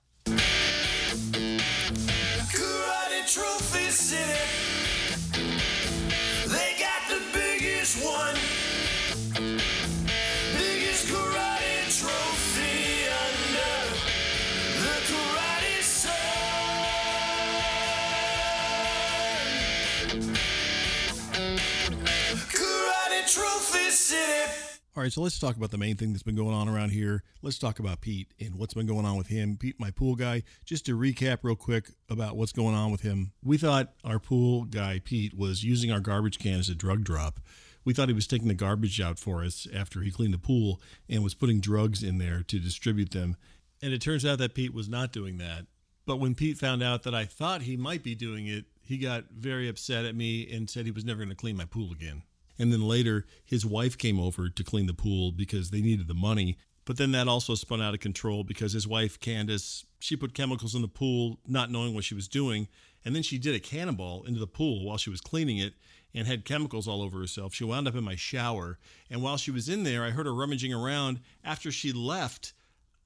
All 24.97 25.03
right, 25.03 25.13
so 25.13 25.21
let's 25.21 25.39
talk 25.39 25.57
about 25.57 25.71
the 25.71 25.77
main 25.77 25.97
thing 25.97 26.13
that's 26.15 26.23
been 26.23 26.37
going 26.37 26.55
on 26.55 26.71
around 26.71 26.89
here. 26.89 27.23
Let's 27.43 27.59
talk 27.59 27.79
about 27.79 28.01
Pete 28.01 28.33
and 28.41 28.55
what's 28.55 28.73
been 28.73 28.87
going 28.87 29.05
on 29.05 29.19
with 29.19 29.27
him. 29.27 29.59
Pete, 29.59 29.79
my 29.79 29.91
pool 29.91 30.15
guy, 30.15 30.43
just 30.65 30.87
to 30.87 30.97
recap 30.97 31.41
real 31.43 31.55
quick 31.55 31.91
about 32.09 32.35
what's 32.35 32.53
going 32.53 32.75
on 32.75 32.91
with 32.91 33.03
him. 33.03 33.33
We 33.45 33.59
thought 33.59 33.93
our 34.05 34.19
pool 34.19 34.65
guy, 34.65 35.03
Pete, 35.05 35.37
was 35.37 35.63
using 35.63 35.93
our 35.93 36.01
garbage 36.01 36.39
can 36.39 36.61
as 36.61 36.71
a 36.71 36.75
drug 36.75 37.05
drop. 37.05 37.41
We 37.85 37.93
thought 37.93 38.09
he 38.09 38.15
was 38.15 38.27
taking 38.27 38.49
the 38.49 38.55
garbage 38.55 38.99
out 38.99 39.19
for 39.19 39.45
us 39.45 39.69
after 39.71 40.01
he 40.01 40.11
cleaned 40.11 40.33
the 40.33 40.39
pool 40.39 40.81
and 41.11 41.23
was 41.23 41.35
putting 41.35 41.61
drugs 41.61 42.03
in 42.03 42.17
there 42.17 42.43
to 42.45 42.59
distribute 42.59 43.11
them. 43.11 43.37
And 43.83 43.93
it 43.93 44.01
turns 44.01 44.25
out 44.25 44.39
that 44.39 44.55
Pete 44.55 44.73
was 44.73 44.89
not 44.89 45.13
doing 45.13 45.37
that. 45.37 45.67
But 46.07 46.21
when 46.21 46.35
Pete 46.35 46.57
found 46.57 46.83
out 46.83 47.03
that 47.03 47.15
I 47.15 47.27
thought 47.27 47.61
he 47.61 47.77
might 47.77 48.03
be 48.03 48.15
doing 48.15 48.47
it, 48.47 48.65
he 48.81 48.97
got 48.97 49.25
very 49.31 49.69
upset 49.69 50.07
at 50.07 50.17
me 50.17 50.51
and 50.51 50.71
said 50.71 50.87
he 50.87 50.91
was 50.91 51.05
never 51.05 51.19
going 51.19 51.29
to 51.29 51.35
clean 51.35 51.59
my 51.59 51.67
pool 51.67 51.93
again. 51.93 52.23
And 52.59 52.73
then 52.73 52.83
later, 52.83 53.27
his 53.45 53.66
wife 53.66 53.99
came 53.99 54.19
over 54.19 54.49
to 54.49 54.64
clean 54.64 54.87
the 54.87 54.95
pool 54.95 55.33
because 55.33 55.71
they 55.71 55.81
needed 55.81 56.09
the 56.09 56.14
money. 56.14 56.59
But 56.85 56.97
then 56.97 57.12
that 57.12 57.29
also 57.29 57.55
spun 57.55 57.83
out 57.83 57.95
of 57.95 58.01
control 58.01 58.45
because 58.45 58.73
his 58.73 58.87
wife, 58.87 59.19
Candace, 59.19 59.85
she 59.99 60.16
put 60.16 60.35
chemicals 60.35 60.75
in 60.75 60.83
the 60.83 60.88
pool, 60.88 61.38
not 61.47 61.71
knowing 61.71 61.95
what 61.95 62.05
she 62.05 62.14
was 62.14 62.29
doing. 62.29 62.69
And 63.05 63.14
then 63.14 63.23
she 63.23 63.38
did 63.38 63.55
a 63.55 63.61
cannonball 63.61 64.25
into 64.25 64.40
the 64.40 64.47
pool 64.47 64.85
while 64.85 64.97
she 64.97 65.11
was 65.11 65.21
cleaning 65.21 65.59
it 65.59 65.75
and 66.14 66.27
had 66.27 66.45
chemicals 66.45 66.88
all 66.88 67.03
over 67.03 67.19
herself. 67.19 67.55
She 67.55 67.64
wound 67.64 67.88
up 67.88 67.97
in 67.97 68.05
my 68.05 68.16
shower. 68.16 68.79
And 69.11 69.23
while 69.23 69.37
she 69.37 69.51
was 69.51 69.69
in 69.69 69.83
there, 69.83 70.05
I 70.05 70.11
heard 70.11 70.27
her 70.27 70.35
rummaging 70.35 70.73
around. 70.73 71.21
After 71.45 71.71
she 71.71 71.92
left, 71.92 72.53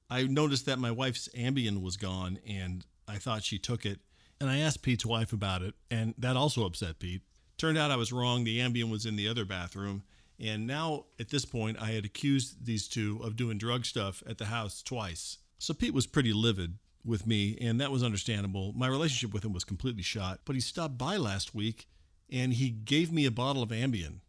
I 0.09 0.23
noticed 0.23 0.65
that 0.67 0.79
my 0.79 0.91
wife's 0.91 1.27
Ambien 1.29 1.81
was 1.81 1.97
gone 1.97 2.39
and 2.47 2.85
I 3.07 3.17
thought 3.17 3.43
she 3.43 3.59
took 3.59 3.85
it. 3.85 3.99
And 4.39 4.49
I 4.49 4.59
asked 4.59 4.81
Pete's 4.81 5.05
wife 5.05 5.33
about 5.33 5.61
it, 5.61 5.75
and 5.91 6.15
that 6.17 6.35
also 6.35 6.65
upset 6.65 6.97
Pete. 6.97 7.21
Turned 7.61 7.77
out 7.77 7.91
I 7.91 7.95
was 7.95 8.11
wrong. 8.11 8.43
The 8.43 8.57
Ambien 8.57 8.89
was 8.89 9.05
in 9.05 9.17
the 9.17 9.27
other 9.27 9.45
bathroom. 9.45 10.01
And 10.39 10.65
now, 10.65 11.05
at 11.19 11.29
this 11.29 11.45
point, 11.45 11.79
I 11.79 11.91
had 11.91 12.05
accused 12.05 12.65
these 12.65 12.87
two 12.87 13.19
of 13.23 13.35
doing 13.35 13.59
drug 13.59 13.85
stuff 13.85 14.23
at 14.27 14.39
the 14.39 14.45
house 14.45 14.81
twice. 14.81 15.37
So 15.59 15.75
Pete 15.75 15.93
was 15.93 16.07
pretty 16.07 16.33
livid 16.33 16.79
with 17.05 17.27
me, 17.27 17.59
and 17.61 17.79
that 17.79 17.91
was 17.91 18.01
understandable. 18.01 18.73
My 18.73 18.87
relationship 18.87 19.31
with 19.31 19.45
him 19.45 19.53
was 19.53 19.63
completely 19.63 20.01
shot. 20.01 20.39
But 20.43 20.55
he 20.55 20.59
stopped 20.59 20.97
by 20.97 21.17
last 21.17 21.53
week 21.53 21.87
and 22.31 22.51
he 22.53 22.71
gave 22.71 23.11
me 23.11 23.27
a 23.27 23.31
bottle 23.31 23.61
of 23.61 23.69
Ambien. 23.69 24.21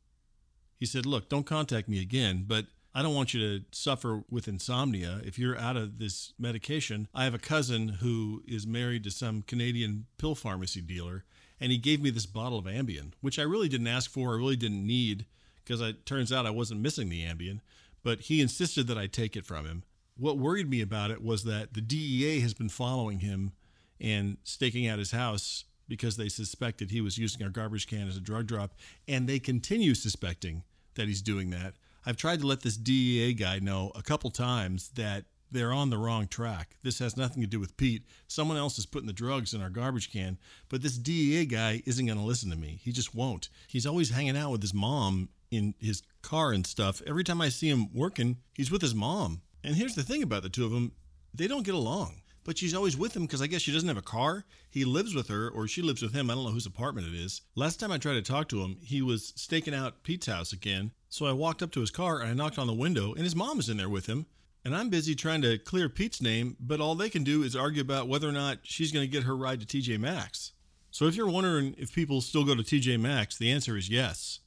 He 0.79 0.85
said, 0.85 1.07
Look, 1.07 1.31
don't 1.31 1.47
contact 1.47 1.89
me 1.89 2.03
again, 2.03 2.45
but 2.47 2.67
I 2.95 3.01
don't 3.01 3.15
want 3.15 3.33
you 3.33 3.41
to 3.41 3.65
suffer 3.73 4.25
with 4.31 4.47
insomnia. 4.47 5.23
If 5.25 5.39
you're 5.39 5.59
out 5.59 5.79
of 5.79 5.99
this 5.99 6.35
medication, 6.39 7.09
I 7.15 7.25
have 7.25 7.33
a 7.33 7.39
cousin 7.39 7.89
who 8.01 8.43
is 8.47 8.67
married 8.67 9.05
to 9.05 9.11
some 9.11 9.41
Canadian 9.41 10.05
pill 10.19 10.35
pharmacy 10.35 10.83
dealer, 10.83 11.25
and 11.63 11.71
he 11.71 11.79
gave 11.79 12.03
me 12.03 12.11
this 12.11 12.27
bottle 12.27 12.59
of 12.59 12.65
Ambien, 12.65 13.13
which 13.21 13.39
I 13.39 13.43
really 13.43 13.69
didn't 13.69 13.87
ask 13.87 14.11
for, 14.11 14.33
I 14.33 14.37
really 14.37 14.57
didn't 14.57 14.85
need, 14.85 15.27
because 15.65 15.81
it 15.81 16.05
turns 16.05 16.33
out 16.33 16.45
I 16.45 16.51
wasn't 16.51 16.81
missing 16.81 17.09
the 17.09 17.25
Ambien, 17.25 17.61
but 18.03 18.23
he 18.23 18.41
insisted 18.41 18.89
that 18.89 18.99
I 18.99 19.07
take 19.07 19.37
it 19.37 19.47
from 19.47 19.65
him. 19.65 19.85
What 20.17 20.39
worried 20.39 20.69
me 20.69 20.81
about 20.81 21.13
it 21.13 21.23
was 21.23 21.45
that 21.45 21.75
the 21.75 21.81
DEA 21.81 22.41
has 22.41 22.53
been 22.53 22.69
following 22.69 23.21
him 23.21 23.53
and 24.01 24.39
staking 24.43 24.89
out 24.89 24.99
his 24.99 25.13
house 25.13 25.63
because 25.87 26.17
they 26.17 26.29
suspected 26.29 26.91
he 26.91 27.01
was 27.01 27.17
using 27.17 27.45
our 27.45 27.49
garbage 27.49 27.87
can 27.87 28.09
as 28.09 28.17
a 28.17 28.21
drug 28.21 28.49
drop, 28.49 28.75
and 29.07 29.29
they 29.29 29.39
continue 29.39 29.95
suspecting 29.95 30.65
that 30.97 31.07
he's 31.07 31.23
doing 31.23 31.51
that. 31.51 31.75
I've 32.05 32.17
tried 32.17 32.41
to 32.41 32.47
let 32.49 32.63
this 32.63 32.77
DEA 32.77 33.35
guy 33.35 33.61
know 33.61 33.93
a 33.95 34.03
couple 34.03 34.31
times 34.31 34.89
that 34.97 35.27
they're 35.53 35.73
on 35.73 35.91
the 35.91 35.99
wrong 35.99 36.27
track. 36.27 36.77
This 36.83 36.99
has 36.99 37.17
nothing 37.17 37.43
to 37.43 37.49
do 37.49 37.61
with 37.61 37.77
Pete. 37.77 38.05
Someone 38.27 38.57
else 38.57 38.79
is 38.79 38.87
putting 38.87 39.07
the 39.07 39.13
drugs 39.13 39.55
in 39.55 39.63
our 39.63 39.71
garbage 39.71 40.11
can, 40.11 40.39
but 40.69 40.83
this 40.83 40.99
DEA 40.99 41.47
guy 41.47 41.83
isn't 41.87 42.07
going 42.07 42.19
to 42.19 42.25
listen 42.25 42.51
to 42.51 42.57
me. 42.57 42.81
He 42.83 42.93
just 42.93 43.15
won't. 43.15 43.49
He's 43.69 43.87
always 43.87 44.11
hanging 44.11 44.37
out 44.37 44.51
with 44.51 44.63
his 44.63 44.75
mom 44.75 45.29
in 45.51 45.75
his 45.79 46.03
car 46.23 46.53
and 46.53 46.67
stuff. 46.67 47.03
Every 47.07 47.25
time 47.25 47.41
I 47.41 47.51
see 47.51 47.69
him 47.69 47.93
working, 47.93 48.39
he's 48.55 48.71
with 48.71 48.83
his 48.83 48.95
mom. 48.95 49.43
And 49.63 49.77
here's 49.77 49.95
the 49.95 50.03
thing 50.03 50.23
about 50.23 50.43
the 50.43 50.49
two 50.49 50.65
of 50.65 50.73
them 50.73 50.93
they 51.35 51.47
don't 51.47 51.65
get 51.65 51.75
along. 51.75 52.23
But 52.45 52.59
she's 52.59 52.75
always 52.75 52.97
with 52.97 53.15
him 53.15 53.23
because 53.23 53.41
I 53.41 53.47
guess 53.47 53.63
she 53.63 53.73
doesn't 53.73 53.89
have 53.89 53.97
a 53.97 54.03
car. 54.03 54.45
He 54.69 54.85
lives 54.85 55.15
with 55.15 55.29
her, 55.29 55.49
or 55.49 55.69
she 55.69 55.81
lives 55.81 56.03
with 56.03 56.13
him. 56.13 56.29
I 56.29 56.35
don't 56.35 56.45
know 56.45 56.51
whose 56.51 56.67
apartment 56.67 57.07
it 57.07 57.15
is. 57.15 57.43
Last 57.55 57.79
time 57.79 57.93
I 57.93 57.99
tried 57.99 58.15
to 58.15 58.23
talk 58.23 58.49
to 58.49 58.63
him, 58.63 58.79
he 58.83 59.01
was 59.01 59.33
staking 59.37 59.75
out 59.75 60.03
Pete's 60.03 60.27
house 60.27 60.53
again. 60.53 60.91
So 61.09 61.27
I 61.27 61.33
walked 61.33 61.63
up 61.63 61.71
to 61.73 61.81
his 61.81 61.93
car 61.93 62.21
and 62.21 62.31
I 62.31 62.35
knocked 62.35 62.59
on 62.59 62.67
the 62.67 62.73
window, 62.73 63.13
and 63.13 63.23
his 63.23 63.37
mom 63.37 63.61
is 63.61 63.69
in 63.69 63.77
there 63.77 63.89
with 63.89 64.07
him. 64.07 64.27
And 64.65 64.77
I'm 64.77 64.91
busy 64.91 65.15
trying 65.15 65.43
to 65.43 65.59
clear 65.59 65.89
Pete's 65.89 66.23
name, 66.23 66.57
but 66.61 66.81
all 66.81 66.95
they 66.95 67.11
can 67.11 67.25
do 67.25 67.43
is 67.43 67.57
argue 67.57 67.83
about 67.83 68.09
whether 68.09 68.29
or 68.29 68.33
not 68.33 68.59
she's 68.63 68.93
going 68.93 69.05
to 69.05 69.11
get 69.11 69.25
her 69.25 69.37
ride 69.37 69.61
to 69.61 69.67
TJ 69.67 69.99
Maxx. 69.99 70.53
So 70.91 71.07
if 71.07 71.17
you're 71.17 71.29
wondering 71.29 71.75
if 71.79 71.93
people 71.93 72.21
still 72.21 72.45
go 72.45 72.55
to 72.55 72.63
TJ 72.63 73.01
Maxx, 73.01 73.39
the 73.39 73.51
answer 73.51 73.77
is 73.77 73.89
yes. 73.89 74.41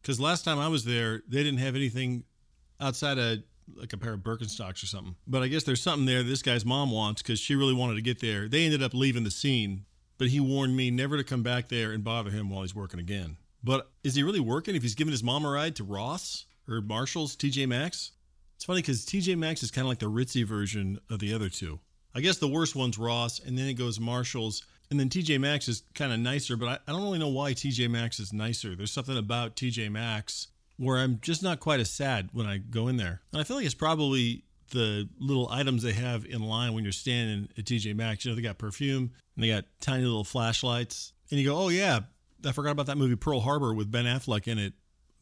Because 0.00 0.20
last 0.20 0.44
time 0.44 0.58
I 0.58 0.68
was 0.68 0.84
there, 0.84 1.22
they 1.28 1.42
didn't 1.42 1.58
have 1.58 1.76
anything 1.76 2.24
outside 2.80 3.18
of 3.18 3.40
like 3.74 3.92
a 3.92 3.98
pair 3.98 4.14
of 4.14 4.20
Birkenstocks 4.20 4.82
or 4.82 4.86
something. 4.86 5.16
But 5.26 5.42
I 5.42 5.48
guess 5.48 5.64
there's 5.64 5.82
something 5.82 6.06
there 6.06 6.22
this 6.22 6.42
guy's 6.42 6.64
mom 6.64 6.90
wants 6.90 7.20
because 7.20 7.38
she 7.38 7.54
really 7.54 7.74
wanted 7.74 7.96
to 7.96 8.02
get 8.02 8.20
there. 8.20 8.48
They 8.48 8.64
ended 8.64 8.82
up 8.82 8.94
leaving 8.94 9.24
the 9.24 9.30
scene, 9.30 9.84
but 10.16 10.28
he 10.28 10.40
warned 10.40 10.76
me 10.76 10.90
never 10.90 11.16
to 11.16 11.24
come 11.24 11.42
back 11.42 11.68
there 11.68 11.92
and 11.92 12.02
bother 12.02 12.30
him 12.30 12.48
while 12.48 12.62
he's 12.62 12.74
working 12.74 13.00
again. 13.00 13.36
But 13.62 13.90
is 14.04 14.14
he 14.14 14.22
really 14.22 14.40
working 14.40 14.76
if 14.76 14.82
he's 14.82 14.94
giving 14.94 15.12
his 15.12 15.22
mom 15.22 15.44
a 15.44 15.50
ride 15.50 15.76
to 15.76 15.84
Ross 15.84 16.46
or 16.68 16.80
Marshall's, 16.80 17.36
TJ 17.36 17.68
Maxx? 17.68 18.12
It's 18.58 18.64
funny 18.64 18.82
because 18.82 19.06
TJ 19.06 19.38
Maxx 19.38 19.62
is 19.62 19.70
kind 19.70 19.84
of 19.84 19.88
like 19.88 20.00
the 20.00 20.10
ritzy 20.10 20.44
version 20.44 20.98
of 21.08 21.20
the 21.20 21.32
other 21.32 21.48
two. 21.48 21.78
I 22.12 22.18
guess 22.18 22.38
the 22.38 22.48
worst 22.48 22.74
one's 22.74 22.98
Ross, 22.98 23.38
and 23.38 23.56
then 23.56 23.68
it 23.68 23.74
goes 23.74 24.00
Marshall's, 24.00 24.64
and 24.90 24.98
then 24.98 25.08
TJ 25.08 25.38
Maxx 25.38 25.68
is 25.68 25.84
kind 25.94 26.12
of 26.12 26.18
nicer, 26.18 26.56
but 26.56 26.68
I, 26.68 26.78
I 26.88 26.92
don't 26.92 27.04
really 27.04 27.20
know 27.20 27.28
why 27.28 27.52
TJ 27.52 27.88
Maxx 27.88 28.18
is 28.18 28.32
nicer. 28.32 28.74
There's 28.74 28.90
something 28.90 29.16
about 29.16 29.54
TJ 29.54 29.92
Maxx 29.92 30.48
where 30.76 30.98
I'm 30.98 31.20
just 31.22 31.40
not 31.40 31.60
quite 31.60 31.78
as 31.78 31.88
sad 31.88 32.30
when 32.32 32.46
I 32.46 32.58
go 32.58 32.88
in 32.88 32.96
there. 32.96 33.20
And 33.32 33.40
I 33.40 33.44
feel 33.44 33.56
like 33.56 33.64
it's 33.64 33.76
probably 33.76 34.42
the 34.72 35.08
little 35.20 35.48
items 35.50 35.84
they 35.84 35.92
have 35.92 36.26
in 36.26 36.42
line 36.42 36.74
when 36.74 36.82
you're 36.82 36.92
standing 36.92 37.48
at 37.56 37.64
TJ 37.64 37.94
Maxx. 37.94 38.24
You 38.24 38.32
know, 38.32 38.34
they 38.34 38.42
got 38.42 38.58
perfume 38.58 39.12
and 39.36 39.44
they 39.44 39.48
got 39.50 39.66
tiny 39.80 40.02
little 40.02 40.24
flashlights. 40.24 41.12
And 41.30 41.38
you 41.38 41.46
go, 41.46 41.56
oh, 41.56 41.68
yeah, 41.68 42.00
I 42.44 42.50
forgot 42.50 42.72
about 42.72 42.86
that 42.86 42.98
movie 42.98 43.14
Pearl 43.14 43.38
Harbor 43.38 43.72
with 43.72 43.88
Ben 43.88 44.04
Affleck 44.04 44.48
in 44.48 44.58
it. 44.58 44.72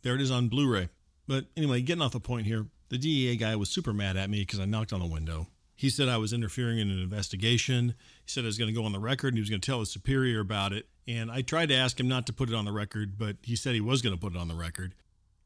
There 0.01 0.15
it 0.15 0.23
is 0.23 0.31
on 0.31 0.49
Blu 0.49 0.73
ray. 0.73 0.89
But 1.27 1.45
anyway, 1.55 1.83
getting 1.83 2.01
off 2.01 2.13
the 2.13 2.21
point 2.21 2.47
here, 2.47 2.67
the 2.89 2.99
DEA 2.99 3.37
guy 3.37 3.57
was 3.57 3.69
super 3.69 3.93
mad 3.93 4.17
at 4.17 4.31
me 4.31 4.41
because 4.41 4.61
I 4.61 4.65
knocked 4.65 4.93
on 4.93 5.01
the 5.01 5.07
window. 5.07 5.49
He 5.75 5.91
said 5.91 6.09
I 6.09 6.17
was 6.17 6.33
interfering 6.33 6.79
in 6.79 6.91
an 6.91 6.99
investigation. 6.99 7.95
He 8.25 8.31
said 8.31 8.45
I 8.45 8.47
was 8.47 8.57
going 8.57 8.73
to 8.73 8.79
go 8.79 8.87
on 8.87 8.93
the 8.93 8.99
record 8.99 9.29
and 9.29 9.37
he 9.37 9.41
was 9.41 9.51
going 9.51 9.61
to 9.61 9.67
tell 9.67 9.81
his 9.81 9.91
superior 9.91 10.41
about 10.41 10.73
it. 10.73 10.89
And 11.07 11.31
I 11.31 11.43
tried 11.43 11.69
to 11.69 11.75
ask 11.75 12.01
him 12.01 12.09
not 12.09 12.27
to 12.27 12.33
put 12.33 12.49
it 12.49 12.55
on 12.55 12.65
the 12.65 12.73
record, 12.73 13.19
but 13.19 13.37
he 13.43 13.57
said 13.57 13.75
he 13.75 13.81
was 13.81 14.01
going 14.01 14.15
to 14.15 14.21
put 14.21 14.35
it 14.35 14.39
on 14.39 14.49
the 14.49 14.55
record. 14.55 14.95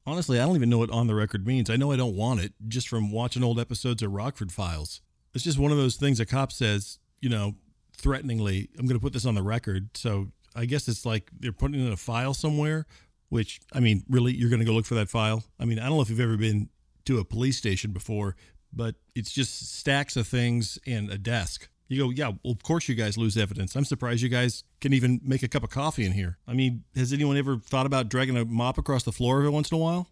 Honestly, 0.07 0.39
I 0.39 0.47
don't 0.47 0.55
even 0.55 0.71
know 0.71 0.79
what 0.79 0.91
on 0.91 1.09
the 1.09 1.15
record 1.15 1.47
means. 1.47 1.69
I 1.69 1.77
know 1.77 1.93
I 1.93 1.97
don't 1.97 2.17
want 2.17 2.41
it 2.41 2.53
just 2.69 2.89
from 2.89 3.11
watching 3.11 3.43
old 3.43 3.59
episodes 3.59 4.03
of 4.03 4.13
Rockford 4.13 4.53
Files. 4.53 5.01
It's 5.35 5.45
just 5.45 5.59
one 5.59 5.73
of 5.73 5.79
those 5.79 5.97
things 5.97 6.21
a 6.21 6.27
cop 6.27 6.53
says, 6.53 6.99
you 7.21 7.29
know, 7.29 7.57
threateningly, 7.97 8.71
I'm 8.79 8.87
going 8.87 8.99
to 8.99 9.03
put 9.03 9.13
this 9.13 9.27
on 9.27 9.35
the 9.35 9.43
record. 9.43 9.97
So 9.97 10.29
I 10.55 10.65
guess 10.65 10.89
it's 10.89 11.05
like 11.05 11.31
they're 11.39 11.53
putting 11.53 11.81
it 11.81 11.87
in 11.87 11.93
a 11.93 11.97
file 11.97 12.35
somewhere 12.35 12.87
Which, 13.31 13.61
I 13.73 13.81
mean, 13.81 14.05
really, 14.09 14.33
you're 14.35 14.51
going 14.51 14.59
to 14.61 14.67
go 14.67 14.73
look 14.73 14.87
for 14.87 14.97
that 14.97 15.09
file? 15.09 15.45
I 15.59 15.65
mean, 15.65 15.79
I 15.79 15.87
don't 15.87 15.97
know 15.97 16.03
if 16.03 16.11
you've 16.11 16.21
ever 16.21 16.37
been 16.37 16.69
to 17.11 17.19
a 17.19 17.25
police 17.25 17.57
station 17.57 17.93
before, 17.93 18.37
but 18.73 18.95
it's 19.15 19.31
just 19.31 19.77
stacks 19.77 20.17
of 20.17 20.27
things 20.27 20.79
and 20.87 21.11
a 21.11 21.19
desk. 21.19 21.69
You 21.89 22.05
go, 22.05 22.11
yeah, 22.11 22.33
well, 22.45 22.53
of 22.53 22.63
course 22.63 22.89
you 22.89 22.95
guys 22.95 23.19
lose 23.19 23.37
evidence. 23.37 23.75
I'm 23.75 23.85
surprised 23.85 24.23
you 24.23 24.29
guys 24.29 24.63
can 24.81 24.93
even 24.93 25.21
make 25.25 25.43
a 25.43 25.49
cup 25.49 25.65
of 25.65 25.71
coffee 25.71 26.07
in 26.07 26.13
here. 26.13 26.39
I 26.47 26.53
mean, 26.53 26.85
has 26.95 27.13
anyone 27.13 27.37
ever 27.37 27.59
thought 27.59 27.85
about 27.85 28.09
dragging 28.09 28.37
a 28.37 28.45
mop 28.45 28.79
across 28.79 29.03
the 29.03 29.11
floor 29.11 29.39
every 29.39 29.51
once 29.51 29.73
in 29.73 29.75
a 29.75 29.79
while? 29.79 30.09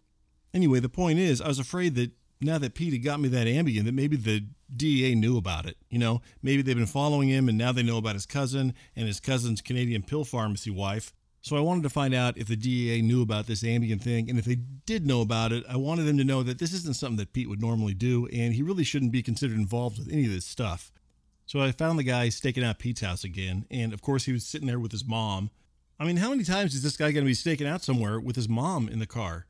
Anyway, 0.53 0.81
the 0.81 0.89
point 0.89 1.19
is, 1.19 1.41
I 1.41 1.47
was 1.47 1.59
afraid 1.59 1.95
that 1.95 2.11
now 2.41 2.57
that 2.57 2.73
Pete 2.73 2.91
had 2.91 3.03
got 3.03 3.21
me 3.21 3.29
that 3.29 3.47
Ambien, 3.47 3.85
that 3.85 3.93
maybe 3.93 4.17
the 4.17 4.45
DEA 4.75 5.15
knew 5.15 5.37
about 5.37 5.65
it. 5.65 5.77
You 5.89 5.99
know, 5.99 6.21
maybe 6.41 6.61
they've 6.61 6.75
been 6.75 6.85
following 6.85 7.29
him 7.29 7.47
and 7.47 7.57
now 7.57 7.71
they 7.71 7.83
know 7.83 7.97
about 7.97 8.15
his 8.15 8.25
cousin 8.25 8.73
and 8.95 9.07
his 9.07 9.21
cousin's 9.21 9.61
Canadian 9.61 10.03
pill 10.03 10.25
pharmacy 10.25 10.71
wife. 10.71 11.13
So 11.41 11.55
I 11.55 11.61
wanted 11.61 11.83
to 11.83 11.89
find 11.89 12.13
out 12.13 12.37
if 12.37 12.47
the 12.47 12.57
DEA 12.57 13.01
knew 13.01 13.21
about 13.21 13.47
this 13.47 13.63
Ambien 13.63 14.01
thing, 14.01 14.29
and 14.29 14.37
if 14.37 14.45
they 14.45 14.57
did 14.85 15.07
know 15.07 15.21
about 15.21 15.53
it, 15.53 15.63
I 15.69 15.77
wanted 15.77 16.03
them 16.03 16.17
to 16.17 16.25
know 16.25 16.43
that 16.43 16.59
this 16.59 16.73
isn't 16.73 16.97
something 16.97 17.17
that 17.17 17.31
Pete 17.31 17.47
would 17.47 17.61
normally 17.61 17.93
do, 17.93 18.27
and 18.27 18.53
he 18.53 18.61
really 18.61 18.83
shouldn't 18.83 19.13
be 19.13 19.23
considered 19.23 19.57
involved 19.57 19.97
with 19.97 20.11
any 20.11 20.25
of 20.25 20.31
this 20.31 20.45
stuff. 20.45 20.91
So 21.45 21.61
I 21.61 21.71
found 21.71 21.97
the 21.97 22.03
guy 22.03 22.29
staking 22.29 22.63
out 22.63 22.77
Pete's 22.77 23.01
house 23.01 23.23
again, 23.23 23.65
and 23.71 23.93
of 23.93 24.01
course 24.01 24.25
he 24.25 24.33
was 24.33 24.45
sitting 24.45 24.67
there 24.67 24.79
with 24.79 24.91
his 24.91 25.05
mom. 25.05 25.49
I 25.97 26.05
mean, 26.05 26.17
how 26.17 26.29
many 26.29 26.43
times 26.43 26.75
is 26.75 26.83
this 26.83 26.97
guy 26.97 27.11
going 27.11 27.23
to 27.23 27.29
be 27.29 27.33
staking 27.33 27.67
out 27.67 27.83
somewhere 27.83 28.19
with 28.19 28.35
his 28.35 28.49
mom 28.49 28.89
in 28.89 28.99
the 28.99 29.07
car? 29.07 29.47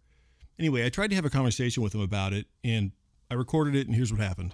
Anyway, 0.59 0.85
I 0.85 0.89
tried 0.89 1.09
to 1.09 1.15
have 1.15 1.25
a 1.25 1.29
conversation 1.29 1.81
with 1.81 1.95
him 1.95 2.01
about 2.01 2.33
it, 2.33 2.45
and 2.63 2.91
I 3.31 3.33
recorded 3.33 3.75
it, 3.75 3.87
and 3.87 3.95
here's 3.95 4.11
what 4.11 4.21
happened. 4.21 4.53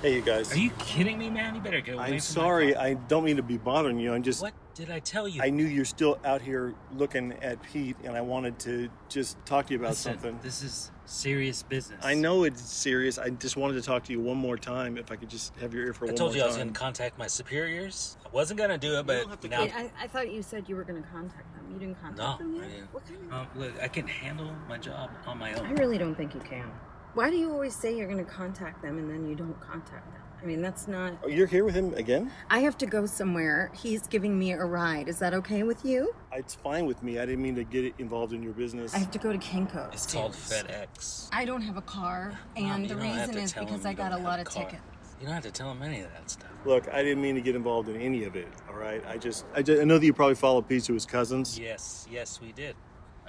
Hey, 0.00 0.14
you 0.14 0.22
guys. 0.22 0.52
Are 0.52 0.58
you 0.58 0.70
kidding 0.78 1.18
me, 1.18 1.28
man? 1.28 1.56
You 1.56 1.60
better 1.60 1.80
get 1.80 1.96
away 1.96 2.04
I'm 2.04 2.10
from 2.12 2.20
sorry. 2.20 2.68
My 2.68 2.74
car. 2.74 2.82
I 2.84 2.94
don't 2.94 3.24
mean 3.24 3.36
to 3.36 3.42
be 3.42 3.58
bothering 3.58 3.98
you. 3.98 4.12
I'm 4.12 4.22
just. 4.22 4.40
What 4.40 4.54
did 4.74 4.92
I 4.92 5.00
tell 5.00 5.26
you? 5.26 5.42
I 5.42 5.50
knew 5.50 5.64
you're 5.64 5.84
still 5.84 6.20
out 6.24 6.40
here 6.40 6.72
looking 6.94 7.32
at 7.42 7.60
Pete, 7.64 7.96
and 8.04 8.16
I 8.16 8.20
wanted 8.20 8.60
to 8.60 8.88
just 9.08 9.44
talk 9.44 9.66
to 9.66 9.72
you 9.72 9.80
about 9.80 9.90
Listen, 9.90 10.12
something. 10.12 10.38
This 10.40 10.62
is 10.62 10.92
serious 11.04 11.64
business. 11.64 11.98
I 12.04 12.14
know 12.14 12.44
it's 12.44 12.62
serious. 12.62 13.18
I 13.18 13.30
just 13.30 13.56
wanted 13.56 13.74
to 13.74 13.82
talk 13.82 14.04
to 14.04 14.12
you 14.12 14.20
one 14.20 14.36
more 14.36 14.56
time. 14.56 14.96
If 14.96 15.10
I 15.10 15.16
could 15.16 15.30
just 15.30 15.56
have 15.56 15.74
your 15.74 15.86
ear 15.86 15.92
for 15.92 16.04
I 16.04 16.08
one 16.10 16.16
told 16.16 16.36
you 16.36 16.42
I 16.42 16.46
was 16.46 16.54
going 16.54 16.72
to 16.72 16.78
contact 16.78 17.18
my 17.18 17.26
superiors. 17.26 18.18
I 18.24 18.28
wasn't 18.28 18.58
going 18.58 18.70
to 18.70 18.78
do 18.78 19.00
it, 19.00 19.04
but 19.04 19.40
to 19.40 19.48
now. 19.48 19.62
Wait, 19.62 19.74
I, 19.74 19.90
I 20.00 20.06
thought 20.06 20.30
you 20.32 20.42
said 20.42 20.68
you 20.68 20.76
were 20.76 20.84
going 20.84 21.02
to 21.02 21.08
contact 21.08 21.52
them. 21.56 21.72
You 21.72 21.80
didn't 21.80 22.00
contact 22.00 22.40
No, 22.40 22.46
them 22.46 22.60
I 22.62 22.68
didn't. 22.68 22.94
What 22.94 23.04
kind 23.04 23.18
of... 23.26 23.32
Um, 23.32 23.46
look, 23.56 23.72
I 23.82 23.88
can 23.88 24.06
handle 24.06 24.54
my 24.68 24.78
job 24.78 25.10
on 25.26 25.38
my 25.38 25.54
own. 25.54 25.66
I 25.66 25.72
really 25.72 25.98
don't 25.98 26.14
think 26.14 26.34
you 26.34 26.40
can. 26.40 26.70
Why 27.18 27.30
do 27.30 27.36
you 27.36 27.50
always 27.50 27.74
say 27.74 27.96
you're 27.96 28.06
going 28.06 28.24
to 28.24 28.30
contact 28.30 28.80
them 28.80 28.96
and 28.96 29.10
then 29.10 29.28
you 29.28 29.34
don't 29.34 29.58
contact 29.60 30.08
them? 30.12 30.22
I 30.40 30.46
mean, 30.46 30.62
that's 30.62 30.86
not. 30.86 31.14
Oh, 31.24 31.26
you're 31.26 31.48
here 31.48 31.64
with 31.64 31.74
him 31.74 31.92
again? 31.94 32.30
I 32.48 32.60
have 32.60 32.78
to 32.78 32.86
go 32.86 33.06
somewhere. 33.06 33.72
He's 33.74 34.06
giving 34.06 34.38
me 34.38 34.52
a 34.52 34.64
ride. 34.64 35.08
Is 35.08 35.18
that 35.18 35.34
okay 35.34 35.64
with 35.64 35.84
you? 35.84 36.14
Uh, 36.32 36.36
it's 36.36 36.54
fine 36.54 36.86
with 36.86 37.02
me. 37.02 37.18
I 37.18 37.26
didn't 37.26 37.42
mean 37.42 37.56
to 37.56 37.64
get 37.64 37.92
involved 37.98 38.34
in 38.34 38.40
your 38.40 38.52
business. 38.52 38.94
I 38.94 38.98
have 38.98 39.10
to 39.10 39.18
go 39.18 39.32
to 39.32 39.38
Kinko's. 39.38 39.94
It's 39.94 40.12
called 40.14 40.30
FedEx. 40.30 41.28
I 41.32 41.44
don't 41.44 41.62
have 41.62 41.76
a 41.76 41.82
car, 41.82 42.38
and 42.54 42.82
you 42.84 42.88
the 42.88 42.94
don't 42.94 43.02
have 43.02 43.18
reason 43.18 43.34
to 43.34 43.40
is 43.40 43.52
tell 43.52 43.64
because 43.64 43.84
I 43.84 43.94
got 43.94 44.12
a 44.12 44.18
lot 44.18 44.38
have 44.38 44.46
of 44.46 44.54
car. 44.54 44.64
tickets. 44.66 44.82
You 45.18 45.26
don't 45.26 45.34
have 45.34 45.42
to 45.42 45.50
tell 45.50 45.72
him 45.72 45.82
any 45.82 46.02
of 46.02 46.12
that 46.12 46.30
stuff. 46.30 46.50
Look, 46.64 46.88
I 46.92 47.02
didn't 47.02 47.20
mean 47.20 47.34
to 47.34 47.40
get 47.40 47.56
involved 47.56 47.88
in 47.88 48.00
any 48.00 48.22
of 48.22 48.36
it. 48.36 48.46
All 48.68 48.76
right. 48.76 49.02
I 49.08 49.16
just, 49.16 49.44
I, 49.56 49.62
just, 49.62 49.82
I 49.82 49.84
know 49.84 49.98
that 49.98 50.06
you 50.06 50.12
probably 50.12 50.36
follow 50.36 50.62
Pete 50.62 50.84
to 50.84 50.94
his 50.94 51.04
cousins. 51.04 51.58
Yes, 51.58 52.06
yes, 52.08 52.40
we 52.40 52.52
did. 52.52 52.76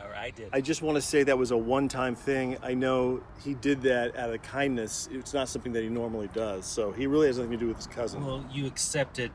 Or 0.03 0.15
I 0.15 0.29
did. 0.31 0.49
I 0.53 0.61
just 0.61 0.81
want 0.81 0.95
to 0.95 1.01
say 1.01 1.23
that 1.23 1.37
was 1.37 1.51
a 1.51 1.57
one-time 1.57 2.15
thing. 2.15 2.57
I 2.63 2.73
know 2.73 3.21
he 3.43 3.53
did 3.53 3.81
that 3.83 4.15
out 4.17 4.33
of 4.33 4.41
kindness. 4.41 5.09
It's 5.11 5.33
not 5.33 5.49
something 5.49 5.73
that 5.73 5.83
he 5.83 5.89
normally 5.89 6.29
does. 6.33 6.65
So 6.65 6.91
he 6.91 7.07
really 7.07 7.27
has 7.27 7.37
nothing 7.37 7.51
to 7.51 7.57
do 7.57 7.67
with 7.67 7.77
his 7.77 7.87
cousin. 7.87 8.25
well, 8.25 8.45
you 8.51 8.65
accepted 8.65 9.31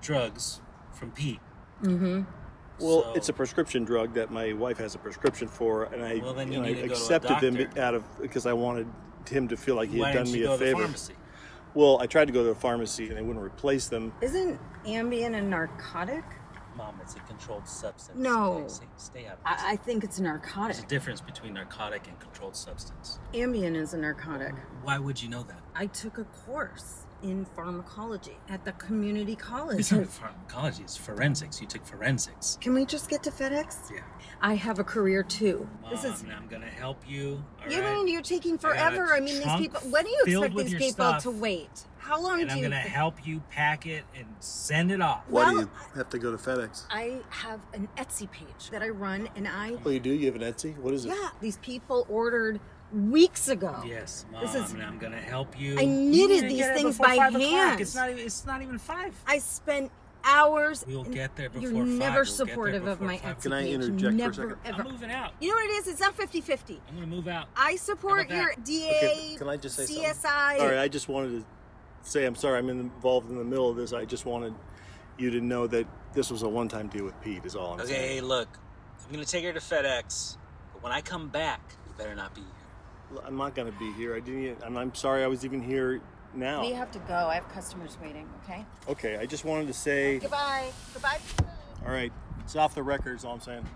drugs 0.00 0.60
from 0.92 1.10
Pete. 1.12 1.40
Mm-hmm. 1.82 2.22
Well, 2.80 3.02
So- 3.04 3.12
it's 3.14 3.28
a 3.28 3.32
prescription 3.32 3.84
drug 3.84 4.14
that 4.14 4.30
my 4.30 4.52
wife 4.52 4.78
has 4.78 4.94
a 4.94 4.98
prescription 4.98 5.48
for, 5.48 5.84
and 5.84 6.02
I, 6.04 6.16
Well, 6.18 6.34
then 6.34 6.50
you 6.52 6.58
and 6.58 6.66
I 6.66 6.68
need 6.70 6.74
to 6.76 6.80
go 6.82 6.86
to 6.88 6.92
a 6.92 6.96
accepted 6.96 7.40
them 7.40 7.78
out 7.78 7.94
of 7.94 8.04
because 8.20 8.46
I 8.46 8.52
wanted 8.52 8.86
him 9.28 9.48
to 9.48 9.56
feel 9.56 9.74
like 9.74 9.90
he 9.90 9.98
Why 10.00 10.08
had 10.08 10.14
done 10.14 10.24
didn't 10.26 10.40
me 10.40 10.46
go 10.46 10.54
a 10.54 10.58
to 10.58 10.64
the 10.64 10.70
favor. 10.70 10.80
pharmacy? 10.82 11.14
Well, 11.74 11.98
I 12.00 12.06
tried 12.06 12.26
to 12.26 12.32
go 12.32 12.44
to 12.44 12.50
a 12.50 12.54
pharmacy 12.54 13.08
and 13.08 13.16
they 13.16 13.22
wouldn't 13.22 13.44
replace 13.44 13.88
them. 13.88 14.12
Isn't 14.22 14.58
Ambien 14.86 15.36
a 15.36 15.42
narcotic? 15.42 16.24
Mom, 16.78 16.94
it's 17.02 17.16
a 17.16 17.20
controlled 17.20 17.66
substance. 17.66 18.16
No. 18.16 18.64
Stay, 18.68 18.86
stay 18.96 19.26
out 19.26 19.32
of 19.32 19.38
this. 19.38 19.64
I, 19.64 19.72
I 19.72 19.76
think 19.76 20.04
it's 20.04 20.20
a 20.20 20.22
There's 20.22 20.32
narcotic. 20.32 20.84
a 20.84 20.86
difference 20.88 21.20
between 21.20 21.54
narcotic 21.54 22.06
and 22.06 22.18
controlled 22.20 22.54
substance. 22.54 23.18
Ambien 23.34 23.74
is 23.74 23.94
a 23.94 23.98
narcotic. 23.98 24.54
Why 24.84 24.96
would 24.98 25.20
you 25.20 25.28
know 25.28 25.42
that? 25.42 25.60
I 25.74 25.86
took 25.86 26.18
a 26.18 26.24
course 26.24 27.04
in 27.22 27.44
pharmacology 27.44 28.36
at 28.48 28.64
the 28.64 28.72
community 28.72 29.34
college. 29.34 29.78
It's 29.80 29.92
not 29.92 30.06
pharmacology, 30.06 30.82
it's 30.84 30.96
forensics. 30.96 31.60
You 31.60 31.66
took 31.66 31.84
forensics. 31.84 32.58
Can 32.60 32.74
we 32.74 32.84
just 32.84 33.10
get 33.10 33.22
to 33.24 33.30
FedEx? 33.30 33.90
Yeah. 33.92 34.00
I 34.40 34.54
have 34.54 34.78
a 34.78 34.84
career 34.84 35.22
too. 35.22 35.68
Mom, 35.82 35.90
this 35.90 36.04
is. 36.04 36.24
I'm 36.34 36.46
gonna 36.48 36.66
help 36.66 37.02
you. 37.08 37.42
all 37.64 37.72
You 37.72 37.80
right? 37.80 37.94
mean 37.94 38.08
you're 38.08 38.22
taking 38.22 38.56
forever? 38.58 39.12
I 39.14 39.20
mean, 39.20 39.38
these 39.42 39.56
people. 39.56 39.80
When 39.90 40.04
do 40.04 40.10
you 40.10 40.22
expect 40.42 40.56
these 40.56 40.74
people 40.74 40.90
stuff. 41.06 41.22
to 41.24 41.30
wait? 41.30 41.86
How 41.98 42.22
long 42.22 42.40
And 42.40 42.48
do 42.48 42.54
I'm 42.54 42.58
you? 42.62 42.64
gonna 42.70 42.76
help 42.80 43.26
you 43.26 43.42
pack 43.50 43.86
it 43.86 44.04
and 44.16 44.26
send 44.38 44.90
it 44.92 45.02
off. 45.02 45.24
Why 45.28 45.50
do 45.52 45.58
you 45.60 45.70
have 45.96 46.08
to 46.10 46.18
go 46.18 46.30
to 46.34 46.38
FedEx? 46.38 46.84
I 46.90 47.18
have 47.30 47.60
an 47.74 47.88
Etsy 47.98 48.30
page 48.30 48.70
that 48.70 48.82
I 48.82 48.88
run, 48.88 49.28
and 49.36 49.46
I. 49.46 49.76
Oh, 49.84 49.90
you 49.90 50.00
do? 50.00 50.10
You 50.10 50.26
have 50.26 50.36
an 50.36 50.42
Etsy? 50.42 50.76
What 50.78 50.94
is 50.94 51.04
it? 51.04 51.08
Yeah, 51.08 51.28
these 51.40 51.58
people 51.58 52.06
ordered 52.08 52.60
weeks 52.92 53.48
ago. 53.48 53.82
Yes, 53.86 54.24
mom. 54.32 54.40
This 54.42 54.54
is- 54.54 54.72
and 54.72 54.82
I'm 54.82 54.98
gonna 54.98 55.20
help 55.20 55.58
you. 55.58 55.78
I 55.78 55.84
knitted 55.84 55.90
need 56.30 56.40
to 56.42 56.48
these 56.48 56.66
things 56.68 56.96
before 56.98 57.06
by 57.08 57.16
five 57.16 57.34
o'clock. 57.34 57.50
hand. 57.50 57.80
It's 57.80 57.94
not. 57.94 58.10
Even, 58.10 58.24
it's 58.24 58.46
not 58.46 58.62
even 58.62 58.78
five. 58.78 59.14
I 59.26 59.38
spent 59.38 59.90
hours. 60.24 60.84
We'll 60.86 61.04
get 61.04 61.36
there 61.36 61.48
You're 61.54 61.70
before 61.70 61.84
five. 61.84 61.94
never 61.94 62.16
We'll 62.20 62.24
supportive 62.24 62.86
of 62.86 63.00
my 63.00 63.18
five. 63.18 63.38
Etsy 63.38 63.42
Can 63.42 63.52
I 63.52 63.62
page. 63.62 63.74
interject 63.74 64.00
for 64.02 64.08
a 64.08 64.12
never, 64.12 64.32
second? 64.32 64.56
Ever. 64.64 64.82
I'm 64.82 64.90
moving 64.92 65.10
out. 65.10 65.32
You 65.40 65.48
know 65.50 65.54
what 65.54 65.64
it 65.66 65.72
is? 65.74 65.88
It's 65.88 66.00
not 66.00 66.16
50-50. 66.16 66.80
I'm 66.88 66.94
gonna 66.96 67.06
move 67.06 67.28
out. 67.28 67.46
I 67.56 67.76
support 67.76 68.28
your? 68.30 68.52
DA, 68.64 68.88
Okay, 68.96 69.34
can 69.38 69.48
I 69.48 69.56
just 69.56 69.76
say 69.76 69.84
something? 69.86 70.04
CSI. 70.04 70.58
All 70.60 70.66
right, 70.66 70.78
I 70.78 70.88
just 70.88 71.08
wanted 71.08 71.40
to 71.40 72.08
say 72.10 72.24
I'm 72.26 72.34
sorry 72.34 72.58
I'm 72.58 72.68
involved 72.68 73.30
in 73.30 73.36
the 73.38 73.44
middle 73.44 73.68
of 73.70 73.76
this. 73.76 73.92
I 73.92 74.04
just 74.06 74.24
wanted 74.26 74.54
you 75.18 75.30
to 75.30 75.40
know 75.40 75.66
that 75.66 75.86
this 76.14 76.30
was 76.30 76.42
a 76.42 76.48
one-time 76.48 76.88
deal 76.88 77.04
with 77.04 77.20
Pete. 77.20 77.44
Is 77.44 77.54
all 77.54 77.74
I'm 77.74 77.80
Okay, 77.80 77.90
saying. 77.92 78.08
hey, 78.08 78.20
look. 78.20 78.48
I'm 79.06 79.12
gonna 79.12 79.24
take 79.24 79.44
her 79.44 79.52
to 79.52 79.60
FedEx, 79.60 80.36
but 80.72 80.82
when 80.82 80.92
I 80.92 81.00
come 81.00 81.28
back, 81.28 81.60
you 81.86 81.92
better 81.96 82.14
not 82.14 82.34
be 82.34 82.40
here. 82.42 82.50
I'm 83.24 83.36
not 83.36 83.54
going 83.54 83.70
to 83.70 83.78
be 83.78 83.92
here. 83.92 84.14
I 84.14 84.20
didn't. 84.20 84.44
Even, 84.44 84.56
I'm, 84.62 84.76
I'm 84.76 84.94
sorry 84.94 85.24
I 85.24 85.26
was 85.26 85.44
even 85.44 85.62
here 85.62 86.00
now. 86.34 86.60
We 86.60 86.72
have 86.72 86.90
to 86.92 86.98
go. 87.00 87.14
I 87.14 87.34
have 87.34 87.48
customers 87.48 87.96
waiting, 88.02 88.28
okay? 88.44 88.64
Okay, 88.88 89.16
I 89.16 89.26
just 89.26 89.44
wanted 89.44 89.66
to 89.68 89.72
say. 89.72 90.18
Goodbye. 90.18 90.70
Goodbye. 90.92 91.18
All 91.86 91.92
right, 91.92 92.12
it's 92.40 92.56
off 92.56 92.74
the 92.74 92.82
record. 92.82 93.16
Is 93.16 93.24
all 93.24 93.34
I'm 93.34 93.40
saying. 93.40 93.66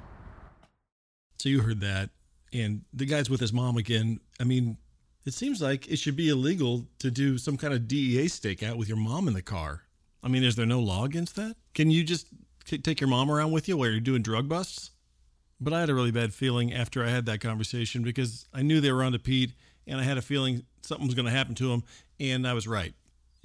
So 1.39 1.49
you 1.49 1.61
heard 1.61 1.81
that. 1.81 2.11
And 2.53 2.83
the 2.93 3.07
guy's 3.07 3.29
with 3.29 3.41
his 3.41 3.53
mom 3.53 3.77
again. 3.77 4.21
I 4.39 4.45
mean, 4.45 4.77
it 5.25 5.35
seems 5.35 5.61
like 5.61 5.89
it 5.89 5.99
should 5.99 6.17
be 6.17 6.29
illegal 6.29 6.87
to 7.01 7.11
do 7.11 7.37
some 7.39 7.57
kind 7.57 7.75
of 7.75 7.89
DEA 7.89 8.27
stakeout 8.27 8.77
with 8.77 8.89
your 8.89 8.97
mom 8.97 9.27
in 9.27 9.35
the 9.35 9.43
car. 9.43 9.83
I 10.23 10.29
mean, 10.29 10.45
is 10.45 10.55
there 10.55 10.67
no 10.67 10.79
law 10.79 11.05
against 11.05 11.35
that? 11.37 11.57
Can 11.75 11.91
you 11.91 12.05
just 12.05 12.29
take 12.65 13.01
your 13.01 13.09
mom 13.09 13.29
around 13.29 13.51
with 13.51 13.69
you 13.69 13.77
while 13.77 13.91
you're 13.91 13.99
doing 13.99 14.23
drug 14.23 14.49
busts? 14.49 14.92
But 15.63 15.73
I 15.73 15.81
had 15.81 15.91
a 15.91 15.95
really 15.95 16.11
bad 16.11 16.35
feeling 16.35 16.73
after 16.73 17.05
I 17.05 17.09
had 17.09 17.25
that 17.27 17.41
conversation 17.41 18.03
because 18.03 18.49
I 18.53 18.63
knew 18.63 18.81
they 18.81 18.91
were 18.91 19.05
on 19.05 19.13
to 19.13 19.19
Pete 19.19 19.53
and 19.87 20.01
I 20.01 20.03
had 20.03 20.19
a 20.19 20.23
feeling 20.23 20.65
something 20.83 21.07
was 21.07 21.15
going 21.15 21.27
to 21.27 21.33
happen 21.33 21.55
to 21.57 21.73
him. 21.73 21.85
And 22.19 22.47
I 22.47 22.53
was 22.53 22.67
right. 22.67 22.95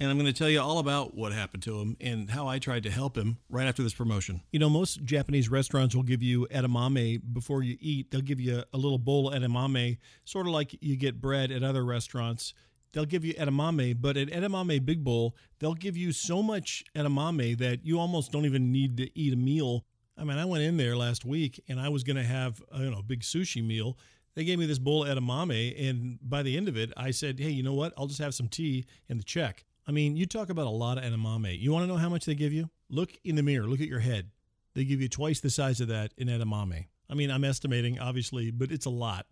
And 0.00 0.10
I'm 0.10 0.16
going 0.16 0.32
to 0.32 0.36
tell 0.36 0.48
you 0.48 0.60
all 0.60 0.78
about 0.78 1.16
what 1.16 1.32
happened 1.32 1.62
to 1.64 1.80
him 1.80 1.96
and 2.00 2.30
how 2.30 2.46
I 2.46 2.58
tried 2.58 2.84
to 2.84 2.90
help 2.90 3.16
him 3.16 3.38
right 3.48 3.66
after 3.66 3.82
this 3.82 3.94
promotion. 3.94 4.42
You 4.52 4.60
know, 4.60 4.70
most 4.70 5.04
Japanese 5.04 5.48
restaurants 5.48 5.94
will 5.94 6.04
give 6.04 6.22
you 6.22 6.46
edamame 6.52 7.20
before 7.32 7.62
you 7.62 7.76
eat. 7.80 8.10
They'll 8.10 8.20
give 8.20 8.40
you 8.40 8.62
a 8.72 8.76
little 8.76 8.98
bowl 8.98 9.28
of 9.28 9.40
edamame, 9.40 9.98
sort 10.24 10.46
of 10.46 10.52
like 10.52 10.76
you 10.80 10.96
get 10.96 11.20
bread 11.20 11.50
at 11.50 11.64
other 11.64 11.84
restaurants. 11.84 12.54
They'll 12.92 13.06
give 13.06 13.24
you 13.24 13.34
edamame, 13.34 14.00
but 14.00 14.16
at 14.16 14.28
Edamame 14.28 14.84
Big 14.84 15.04
Bowl, 15.04 15.36
they'll 15.58 15.74
give 15.74 15.96
you 15.96 16.12
so 16.12 16.42
much 16.42 16.84
edamame 16.94 17.58
that 17.58 17.84
you 17.84 17.98
almost 17.98 18.32
don't 18.32 18.46
even 18.46 18.72
need 18.72 18.96
to 18.96 19.18
eat 19.18 19.32
a 19.32 19.36
meal. 19.36 19.84
I 20.18 20.24
mean, 20.24 20.38
I 20.38 20.44
went 20.44 20.64
in 20.64 20.76
there 20.76 20.96
last 20.96 21.24
week 21.24 21.62
and 21.68 21.80
I 21.80 21.88
was 21.88 22.02
going 22.02 22.16
to 22.16 22.24
have 22.24 22.62
a 22.72 22.80
you 22.80 22.90
know, 22.90 22.98
a 22.98 23.02
big 23.02 23.20
sushi 23.20 23.64
meal. 23.64 23.96
They 24.34 24.44
gave 24.44 24.58
me 24.58 24.66
this 24.66 24.78
bowl 24.78 25.04
of 25.04 25.16
edamame, 25.16 25.88
and 25.88 26.18
by 26.22 26.42
the 26.42 26.56
end 26.56 26.68
of 26.68 26.76
it, 26.76 26.92
I 26.96 27.10
said, 27.10 27.40
"Hey, 27.40 27.50
you 27.50 27.62
know 27.62 27.74
what? 27.74 27.92
I'll 27.96 28.06
just 28.06 28.20
have 28.20 28.34
some 28.34 28.48
tea 28.48 28.84
and 29.08 29.18
the 29.18 29.24
check." 29.24 29.64
I 29.86 29.90
mean, 29.90 30.16
you 30.16 30.26
talk 30.26 30.50
about 30.50 30.66
a 30.66 30.70
lot 30.70 30.98
of 30.98 31.04
edamame. 31.04 31.58
You 31.58 31.72
want 31.72 31.84
to 31.84 31.86
know 31.88 31.96
how 31.96 32.08
much 32.08 32.24
they 32.24 32.34
give 32.34 32.52
you? 32.52 32.70
Look 32.88 33.14
in 33.24 33.34
the 33.36 33.42
mirror. 33.42 33.66
Look 33.66 33.80
at 33.80 33.88
your 33.88 34.00
head. 34.00 34.30
They 34.74 34.84
give 34.84 35.00
you 35.00 35.08
twice 35.08 35.40
the 35.40 35.50
size 35.50 35.80
of 35.80 35.88
that 35.88 36.12
in 36.16 36.28
edamame. 36.28 36.86
I 37.10 37.14
mean, 37.14 37.30
I'm 37.30 37.42
estimating, 37.42 37.98
obviously, 37.98 38.50
but 38.50 38.70
it's 38.70 38.86
a 38.86 38.90
lot. 38.90 39.26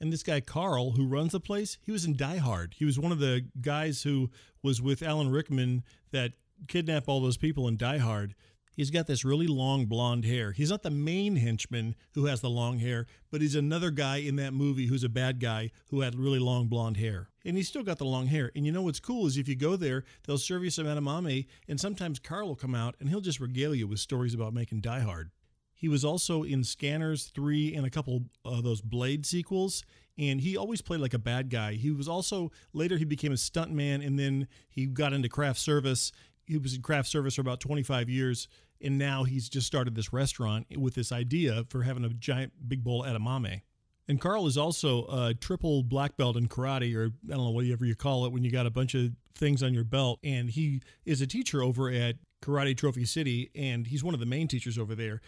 And 0.00 0.12
this 0.12 0.22
guy 0.22 0.40
Carl, 0.40 0.92
who 0.92 1.06
runs 1.06 1.32
the 1.32 1.40
place, 1.40 1.78
he 1.82 1.90
was 1.90 2.04
in 2.04 2.16
Die 2.16 2.36
Hard. 2.36 2.74
He 2.78 2.84
was 2.84 2.98
one 2.98 3.12
of 3.12 3.18
the 3.18 3.46
guys 3.60 4.02
who 4.02 4.30
was 4.62 4.82
with 4.82 5.02
Alan 5.02 5.30
Rickman 5.30 5.82
that 6.10 6.32
kidnapped 6.68 7.08
all 7.08 7.20
those 7.20 7.36
people 7.36 7.66
in 7.68 7.76
Die 7.76 7.98
Hard. 7.98 8.34
He's 8.74 8.90
got 8.90 9.06
this 9.06 9.24
really 9.24 9.46
long 9.46 9.86
blonde 9.86 10.24
hair. 10.24 10.50
He's 10.50 10.70
not 10.70 10.82
the 10.82 10.90
main 10.90 11.36
henchman 11.36 11.94
who 12.14 12.26
has 12.26 12.40
the 12.40 12.50
long 12.50 12.80
hair, 12.80 13.06
but 13.30 13.40
he's 13.40 13.54
another 13.54 13.92
guy 13.92 14.16
in 14.16 14.34
that 14.36 14.52
movie 14.52 14.86
who's 14.86 15.04
a 15.04 15.08
bad 15.08 15.38
guy 15.38 15.70
who 15.90 16.00
had 16.00 16.16
really 16.16 16.40
long 16.40 16.66
blonde 16.66 16.96
hair. 16.96 17.28
And 17.44 17.56
he's 17.56 17.68
still 17.68 17.84
got 17.84 17.98
the 17.98 18.04
long 18.04 18.26
hair. 18.26 18.50
And 18.56 18.66
you 18.66 18.72
know 18.72 18.82
what's 18.82 18.98
cool 18.98 19.26
is 19.26 19.36
if 19.36 19.48
you 19.48 19.54
go 19.54 19.76
there, 19.76 20.02
they'll 20.26 20.38
serve 20.38 20.64
you 20.64 20.70
some 20.70 20.86
edamame, 20.86 21.46
and 21.68 21.80
sometimes 21.80 22.18
Carl 22.18 22.48
will 22.48 22.56
come 22.56 22.74
out 22.74 22.96
and 22.98 23.08
he'll 23.08 23.20
just 23.20 23.40
regale 23.40 23.74
you 23.74 23.86
with 23.86 24.00
stories 24.00 24.34
about 24.34 24.52
making 24.52 24.80
Die 24.80 25.00
Hard. 25.00 25.30
He 25.72 25.88
was 25.88 26.04
also 26.04 26.42
in 26.42 26.64
Scanners 26.64 27.26
3 27.26 27.74
and 27.74 27.86
a 27.86 27.90
couple 27.90 28.24
of 28.44 28.64
those 28.64 28.80
Blade 28.80 29.26
sequels, 29.26 29.84
and 30.16 30.40
he 30.40 30.56
always 30.56 30.80
played 30.80 31.00
like 31.00 31.14
a 31.14 31.18
bad 31.18 31.50
guy. 31.50 31.74
He 31.74 31.90
was 31.90 32.08
also, 32.08 32.50
later, 32.72 32.96
he 32.96 33.04
became 33.04 33.32
a 33.32 33.36
stuntman, 33.36 34.04
and 34.04 34.18
then 34.18 34.48
he 34.70 34.86
got 34.86 35.12
into 35.12 35.28
craft 35.28 35.58
service. 35.58 36.12
He 36.46 36.58
was 36.58 36.74
in 36.74 36.82
craft 36.82 37.08
service 37.08 37.34
for 37.34 37.40
about 37.40 37.60
25 37.60 38.08
years, 38.08 38.48
and 38.80 38.98
now 38.98 39.24
he's 39.24 39.48
just 39.48 39.66
started 39.66 39.94
this 39.94 40.12
restaurant 40.12 40.66
with 40.76 40.94
this 40.94 41.12
idea 41.12 41.64
for 41.68 41.82
having 41.82 42.04
a 42.04 42.10
giant 42.10 42.52
big 42.68 42.84
bowl 42.84 43.02
edamame. 43.02 43.62
And 44.06 44.20
Carl 44.20 44.46
is 44.46 44.58
also 44.58 45.06
a 45.06 45.34
triple 45.34 45.82
black 45.82 46.16
belt 46.16 46.36
in 46.36 46.46
karate, 46.48 46.94
or 46.94 47.06
I 47.06 47.36
don't 47.36 47.44
know, 47.44 47.50
whatever 47.50 47.86
you 47.86 47.94
call 47.94 48.26
it, 48.26 48.32
when 48.32 48.44
you 48.44 48.50
got 48.50 48.66
a 48.66 48.70
bunch 48.70 48.94
of 48.94 49.12
things 49.34 49.62
on 49.62 49.72
your 49.72 49.84
belt. 49.84 50.18
And 50.22 50.50
he 50.50 50.82
is 51.06 51.22
a 51.22 51.26
teacher 51.26 51.62
over 51.62 51.90
at 51.90 52.16
Karate 52.42 52.76
Trophy 52.76 53.06
City, 53.06 53.50
and 53.54 53.86
he's 53.86 54.04
one 54.04 54.12
of 54.12 54.20
the 54.20 54.26
main 54.26 54.46
teachers 54.46 54.76
over 54.76 54.94
there. 54.94 55.22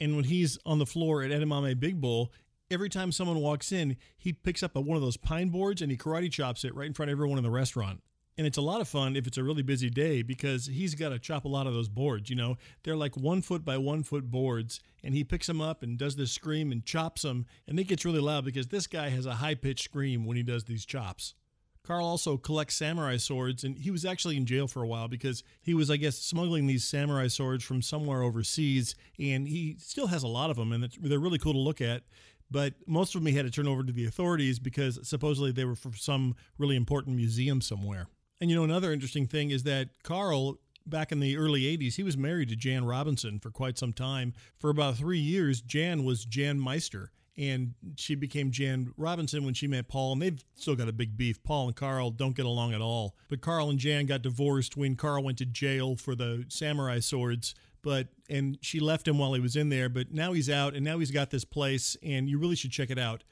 And 0.00 0.16
when 0.16 0.24
he's 0.24 0.58
on 0.66 0.78
the 0.78 0.86
floor 0.86 1.22
at 1.22 1.30
Edamame 1.30 1.78
Big 1.78 2.00
Bowl, 2.00 2.32
every 2.70 2.88
time 2.88 3.12
someone 3.12 3.38
walks 3.38 3.70
in, 3.70 3.96
he 4.18 4.32
picks 4.32 4.62
up 4.62 4.74
a, 4.74 4.80
one 4.80 4.96
of 4.96 5.02
those 5.02 5.16
pine 5.16 5.48
boards 5.48 5.80
and 5.80 5.90
he 5.90 5.96
karate 5.96 6.30
chops 6.30 6.64
it 6.64 6.74
right 6.74 6.86
in 6.86 6.94
front 6.94 7.10
of 7.10 7.16
everyone 7.16 7.38
in 7.38 7.44
the 7.44 7.50
restaurant. 7.50 8.02
And 8.38 8.46
it's 8.46 8.58
a 8.58 8.62
lot 8.62 8.82
of 8.82 8.88
fun 8.88 9.16
if 9.16 9.26
it's 9.26 9.38
a 9.38 9.42
really 9.42 9.62
busy 9.62 9.88
day 9.88 10.20
because 10.20 10.66
he's 10.66 10.94
got 10.94 11.08
to 11.08 11.18
chop 11.18 11.46
a 11.46 11.48
lot 11.48 11.66
of 11.66 11.72
those 11.72 11.88
boards. 11.88 12.28
You 12.28 12.36
know, 12.36 12.56
they're 12.82 12.96
like 12.96 13.16
one 13.16 13.40
foot 13.40 13.64
by 13.64 13.78
one 13.78 14.02
foot 14.02 14.30
boards, 14.30 14.80
and 15.02 15.14
he 15.14 15.24
picks 15.24 15.46
them 15.46 15.62
up 15.62 15.82
and 15.82 15.96
does 15.96 16.16
this 16.16 16.32
scream 16.32 16.70
and 16.70 16.84
chops 16.84 17.22
them. 17.22 17.46
And 17.66 17.80
it 17.80 17.84
gets 17.84 18.04
really 18.04 18.20
loud 18.20 18.44
because 18.44 18.68
this 18.68 18.86
guy 18.86 19.08
has 19.08 19.24
a 19.24 19.36
high 19.36 19.54
pitched 19.54 19.84
scream 19.84 20.26
when 20.26 20.36
he 20.36 20.42
does 20.42 20.64
these 20.64 20.84
chops. 20.84 21.34
Carl 21.82 22.04
also 22.04 22.36
collects 22.36 22.74
samurai 22.74 23.16
swords, 23.16 23.62
and 23.62 23.78
he 23.78 23.90
was 23.90 24.04
actually 24.04 24.36
in 24.36 24.44
jail 24.44 24.66
for 24.66 24.82
a 24.82 24.88
while 24.88 25.06
because 25.06 25.44
he 25.62 25.72
was, 25.72 25.90
I 25.90 25.96
guess, 25.96 26.18
smuggling 26.18 26.66
these 26.66 26.84
samurai 26.84 27.28
swords 27.28 27.64
from 27.64 27.80
somewhere 27.80 28.22
overseas, 28.22 28.96
and 29.18 29.46
he 29.46 29.76
still 29.78 30.08
has 30.08 30.24
a 30.24 30.28
lot 30.28 30.50
of 30.50 30.56
them, 30.56 30.72
and 30.72 30.92
they're 31.00 31.20
really 31.20 31.38
cool 31.38 31.52
to 31.52 31.58
look 31.58 31.80
at. 31.80 32.02
But 32.50 32.74
most 32.86 33.14
of 33.14 33.22
them 33.22 33.30
he 33.30 33.36
had 33.36 33.46
to 33.46 33.52
turn 33.52 33.68
over 33.68 33.82
to 33.82 33.92
the 33.92 34.06
authorities 34.06 34.58
because 34.58 34.98
supposedly 35.08 35.52
they 35.52 35.64
were 35.64 35.74
from 35.74 35.94
some 35.94 36.34
really 36.58 36.76
important 36.76 37.16
museum 37.16 37.60
somewhere. 37.60 38.08
And 38.40 38.50
you 38.50 38.56
know, 38.56 38.64
another 38.64 38.92
interesting 38.92 39.26
thing 39.26 39.50
is 39.50 39.62
that 39.64 39.88
Carl, 40.02 40.58
back 40.84 41.12
in 41.12 41.20
the 41.20 41.36
early 41.36 41.62
80s, 41.62 41.94
he 41.94 42.02
was 42.02 42.16
married 42.16 42.48
to 42.50 42.56
Jan 42.56 42.84
Robinson 42.84 43.38
for 43.38 43.50
quite 43.50 43.78
some 43.78 43.92
time. 43.92 44.34
For 44.58 44.70
about 44.70 44.96
three 44.96 45.18
years, 45.18 45.60
Jan 45.60 46.04
was 46.04 46.24
Jan 46.24 46.60
Meister 46.60 47.12
and 47.38 47.74
she 47.96 48.14
became 48.14 48.50
Jan 48.50 48.92
Robinson 48.96 49.44
when 49.44 49.54
she 49.54 49.66
met 49.66 49.88
Paul, 49.88 50.14
and 50.14 50.22
they've 50.22 50.44
still 50.54 50.74
got 50.74 50.88
a 50.88 50.92
big 50.92 51.16
beef. 51.16 51.42
Paul 51.42 51.68
and 51.68 51.76
Carl 51.76 52.10
don't 52.10 52.34
get 52.34 52.46
along 52.46 52.72
at 52.72 52.80
all. 52.80 53.14
But 53.28 53.40
Carl 53.40 53.68
and 53.68 53.78
Jan 53.78 54.06
got 54.06 54.22
divorced 54.22 54.76
when 54.76 54.96
Carl 54.96 55.22
went 55.22 55.38
to 55.38 55.46
jail 55.46 55.96
for 55.96 56.14
the 56.14 56.46
samurai 56.48 57.00
swords. 57.00 57.54
But 57.82 58.08
and 58.28 58.58
she 58.62 58.80
left 58.80 59.06
him 59.06 59.18
while 59.18 59.34
he 59.34 59.40
was 59.40 59.54
in 59.54 59.68
there. 59.68 59.88
But 59.88 60.12
now 60.12 60.32
he's 60.32 60.48
out, 60.48 60.74
and 60.74 60.84
now 60.84 60.98
he's 60.98 61.10
got 61.10 61.30
this 61.30 61.44
place, 61.44 61.96
and 62.02 62.28
you 62.28 62.38
really 62.38 62.56
should 62.56 62.72
check 62.72 62.90
it 62.90 62.98
out. 62.98 63.22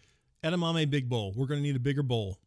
Edamame 0.43 0.89
Big 0.91 1.09
Bowl. 1.09 1.33
We're 1.35 1.47
going 1.47 1.61
to 1.61 1.67
need 1.67 1.77
a 1.77 1.81
bigger 1.81 2.03
bowl. 2.03 2.39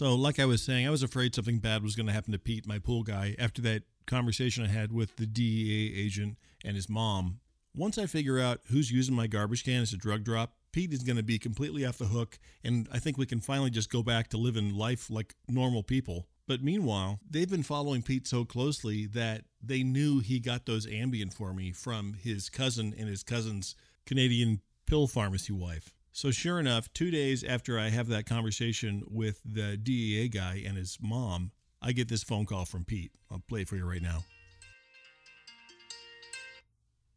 So, 0.00 0.14
like 0.14 0.38
I 0.38 0.46
was 0.46 0.62
saying, 0.62 0.86
I 0.86 0.90
was 0.90 1.02
afraid 1.02 1.34
something 1.34 1.58
bad 1.58 1.82
was 1.82 1.94
going 1.94 2.06
to 2.06 2.12
happen 2.14 2.32
to 2.32 2.38
Pete, 2.38 2.66
my 2.66 2.78
pool 2.78 3.02
guy, 3.02 3.36
after 3.38 3.60
that 3.60 3.82
conversation 4.06 4.64
I 4.64 4.68
had 4.68 4.92
with 4.92 5.16
the 5.16 5.26
DEA 5.26 5.92
agent 5.94 6.38
and 6.64 6.74
his 6.74 6.88
mom. 6.88 7.40
Once 7.76 7.98
I 7.98 8.06
figure 8.06 8.40
out 8.40 8.62
who's 8.70 8.90
using 8.90 9.14
my 9.14 9.26
garbage 9.26 9.62
can 9.62 9.82
as 9.82 9.92
a 9.92 9.98
drug 9.98 10.24
drop, 10.24 10.54
Pete 10.72 10.94
is 10.94 11.02
going 11.02 11.18
to 11.18 11.22
be 11.22 11.38
completely 11.38 11.84
off 11.84 11.98
the 11.98 12.06
hook, 12.06 12.38
and 12.64 12.88
I 12.90 12.98
think 12.98 13.18
we 13.18 13.26
can 13.26 13.42
finally 13.42 13.68
just 13.68 13.92
go 13.92 14.02
back 14.02 14.28
to 14.28 14.38
living 14.38 14.74
life 14.74 15.10
like 15.10 15.34
normal 15.48 15.82
people. 15.82 16.28
But 16.48 16.64
meanwhile, 16.64 17.20
they've 17.28 17.50
been 17.50 17.62
following 17.62 18.00
Pete 18.00 18.26
so 18.26 18.46
closely 18.46 19.04
that 19.08 19.42
they 19.62 19.82
knew 19.82 20.20
he 20.20 20.40
got 20.40 20.64
those 20.64 20.86
Ambien 20.86 21.30
for 21.30 21.52
me 21.52 21.72
from 21.72 22.14
his 22.14 22.48
cousin 22.48 22.94
and 22.98 23.06
his 23.06 23.22
cousin's 23.22 23.74
Canadian 24.06 24.62
pill 24.86 25.06
pharmacy 25.06 25.52
wife. 25.52 25.92
So, 26.12 26.30
sure 26.30 26.58
enough, 26.58 26.92
two 26.92 27.10
days 27.10 27.44
after 27.44 27.78
I 27.78 27.88
have 27.90 28.08
that 28.08 28.26
conversation 28.26 29.04
with 29.08 29.40
the 29.44 29.76
DEA 29.76 30.28
guy 30.28 30.62
and 30.66 30.76
his 30.76 30.98
mom, 31.00 31.52
I 31.80 31.92
get 31.92 32.08
this 32.08 32.22
phone 32.24 32.46
call 32.46 32.64
from 32.64 32.84
Pete. 32.84 33.12
I'll 33.30 33.42
play 33.48 33.62
it 33.62 33.68
for 33.68 33.76
you 33.76 33.88
right 33.88 34.02
now. 34.02 34.24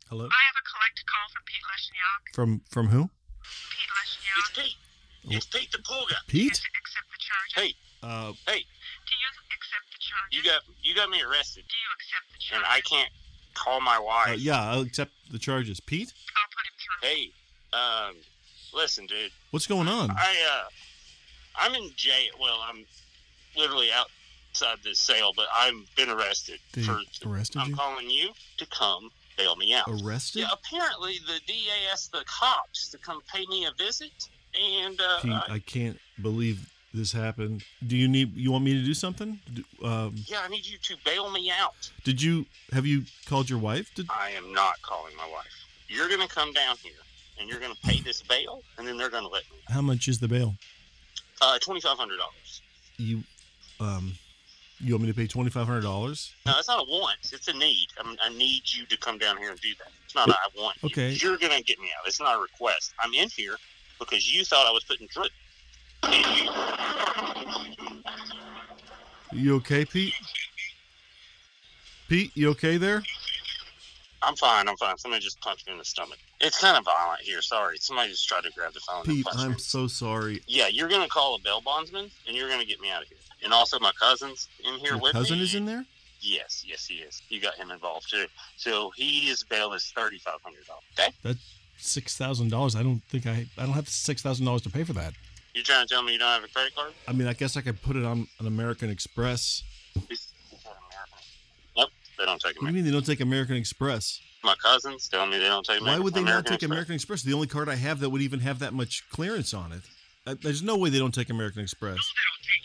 Hello? 0.10 0.26
I 0.26 0.42
have 0.46 0.56
a 0.56 0.66
collect 0.70 1.04
call 1.10 1.28
from 1.34 1.44
Pete 1.46 1.66
Leshniak. 1.66 2.36
From 2.36 2.62
from 2.70 2.88
who? 2.88 3.10
Pete 3.42 3.92
Leshniak. 3.98 4.38
It's 4.40 4.52
Pete. 4.60 5.36
It's 5.38 5.46
Pete 5.48 5.72
the 5.72 5.80
pool 5.80 6.06
guy. 6.10 6.18
Pete? 6.28 6.52
Accept 6.52 7.08
the 7.12 7.20
charges. 7.20 7.54
Hey, 7.56 7.74
Uh, 8.04 8.34
hey, 8.46 8.62
Do 8.62 9.14
you 9.18 9.30
accept 9.58 9.86
the 9.92 10.00
charges? 10.00 10.38
you 10.38 10.44
got 10.44 10.62
you 10.84 10.94
got 10.96 11.10
me 11.10 11.20
arrested, 11.24 11.64
Do 11.68 11.76
you 11.76 11.90
accept 11.98 12.26
the 12.32 12.40
charge? 12.40 12.64
and? 12.64 12.72
I 12.72 12.82
can't 12.82 13.10
call 13.56 13.82
my 13.82 13.98
wife. 13.98 14.30
uh, 14.30 14.32
yeah, 14.38 14.62
I'll 14.62 14.82
accept 14.82 15.12
the 15.32 15.40
charges. 15.40 15.80
Pete, 15.80 16.14
I'll 16.38 16.52
put 16.54 16.66
him 16.68 16.76
through. 16.78 17.10
Hey, 17.10 17.32
um, 17.74 18.16
listen, 18.74 19.06
dude. 19.06 19.32
what's 19.52 19.68
going 19.68 19.88
on? 19.88 20.12
I 20.12 20.36
uh, 20.52 20.64
I'm 21.56 21.74
in 21.76 21.92
jail. 21.96 22.34
Well, 22.42 22.60
I'm 22.68 22.86
literally 23.56 23.90
outside 23.92 24.78
this 24.84 25.00
sale, 25.00 25.32
but 25.36 25.46
I've 25.54 25.74
been 25.96 26.10
arrested 26.10 26.60
They 26.74 26.82
for. 26.84 27.00
arrested 27.26 27.60
I'm 27.62 27.70
you? 27.70 27.76
calling 27.76 28.10
you 28.10 28.30
to 28.58 28.66
come 28.68 29.10
bail 29.38 29.56
me 29.56 29.74
out. 29.74 29.86
Arrested? 30.04 30.40
Yeah, 30.42 30.48
apparently 30.52 31.20
the 31.26 31.40
DA 31.48 31.92
asked 31.92 32.12
the 32.12 32.24
cops 32.26 32.90
to 32.90 32.98
come 32.98 33.22
pay 33.32 33.46
me 33.48 33.66
a 33.66 33.72
visit, 33.78 34.12
and 34.60 35.00
uh, 35.02 35.20
Pete, 35.22 35.32
I- 35.32 35.54
I 35.56 35.60
can't 35.60 36.00
believe 36.22 36.70
this 36.94 37.12
happened. 37.12 37.64
Do 37.86 37.98
you 37.98 38.08
need? 38.08 38.36
You 38.36 38.52
want 38.52 38.64
me 38.64 38.74
to 38.74 38.84
do 38.84 38.94
something? 38.94 39.40
Um, 39.84 40.14
yeah, 40.28 40.42
I 40.44 40.48
need 40.48 40.66
you 40.66 40.78
to 40.78 40.96
bail 41.04 41.32
me 41.32 41.52
out. 41.52 41.90
did 42.04 42.22
you 42.22 42.46
have 42.72 42.86
you 42.86 43.04
called 43.28 43.50
your 43.50 43.58
wife? 43.60 43.94
Did, 43.96 44.08
I 44.12 44.30
am 44.32 44.54
not 44.54 44.80
calling 44.84 45.16
my 45.18 45.28
wife. 45.32 45.48
You're 45.88 46.08
going 46.08 46.22
to 46.22 46.28
come 46.28 46.54
down 46.54 46.76
here 46.84 46.94
and 47.40 47.50
you're 47.50 47.60
going 47.60 47.74
to 47.74 47.82
pay 47.82 48.00
this 48.02 48.22
bail, 48.22 48.62
and 48.78 48.88
then 48.88 48.98
they're 48.98 49.10
going 49.10 49.24
to 49.24 49.30
let 49.30 49.44
me. 49.52 49.58
how 49.70 49.82
much 49.82 50.08
is 50.08 50.20
the 50.20 50.28
bail? 50.28 50.56
Uh, 51.42 51.60
twenty 51.60 51.82
five 51.82 51.98
hundred 51.98 52.18
dollars. 52.18 52.62
You, 52.98 53.24
um, 53.80 54.14
you 54.80 54.94
want 54.94 55.04
me 55.04 55.10
to 55.10 55.16
pay 55.16 55.28
twenty 55.28 55.50
five 55.50 55.68
hundred 55.68 55.82
dollars? 55.82 56.34
No, 56.46 56.54
it's 56.58 56.68
not 56.68 56.80
a 56.80 56.90
want. 56.90 57.18
It's 57.32 57.48
a 57.48 57.54
need. 57.54 57.88
I, 58.00 58.08
mean, 58.08 58.18
I 58.24 58.30
need 58.30 58.62
you 58.66 58.86
to 58.86 58.98
come 58.98 59.18
down 59.18 59.38
here 59.38 59.50
and 59.52 59.60
do 59.60 59.70
that. 59.80 59.92
It's 60.06 60.16
not 60.16 60.30
a 60.30 60.34
I 60.34 60.48
want. 60.56 60.78
you. 60.82 60.88
Okay. 60.88 61.12
You're 61.12 61.38
going 61.38 61.58
to 61.58 61.64
get 61.64 61.80
me 61.80 61.88
out. 62.00 62.08
It's 62.08 62.20
not 62.20 62.38
a 62.38 62.42
request. 62.42 62.94
I'm 63.00 63.14
in 63.14 63.30
here 63.30 63.56
because 64.00 64.32
you 64.34 64.46
thought 64.46 64.68
I 64.68 64.72
was 64.72 64.84
putting 64.84 65.08
drugs. 65.08 65.32
You 69.32 69.56
okay, 69.56 69.84
Pete? 69.86 70.14
Pete, 72.08 72.32
you 72.36 72.50
okay 72.52 72.78
there? 72.78 73.02
I'm 74.26 74.36
fine. 74.36 74.68
I'm 74.68 74.78
fine. 74.78 74.98
Somebody 74.98 75.24
just 75.24 75.40
punched 75.42 75.68
me 75.68 75.74
in 75.74 75.80
the 75.80 75.86
stomach. 75.86 76.18
It's 76.40 76.60
kind 76.60 76.78
of 76.78 76.86
violent 76.86 77.22
here. 77.22 77.42
Sorry. 77.42 77.78
Somebody 77.78 78.10
just 78.10 78.28
tried 78.28 78.44
to 78.44 78.52
grab 78.52 78.74
the 78.74 78.80
phone. 78.80 79.04
Pete. 79.04 79.26
I'm 79.38 79.60
so 79.60 79.88
sorry. 79.88 80.42
Yeah, 80.48 80.68
you're 80.68 80.90
gonna 80.90 81.08
call 81.08 81.36
a 81.36 81.40
bail 81.40 81.62
bondsman, 81.62 82.10
and 82.28 82.36
you're 82.36 82.50
gonna 82.50 82.66
get 82.66 82.80
me 82.80 82.90
out 82.90 83.04
of 83.04 83.08
here. 83.10 83.18
And 83.44 83.52
also, 83.54 83.80
my 83.80 83.92
cousin's 84.00 84.48
in 84.64 84.76
here 84.76 84.92
Your 84.92 85.00
with 85.00 85.12
cousin 85.14 85.38
me. 85.38 85.42
Cousin 85.42 85.42
is 85.42 85.56
in 85.56 85.66
there? 85.66 85.86
Yes, 86.22 86.64
yes, 86.66 86.86
he 86.86 86.96
is. 86.96 87.22
You 87.28 87.42
got 87.42 87.56
him 87.56 87.70
involved 87.70 88.10
too. 88.10 88.26
So 88.56 88.92
his 88.96 89.44
bail 89.44 89.74
is 89.74 89.92
thirty 89.96 90.20
five 90.20 90.40
hundred 90.44 90.66
dollars. 90.66 90.84
Okay. 90.98 91.12
That's 91.22 91.60
six 91.78 92.18
thousand 92.18 92.50
dollars. 92.50 92.76
I 92.78 92.84
don't 92.84 93.02
think 93.10 93.28
I 93.28 93.46
I 93.58 93.66
don't 93.66 93.74
have 93.74 93.90
six 93.90 94.22
thousand 94.22 94.46
dollars 94.46 94.62
to 94.62 94.70
pay 94.70 94.84
for 94.86 94.94
that. 94.94 95.14
You're 95.54 95.66
trying 95.66 95.86
to 95.86 95.94
tell 95.94 96.02
me 96.02 96.14
you 96.14 96.20
don't 96.20 96.30
have 96.30 96.44
a 96.44 96.48
credit 96.48 96.74
card? 96.74 96.94
I 97.08 97.12
mean, 97.12 97.28
I 97.28 97.34
guess 97.34 97.58
I 97.58 97.62
could 97.62 97.82
put 97.82 97.96
it 97.96 98.06
on 98.06 98.28
an 98.40 98.48
American 98.48 98.90
Express. 98.90 99.64
Nope, 99.96 100.06
they 102.24 102.32
don't 102.32 102.42
take 102.42 102.56
What 102.56 102.62
do 102.62 102.68
you 102.68 102.74
mean 102.74 102.86
they 102.86 102.92
don't 102.92 103.06
take 103.06 103.20
American 103.20 103.56
Express? 103.58 104.22
My 104.44 104.56
cousins 104.56 105.08
tell 105.08 105.26
me 105.26 105.38
they 105.38 105.46
don't 105.46 105.66
take. 105.66 105.82
Why 105.82 105.96
American, 105.96 106.04
would 106.04 106.14
they 106.14 106.24
not 106.24 106.46
take 106.46 106.56
Express. 106.56 106.72
American 106.72 106.96
Express? 106.96 107.24
The 107.24 107.34
only 107.34 107.48
card 107.48 107.70
I 107.70 107.76
have 107.76 108.00
that 108.00 108.10
would 108.10 108.22
even 108.22 108.40
have 108.40 108.60
that 108.60 108.74
much 108.74 109.04
clearance 109.10 109.54
on 109.54 109.72
it. 109.72 109.82
Uh, 110.26 110.36
There's 110.42 110.64
no 110.64 110.78
way 110.78 110.90
they 110.90 111.00
don't 111.00 111.14
take 111.14 111.30
American 111.30 111.62
Express. 111.62 111.98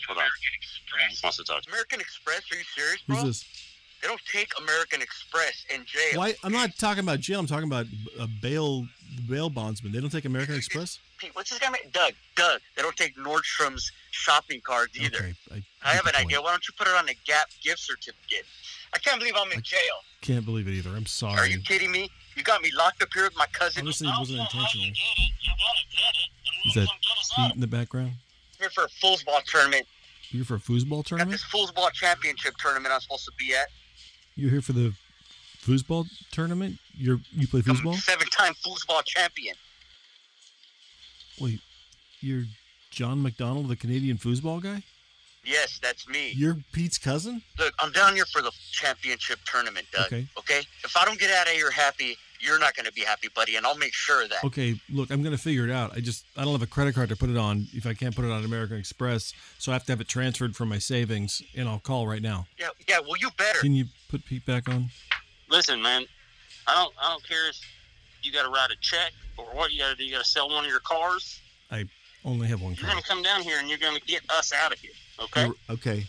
Hold 0.07 0.19
on. 0.19 0.23
Wants 1.23 1.37
to 1.37 1.43
talk. 1.43 1.63
American 1.67 1.99
Express? 1.99 2.41
Are 2.51 2.55
you 2.55 2.63
serious, 2.75 3.01
bro? 3.01 3.15
Who's 3.15 3.23
bro? 3.23 3.27
this? 3.29 3.45
They 4.01 4.07
don't 4.07 4.21
take 4.31 4.51
American 4.61 5.01
Express 5.01 5.65
in 5.73 5.83
jail. 5.85 6.19
Why? 6.19 6.35
I'm 6.43 6.53
not 6.53 6.71
talking 6.77 7.03
about 7.03 7.19
jail. 7.19 7.39
I'm 7.39 7.47
talking 7.47 7.67
about 7.67 7.85
a 8.17 8.27
bail 8.41 8.85
bail 9.29 9.49
bondsman. 9.49 9.91
They 9.91 9.99
don't 9.99 10.09
take 10.09 10.25
American 10.25 10.55
Express. 10.55 10.99
Pete, 11.17 11.31
what's 11.33 11.49
this 11.49 11.59
guy 11.59 11.69
name? 11.69 11.81
Doug. 11.91 12.13
Doug. 12.35 12.61
They 12.77 12.81
don't 12.81 12.95
take 12.95 13.17
Nordstrom's 13.17 13.91
shopping 14.11 14.61
cards 14.63 14.97
either. 14.97 15.17
Okay, 15.17 15.33
I 15.51 15.63
I 15.83 15.93
have 15.93 16.05
an 16.05 16.13
point. 16.13 16.25
idea. 16.25 16.41
Why 16.41 16.51
don't 16.51 16.67
you 16.67 16.73
put 16.77 16.87
it 16.87 16.93
on 16.93 17.07
a 17.09 17.13
Gap 17.25 17.47
gift 17.63 17.79
certificate? 17.79 18.45
I 18.93 18.97
can't 18.97 19.19
believe 19.19 19.35
I'm 19.37 19.51
in 19.51 19.61
jail. 19.61 19.79
Can't 20.21 20.45
believe 20.45 20.67
it 20.67 20.71
either. 20.71 20.89
I'm 20.89 21.05
sorry. 21.05 21.37
Are 21.37 21.47
you 21.47 21.59
kidding 21.61 21.91
me? 21.91 22.09
You 22.35 22.43
got 22.43 22.61
me 22.61 22.69
locked 22.77 23.01
up 23.01 23.09
here 23.13 23.23
with 23.23 23.37
my 23.37 23.45
cousin. 23.53 23.83
Honestly, 23.83 24.07
it 24.07 24.13
oh, 24.15 24.19
wasn't 24.19 24.39
intentional. 24.39 24.87
Is 26.65 26.73
that 26.75 26.87
Pete 27.35 27.55
in 27.55 27.61
the 27.61 27.67
background? 27.67 28.13
here 28.59 28.69
for 28.69 28.83
a 28.83 28.87
foosball 28.87 29.43
tournament. 29.45 29.85
You're 30.29 30.45
for 30.45 30.55
a 30.55 30.59
foosball 30.59 31.03
tournament? 31.05 31.31
Got 31.31 31.31
this 31.31 31.43
foosball 31.43 31.91
championship 31.91 32.55
tournament 32.57 32.93
I'm 32.93 33.01
supposed 33.01 33.25
to 33.25 33.31
be 33.39 33.53
at. 33.53 33.67
You're 34.35 34.51
here 34.51 34.61
for 34.61 34.73
the 34.73 34.93
foosball 35.61 36.07
tournament? 36.31 36.77
You're 36.93 37.19
you 37.31 37.47
play 37.47 37.61
foosball? 37.61 37.95
Seven-time 37.95 38.53
foosball 38.53 39.03
champion. 39.05 39.55
Wait, 41.39 41.61
you're 42.19 42.43
John 42.91 43.23
McDonald, 43.23 43.69
the 43.69 43.75
Canadian 43.75 44.17
foosball 44.17 44.61
guy? 44.61 44.83
Yes, 45.49 45.79
that's 45.81 46.07
me. 46.07 46.31
You're 46.35 46.57
Pete's 46.71 46.99
cousin? 46.99 47.41
Look, 47.57 47.73
I'm 47.79 47.91
down 47.91 48.13
here 48.13 48.25
for 48.25 48.41
the 48.41 48.51
championship 48.71 49.39
tournament, 49.45 49.87
Doug. 49.91 50.05
Okay. 50.05 50.27
Okay? 50.37 50.61
If 50.83 50.95
I 50.95 51.05
don't 51.05 51.19
get 51.19 51.31
out 51.31 51.47
of 51.47 51.53
here 51.53 51.71
happy, 51.71 52.17
you're 52.39 52.59
not 52.59 52.75
going 52.75 52.85
to 52.85 52.93
be 52.93 53.01
happy, 53.01 53.29
buddy, 53.33 53.55
and 53.55 53.65
I'll 53.65 53.77
make 53.77 53.93
sure 53.93 54.23
of 54.23 54.29
that. 54.29 54.43
Okay, 54.43 54.79
look, 54.89 55.09
I'm 55.11 55.21
gonna 55.21 55.37
figure 55.37 55.65
it 55.65 55.71
out. 55.71 55.91
I 55.95 55.99
just 55.99 56.25
I 56.37 56.43
don't 56.43 56.53
have 56.53 56.61
a 56.61 56.67
credit 56.67 56.95
card 56.95 57.09
to 57.09 57.15
put 57.15 57.29
it 57.29 57.37
on 57.37 57.67
if 57.73 57.85
I 57.85 57.93
can't 57.93 58.15
put 58.15 58.25
it 58.25 58.31
on 58.31 58.45
American 58.45 58.77
Express, 58.77 59.33
so 59.57 59.71
I 59.71 59.75
have 59.75 59.85
to 59.85 59.91
have 59.91 60.01
it 60.01 60.07
transferred 60.07 60.55
from 60.55 60.69
my 60.69 60.77
savings, 60.77 61.41
and 61.55 61.67
I'll 61.67 61.79
call 61.79 62.07
right 62.07 62.21
now. 62.21 62.47
Yeah, 62.57 62.69
yeah. 62.87 62.99
Well, 62.99 63.17
you 63.19 63.29
better. 63.37 63.59
Can 63.59 63.73
you 63.73 63.85
put 64.09 64.23
Pete 64.25 64.45
back 64.45 64.69
on? 64.69 64.89
Listen, 65.49 65.81
man, 65.81 66.05
I 66.67 66.75
don't 66.75 66.93
I 67.01 67.09
don't 67.09 67.27
care 67.27 67.49
if 67.49 67.57
you 68.23 68.31
got 68.31 68.43
to 68.43 68.49
write 68.49 68.69
a 68.71 68.77
check 68.79 69.11
or 69.37 69.45
what 69.45 69.71
you 69.71 69.79
got 69.79 69.89
to 69.89 69.95
do. 69.95 70.03
You 70.05 70.13
got 70.13 70.23
to 70.23 70.29
sell 70.29 70.49
one 70.49 70.63
of 70.63 70.71
your 70.71 70.79
cars. 70.79 71.41
I 71.71 71.85
only 72.29 72.47
have 72.47 72.61
one 72.61 72.75
You're 72.75 72.87
gonna 72.89 73.01
come 73.01 73.21
down 73.23 73.41
here 73.41 73.59
and 73.59 73.67
you're 73.69 73.77
gonna 73.77 73.99
get 74.01 74.21
us 74.29 74.53
out 74.53 74.71
of 74.71 74.79
here. 74.79 74.91
Okay. 75.19 75.45
You're- 75.45 75.57
Okay. 75.69 76.07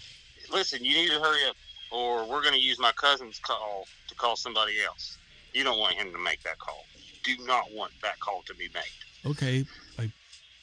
Listen, 0.52 0.84
you 0.84 0.94
need 0.94 1.08
to 1.10 1.20
hurry 1.20 1.44
up, 1.48 1.56
or 1.90 2.24
we're 2.28 2.42
gonna 2.42 2.56
use 2.56 2.78
my 2.78 2.92
cousin's 2.92 3.38
call 3.38 3.86
to 4.08 4.14
call 4.14 4.36
somebody 4.36 4.82
else. 4.82 5.16
You 5.52 5.64
don't 5.64 5.78
want 5.78 5.94
him 5.94 6.12
to 6.12 6.18
make 6.18 6.42
that 6.42 6.58
call. 6.58 6.84
Do 7.24 7.36
not 7.46 7.70
want 7.72 7.92
that 8.02 8.18
call 8.20 8.42
to 8.46 8.54
be 8.54 8.68
made. 8.74 9.30
Okay. 9.30 9.64
I 9.98 10.10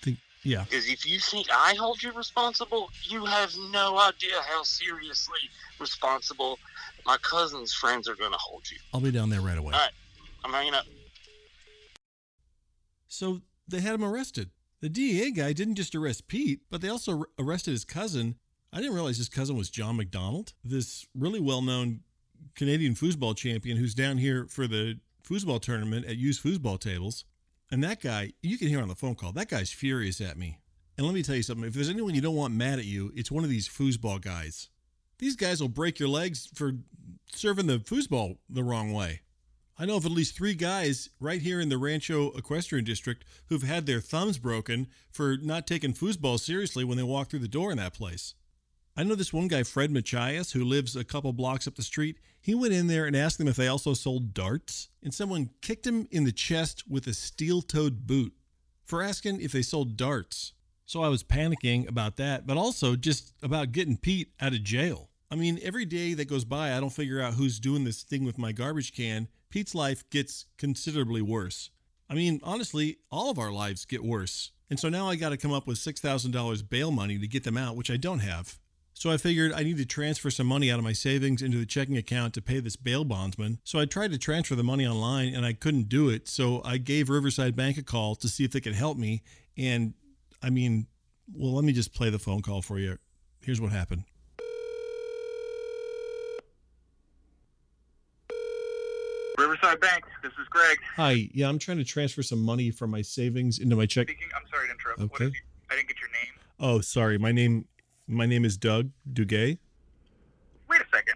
think 0.01 0.17
yeah. 0.43 0.63
Because 0.63 0.87
if 0.89 1.05
you 1.05 1.19
think 1.19 1.47
I 1.51 1.75
hold 1.75 2.01
you 2.01 2.11
responsible, 2.13 2.89
you 3.03 3.25
have 3.25 3.53
no 3.71 3.97
idea 3.99 4.41
how 4.41 4.63
seriously 4.63 5.39
responsible 5.79 6.59
my 7.05 7.17
cousin's 7.17 7.73
friends 7.73 8.07
are 8.09 8.15
going 8.15 8.31
to 8.31 8.37
hold 8.37 8.69
you. 8.69 8.77
I'll 8.93 8.99
be 8.99 9.11
down 9.11 9.29
there 9.29 9.41
right 9.41 9.57
away. 9.57 9.73
All 9.73 9.79
right, 9.79 9.91
I'm 10.43 10.51
hanging 10.51 10.73
up. 10.73 10.85
So 13.07 13.41
they 13.67 13.79
had 13.79 13.95
him 13.95 14.03
arrested. 14.03 14.49
The 14.81 14.89
DEA 14.89 15.31
guy 15.31 15.53
didn't 15.53 15.75
just 15.75 15.95
arrest 15.95 16.27
Pete, 16.27 16.61
but 16.69 16.81
they 16.81 16.89
also 16.89 17.23
arrested 17.39 17.71
his 17.71 17.85
cousin. 17.85 18.35
I 18.71 18.77
didn't 18.77 18.93
realize 18.93 19.17
his 19.17 19.29
cousin 19.29 19.57
was 19.57 19.69
John 19.69 19.97
McDonald, 19.97 20.53
this 20.63 21.07
really 21.15 21.39
well 21.39 21.61
known 21.61 22.01
Canadian 22.55 22.93
foosball 22.93 23.35
champion 23.35 23.77
who's 23.77 23.95
down 23.95 24.17
here 24.17 24.45
for 24.49 24.67
the 24.67 24.99
foosball 25.23 25.61
tournament 25.61 26.05
at 26.05 26.17
used 26.17 26.43
foosball 26.43 26.79
tables. 26.79 27.25
And 27.71 27.83
that 27.83 28.01
guy, 28.01 28.33
you 28.41 28.57
can 28.57 28.67
hear 28.67 28.81
on 28.81 28.87
the 28.87 28.95
phone 28.95 29.15
call, 29.15 29.31
that 29.33 29.49
guy's 29.49 29.71
furious 29.71 30.21
at 30.21 30.37
me. 30.37 30.59
And 30.97 31.05
let 31.05 31.13
me 31.13 31.23
tell 31.23 31.35
you 31.35 31.43
something 31.43 31.67
if 31.67 31.73
there's 31.73 31.89
anyone 31.89 32.15
you 32.15 32.21
don't 32.21 32.35
want 32.35 32.53
mad 32.53 32.79
at 32.79 32.85
you, 32.85 33.11
it's 33.15 33.31
one 33.31 33.43
of 33.43 33.49
these 33.49 33.67
foosball 33.67 34.21
guys. 34.21 34.69
These 35.19 35.35
guys 35.35 35.59
will 35.59 35.69
break 35.69 35.99
your 35.99 36.09
legs 36.09 36.47
for 36.53 36.73
serving 37.31 37.67
the 37.67 37.79
foosball 37.79 38.37
the 38.49 38.63
wrong 38.63 38.93
way. 38.93 39.21
I 39.79 39.85
know 39.85 39.97
of 39.97 40.07
at 40.07 40.11
least 40.11 40.35
three 40.35 40.55
guys 40.55 41.09
right 41.19 41.39
here 41.39 41.61
in 41.61 41.69
the 41.69 41.77
Rancho 41.77 42.31
Equestrian 42.31 42.83
District 42.83 43.23
who've 43.49 43.61
had 43.61 43.85
their 43.85 44.01
thumbs 44.01 44.39
broken 44.39 44.87
for 45.11 45.37
not 45.37 45.67
taking 45.67 45.93
foosball 45.93 46.39
seriously 46.39 46.83
when 46.83 46.97
they 46.97 47.03
walk 47.03 47.29
through 47.29 47.39
the 47.39 47.47
door 47.47 47.69
in 47.69 47.77
that 47.77 47.93
place. 47.93 48.33
I 48.95 49.03
know 49.03 49.13
this 49.13 49.31
one 49.31 49.47
guy, 49.47 49.61
Fred 49.61 49.91
Machias, 49.91 50.53
who 50.53 50.65
lives 50.65 50.95
a 50.95 51.03
couple 51.03 51.31
blocks 51.31 51.67
up 51.67 51.75
the 51.75 51.83
street. 51.83 52.17
He 52.41 52.55
went 52.55 52.73
in 52.73 52.87
there 52.87 53.05
and 53.05 53.15
asked 53.15 53.37
them 53.37 53.47
if 53.47 53.55
they 53.55 53.67
also 53.67 53.93
sold 53.93 54.33
darts, 54.33 54.89
and 55.03 55.13
someone 55.13 55.51
kicked 55.61 55.85
him 55.85 56.07
in 56.09 56.23
the 56.23 56.31
chest 56.31 56.85
with 56.89 57.05
a 57.05 57.13
steel 57.13 57.61
toed 57.61 58.07
boot 58.07 58.33
for 58.83 59.03
asking 59.03 59.41
if 59.41 59.51
they 59.51 59.61
sold 59.61 59.95
darts. 59.95 60.53
So 60.87 61.03
I 61.03 61.09
was 61.09 61.23
panicking 61.23 61.87
about 61.87 62.17
that, 62.17 62.47
but 62.47 62.57
also 62.57 62.95
just 62.95 63.33
about 63.43 63.73
getting 63.73 63.97
Pete 63.97 64.31
out 64.39 64.53
of 64.53 64.63
jail. 64.63 65.11
I 65.29 65.35
mean, 65.35 65.59
every 65.61 65.85
day 65.85 66.13
that 66.13 66.29
goes 66.29 66.45
by, 66.45 66.75
I 66.75 66.79
don't 66.79 66.89
figure 66.89 67.21
out 67.21 67.33
who's 67.33 67.59
doing 67.59 67.83
this 67.83 68.03
thing 68.03 68.23
with 68.23 68.37
my 68.37 68.51
garbage 68.51 68.93
can. 68.93 69.27
Pete's 69.49 69.75
life 69.75 70.09
gets 70.09 70.45
considerably 70.57 71.21
worse. 71.21 71.69
I 72.09 72.13
mean, 72.13 72.39
honestly, 72.43 72.99
all 73.11 73.29
of 73.29 73.37
our 73.37 73.51
lives 73.51 73.85
get 73.85 74.03
worse. 74.03 74.51
And 74.69 74.79
so 74.79 74.89
now 74.89 75.09
I 75.09 75.15
got 75.15 75.29
to 75.29 75.37
come 75.37 75.53
up 75.53 75.67
with 75.67 75.77
$6,000 75.77 76.69
bail 76.69 76.91
money 76.91 77.17
to 77.17 77.27
get 77.27 77.43
them 77.43 77.57
out, 77.57 77.75
which 77.75 77.91
I 77.91 77.97
don't 77.97 78.19
have. 78.19 78.59
So 78.93 79.11
I 79.11 79.17
figured 79.17 79.53
I 79.53 79.63
need 79.63 79.77
to 79.77 79.85
transfer 79.85 80.31
some 80.31 80.47
money 80.47 80.71
out 80.71 80.79
of 80.79 80.83
my 80.83 80.93
savings 80.93 81.41
into 81.41 81.59
the 81.59 81.65
checking 81.65 81.97
account 81.97 82.33
to 82.33 82.41
pay 82.41 82.59
this 82.59 82.75
bail 82.75 83.03
bondsman. 83.03 83.59
So 83.63 83.79
I 83.79 83.85
tried 83.85 84.11
to 84.11 84.17
transfer 84.17 84.55
the 84.55 84.63
money 84.63 84.87
online 84.87 85.35
and 85.35 85.45
I 85.45 85.53
couldn't 85.53 85.87
do 85.87 86.09
it. 86.09 86.27
So 86.27 86.61
I 86.65 86.77
gave 86.77 87.09
Riverside 87.09 87.55
Bank 87.55 87.77
a 87.77 87.83
call 87.83 88.15
to 88.15 88.27
see 88.27 88.43
if 88.43 88.51
they 88.51 88.59
could 88.59 88.73
help 88.73 88.97
me. 88.97 89.21
And 89.55 89.93
I 90.41 90.49
mean, 90.49 90.87
well, 91.31 91.53
let 91.53 91.63
me 91.63 91.73
just 91.73 91.93
play 91.93 92.09
the 92.09 92.17
phone 92.17 92.41
call 92.41 92.61
for 92.61 92.79
you. 92.79 92.97
Here's 93.41 93.61
what 93.61 93.71
happened. 93.71 94.05
Riverside 99.37 99.79
Bank. 99.79 100.03
This 100.23 100.31
is 100.33 100.47
Greg. 100.49 100.77
Hi, 100.95 101.29
yeah, 101.33 101.47
I'm 101.47 101.59
trying 101.59 101.77
to 101.77 101.83
transfer 101.83 102.23
some 102.23 102.41
money 102.41 102.71
from 102.71 102.89
my 102.89 103.01
savings 103.01 103.59
into 103.59 103.75
my 103.75 103.85
check. 103.85 104.07
Speaking. 104.07 104.27
I'm 104.35 104.47
sorry 104.51 104.67
to 104.67 104.73
interrupt. 104.73 104.99
What 104.99 105.11
Okay. 105.21 105.25
you, 105.25 105.31
I 105.69 105.75
didn't 105.75 105.87
get 105.89 105.97
your 105.99 106.09
name. 106.09 106.33
Oh, 106.59 106.81
sorry. 106.81 107.17
My 107.17 107.31
name 107.31 107.65
my 108.07 108.25
name 108.25 108.45
is 108.45 108.57
Doug 108.57 108.89
Duguay. 109.13 109.57
Wait 110.69 110.81
a 110.81 110.85
second. 110.93 111.15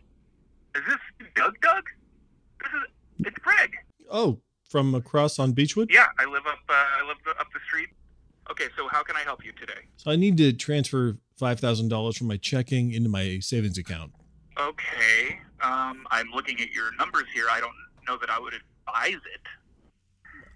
Is 0.76 0.82
this 0.88 1.28
Doug? 1.36 1.60
Doug? 1.62 1.84
This 2.62 2.72
is. 2.74 3.28
It's 3.28 3.38
Greg. 3.40 3.72
Oh, 4.12 4.40
from 4.70 4.94
across 4.94 5.40
on 5.40 5.54
Beechwood? 5.54 5.90
Yeah, 5.92 6.08
I 6.20 6.26
live 6.26 6.46
up. 6.48 6.60
Uh, 6.70 6.74
I 6.74 7.08
live 7.08 7.18
up 7.40 7.48
the 7.54 7.60
street. 7.68 7.90
Okay, 8.52 8.66
so 8.78 8.88
how 8.90 9.02
can 9.04 9.16
I 9.16 9.22
help 9.22 9.44
you 9.46 9.52
today? 9.54 9.82
So 9.98 10.12
I 10.12 10.16
need 10.16 10.36
to 10.38 10.52
transfer 10.52 11.18
$5,000 11.40 12.18
from 12.18 12.28
my 12.28 12.38
checking 12.38 12.92
into 12.92 13.08
my 13.10 13.40
savings 13.40 13.78
account. 13.78 14.12
Okay. 14.60 15.40
Um, 15.62 16.06
I'm 16.12 16.28
looking 16.36 16.60
at 16.60 16.72
your 16.72 16.94
numbers 16.98 17.26
here. 17.34 17.46
I 17.50 17.60
don't 17.62 17.72
know 18.08 18.18
that 18.18 18.30
I 18.30 18.40
would 18.40 18.54
advise 18.54 19.22
it. 19.34 19.42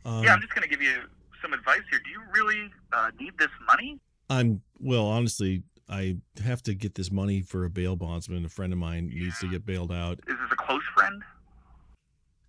Um, 0.06 0.24
yeah, 0.24 0.34
I'm 0.34 0.41
just 0.41 0.54
going 0.54 0.64
to 0.64 0.70
give 0.70 0.82
you 0.82 0.93
some 1.41 1.54
advice 1.54 1.82
here. 1.89 2.00
Do 2.04 2.12
you 2.12 2.22
really 2.34 2.70
uh, 2.93 3.12
need 3.20 3.38
this 3.38 3.50
money? 3.68 4.00
I'm 4.30 4.62
well, 4.80 5.06
honestly, 5.06 5.64
I 5.89 6.18
have 6.43 6.64
to 6.64 6.74
get 6.74 6.96
this 6.96 7.12
money 7.12 7.41
for 7.41 7.66
a 7.66 7.70
bail 7.70 7.96
bondsman. 7.96 8.46
A 8.46 8.50
friend 8.50 8.74
of 8.74 8.80
mine 8.80 9.10
needs 9.14 9.39
to 9.39 9.48
get 9.48 9.66
bailed 9.66 9.91
out. 9.91 10.20
Is 10.28 10.36
this 10.38 10.52
a 10.52 10.56
close 10.56 10.82
friend? 10.96 11.22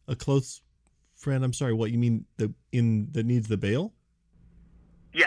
A 0.08 0.16
close 0.16 0.62
friend. 1.16 1.44
I'm 1.44 1.52
sorry. 1.52 1.72
What 1.72 1.90
you 1.90 1.98
mean? 1.98 2.24
The 2.38 2.52
in 2.72 3.08
that 3.12 3.26
needs 3.26 3.48
the 3.48 3.56
bail? 3.56 3.92
Yeah. 5.12 5.26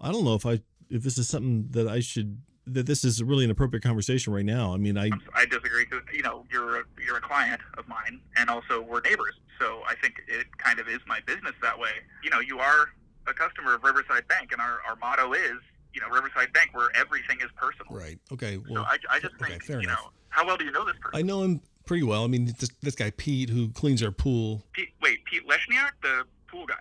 I 0.00 0.10
don't 0.10 0.24
know 0.24 0.34
if 0.34 0.46
I 0.46 0.60
if 0.90 1.02
this 1.02 1.18
is 1.18 1.28
something 1.28 1.68
that 1.70 1.86
I 1.86 2.00
should 2.00 2.38
that 2.66 2.86
this 2.86 3.04
is 3.04 3.22
really 3.22 3.44
an 3.44 3.50
appropriate 3.50 3.82
conversation 3.82 4.32
right 4.32 4.44
now. 4.44 4.74
I 4.74 4.76
mean, 4.78 4.98
I 4.98 5.10
I 5.34 5.46
disagree 5.46 5.86
know 5.86 6.01
you're 6.52 6.80
a, 6.80 6.84
you're 7.04 7.16
a 7.16 7.20
client 7.20 7.60
of 7.78 7.88
mine, 7.88 8.20
and 8.36 8.50
also 8.50 8.80
we're 8.80 9.00
neighbors. 9.00 9.34
So 9.58 9.80
I 9.88 9.94
think 10.02 10.14
it 10.28 10.46
kind 10.58 10.78
of 10.78 10.88
is 10.88 10.98
my 11.06 11.20
business 11.26 11.54
that 11.62 11.78
way. 11.78 11.90
You 12.22 12.30
know, 12.30 12.40
you 12.40 12.58
are 12.58 12.90
a 13.26 13.32
customer 13.34 13.74
of 13.74 13.82
Riverside 13.84 14.26
Bank, 14.28 14.52
and 14.52 14.60
our, 14.60 14.80
our 14.88 14.96
motto 14.96 15.32
is, 15.32 15.58
you 15.94 16.00
know, 16.00 16.08
Riverside 16.08 16.52
Bank, 16.52 16.70
where 16.74 16.88
everything 16.94 17.38
is 17.40 17.48
personal. 17.56 17.94
Right. 17.96 18.18
Okay. 18.32 18.56
So 18.66 18.72
Well, 18.74 18.84
I, 18.84 18.98
I 19.10 19.20
just 19.20 19.34
okay, 19.40 19.52
think, 19.52 19.64
fair 19.64 19.80
you 19.80 19.88
enough. 19.88 20.00
know, 20.04 20.10
how 20.30 20.46
well 20.46 20.56
do 20.56 20.64
you 20.64 20.72
know 20.72 20.84
this 20.84 20.96
person? 21.00 21.18
I 21.18 21.22
know 21.22 21.42
him 21.42 21.60
pretty 21.86 22.02
well. 22.02 22.24
I 22.24 22.26
mean, 22.26 22.46
this, 22.58 22.70
this 22.80 22.94
guy 22.94 23.10
Pete 23.16 23.48
who 23.50 23.68
cleans 23.70 24.02
our 24.02 24.10
pool. 24.12 24.62
Pete, 24.72 24.90
wait, 25.00 25.24
Pete 25.24 25.46
Leshniak, 25.48 25.90
the 26.02 26.24
pool 26.48 26.66
guy. 26.66 26.74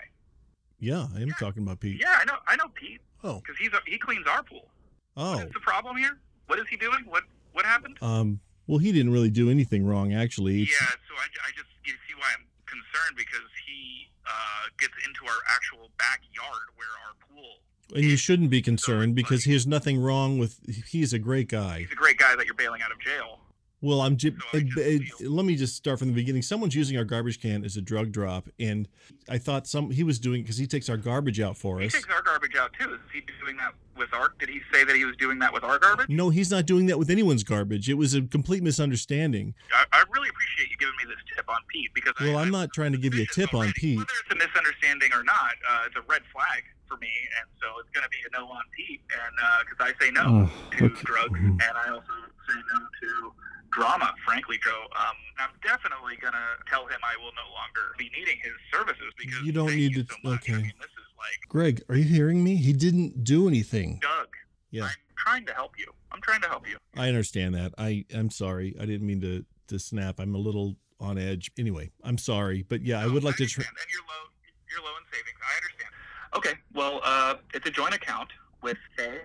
Yeah, 0.80 1.08
I 1.16 1.22
am 1.22 1.30
talking 1.40 1.62
about 1.64 1.80
Pete. 1.80 2.02
Yeah, 2.02 2.18
I 2.20 2.26
know, 2.26 2.36
I 2.48 2.56
know 2.56 2.68
Pete. 2.74 3.02
Oh. 3.24 3.36
because 3.40 3.56
he's 3.60 3.72
a, 3.74 3.80
he 3.86 4.00
cleans 4.00 4.26
our 4.28 4.42
pool. 4.42 4.68
Oh. 5.16 5.38
What's 5.38 5.54
the 5.54 5.60
problem 5.60 5.96
here? 5.98 6.18
What 6.48 6.58
is 6.58 6.66
he 6.70 6.76
doing? 6.78 7.04
What 7.08 7.24
what 7.54 7.66
happened? 7.66 7.98
Um. 8.02 8.40
Well, 8.68 8.80
he 8.80 8.91
didn't 8.91 9.12
really 9.12 9.30
do 9.30 9.49
anything 9.49 9.86
wrong, 9.86 10.14
actually. 10.14 10.64
It's, 10.64 10.72
Yeah, 10.72 10.88
so 10.88 11.16
I, 11.18 11.28
I 11.47 11.51
just 11.55 11.70
you 11.86 11.93
see 12.07 12.16
why 12.16 12.28
I'm 12.38 12.45
concerned 12.66 13.18
because 13.18 13.49
he 13.66 14.09
uh, 14.26 14.68
gets 14.80 14.93
into 15.05 15.26
our 15.26 15.41
actual 15.49 15.89
backyard 15.97 16.68
where 16.76 16.88
our 17.05 17.14
pool. 17.28 17.49
And 17.95 18.05
you 18.05 18.18
shouldn't 18.18 18.49
be 18.49 18.62
concerned 18.62 19.16
because 19.16 19.43
he 19.43 19.53
has 19.53 19.68
nothing 19.68 19.99
wrong 19.99 20.38
with. 20.38 20.59
He's 20.88 21.12
a 21.12 21.20
great 21.20 21.49
guy. 21.49 21.80
He's 21.80 21.91
a 21.91 21.95
great 21.95 22.18
guy 22.18 22.36
that 22.36 22.45
you're 22.45 22.55
bailing 22.55 22.82
out 22.82 22.91
of 22.91 22.99
jail. 22.99 23.39
Well, 23.82 24.02
I'm. 24.02 24.16
J- 24.16 24.36
uh, 24.54 24.58
uh, 24.58 25.00
let 25.30 25.44
me 25.46 25.56
just 25.56 25.76
start 25.76 25.98
from 26.00 26.10
the 26.10 26.14
beginning. 26.14 26.44
Someone's 26.44 26.76
using 26.76 26.98
our 26.98 27.04
garbage 27.04 27.42
can 27.42 27.66
as 27.66 27.78
a 27.78 27.82
drug 27.82 28.12
drop, 28.12 28.48
and 28.60 28.88
I 29.28 29.40
thought 29.40 29.66
some 29.66 29.90
he 29.90 30.04
was 30.04 30.20
doing 30.20 30.44
because 30.44 30.58
he 30.58 30.68
takes 30.68 30.88
our 30.88 30.98
garbage 30.98 31.40
out 31.40 31.58
for 31.58 31.80
He 31.80 31.88
us. 31.88 31.94
He 31.96 32.02
takes 32.02 32.14
our 32.14 32.22
garbage 32.22 32.56
out 32.56 32.72
too. 32.80 32.94
Is 32.94 33.00
he 33.12 33.22
doing 33.44 33.58
that 33.58 33.74
with 33.98 34.14
our? 34.14 34.34
Did 34.40 34.50
he 34.50 34.62
say 34.72 34.84
that 34.84 34.96
he 34.96 35.04
was 35.04 35.16
doing 35.18 35.40
that 35.40 35.52
with 35.52 35.64
our 35.64 35.80
garbage? 35.80 36.10
No, 36.10 36.30
he's 36.30 36.52
not 36.52 36.68
doing 36.68 36.86
that 36.88 37.00
with 37.00 37.10
anyone's 37.10 37.44
garbage. 37.44 37.90
It 37.90 37.96
was 37.96 38.14
a 38.14 38.22
complete 38.22 38.62
misunderstanding. 38.62 39.56
I, 39.74 39.86
I 39.92 40.04
really 40.14 40.30
appreciate 40.30 40.70
you 40.70 40.78
giving 40.78 40.96
me 41.02 41.06
this 41.10 41.24
tip 41.36 41.50
on 41.50 41.58
Pete 41.70 41.90
because 41.96 42.14
Well, 42.22 42.38
I'm 42.38 42.52
not 42.52 42.72
trying 42.74 42.92
to 42.92 43.00
give 43.00 43.16
you 43.16 43.24
a 43.24 43.34
tip 43.34 43.54
on 43.56 43.72
Pete. 43.76 43.98
whether 43.98 44.10
it's 44.24 44.32
a 44.32 44.36
misunderstanding 44.48 45.12
or 45.14 45.24
not, 45.24 45.54
uh, 45.70 45.84
it's 45.88 45.96
a 45.96 46.02
red 46.08 46.22
flag 46.32 46.62
for 46.88 46.98
me, 46.98 47.10
and 47.40 47.50
so 47.60 47.66
it's 47.80 47.90
going 47.96 48.04
to 48.04 48.10
be 48.10 48.18
a 48.30 48.40
no 48.40 48.46
on 48.48 48.62
Pete, 48.78 49.02
and 49.10 49.66
because 49.66 49.80
I 49.98 50.06
say 50.06 50.12
no 50.12 50.46
Oh, 50.46 50.78
to 50.78 50.86
okay. 50.86 51.02
drugs, 51.04 51.40
and 51.40 51.62
I 51.76 51.90
also 51.90 52.14
say 52.48 52.56
no 52.74 52.80
to 52.80 53.34
drama. 53.72 54.14
Frankly, 54.26 54.58
Joe, 54.64 54.84
um, 54.96 55.16
I'm 55.40 55.50
definitely 55.64 56.16
going 56.22 56.34
to 56.34 56.70
tell 56.70 56.86
him 56.88 57.00
I 57.04 57.16
will 57.18 57.32
no 57.36 57.48
longer 57.54 57.94
be 57.98 58.10
needing 58.18 58.38
his 58.44 58.54
services 58.72 59.12
because 59.18 59.42
You 59.44 59.52
don't 59.52 59.76
need 59.76 59.94
to. 59.96 60.02
okay. 60.26 60.54
this 60.54 60.62
is 60.64 61.10
like 61.18 61.50
Greg, 61.50 61.82
are 61.90 61.96
you 61.96 62.04
hearing 62.04 62.44
me? 62.44 62.56
He 62.56 62.74
didn't 62.74 63.24
do 63.24 63.48
anything. 63.48 64.00
Doug. 64.02 64.28
Yeah. 64.72 64.84
I'm 64.86 64.90
trying 65.18 65.46
to 65.48 65.54
help 65.54 65.72
you. 65.78 65.86
I'm 66.12 66.22
trying 66.22 66.42
to 66.42 66.48
help 66.48 66.68
you. 66.68 66.78
I 66.98 67.08
understand 67.08 67.56
that. 67.56 67.74
I 67.78 68.06
I'm 68.14 68.30
sorry. 68.30 68.76
I 68.80 68.86
didn't 68.86 69.06
mean 69.08 69.22
to 69.22 69.46
to 69.68 69.80
snap. 69.80 70.20
I'm 70.20 70.36
a 70.36 70.38
little 70.38 70.76
on 71.00 71.18
edge. 71.18 71.52
Anyway, 71.58 71.92
I'm 72.04 72.18
sorry, 72.18 72.64
but 72.68 72.82
yeah, 72.82 73.00
I 73.00 73.08
would 73.08 73.24
like 73.24 73.36
to. 73.38 73.46
Tr- 73.46 73.62
And 73.62 73.70
you're 73.94 74.02
low. 74.02 74.30
You're 74.70 74.82
low 74.84 74.92
in 74.98 75.04
savings. 75.12 75.40
I 75.42 75.56
understand. 75.58 75.94
Okay. 76.36 76.54
Well, 76.74 77.02
uh, 77.04 77.36
it's 77.54 77.68
a 77.68 77.72
joint 77.72 77.94
account 77.94 78.30
with 78.62 78.78
Faye. 78.98 79.20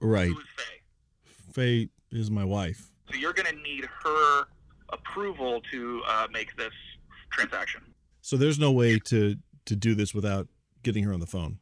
right. 0.00 0.28
Who 0.28 0.38
is 0.38 0.46
Faye? 0.56 1.52
Faye 1.52 1.88
is 2.10 2.30
my 2.30 2.44
wife. 2.44 2.90
So 3.10 3.16
you're 3.16 3.32
going 3.32 3.54
to 3.54 3.62
need 3.62 3.86
her 4.02 4.44
approval 4.90 5.60
to 5.72 6.02
uh, 6.08 6.26
make 6.32 6.56
this 6.56 6.72
transaction. 7.30 7.82
So 8.22 8.36
there's 8.36 8.58
no 8.58 8.72
way 8.72 8.98
to 9.00 9.36
to 9.66 9.76
do 9.76 9.94
this 9.94 10.14
without 10.14 10.48
getting 10.82 11.04
her 11.04 11.12
on 11.12 11.20
the 11.20 11.26
phone. 11.26 11.58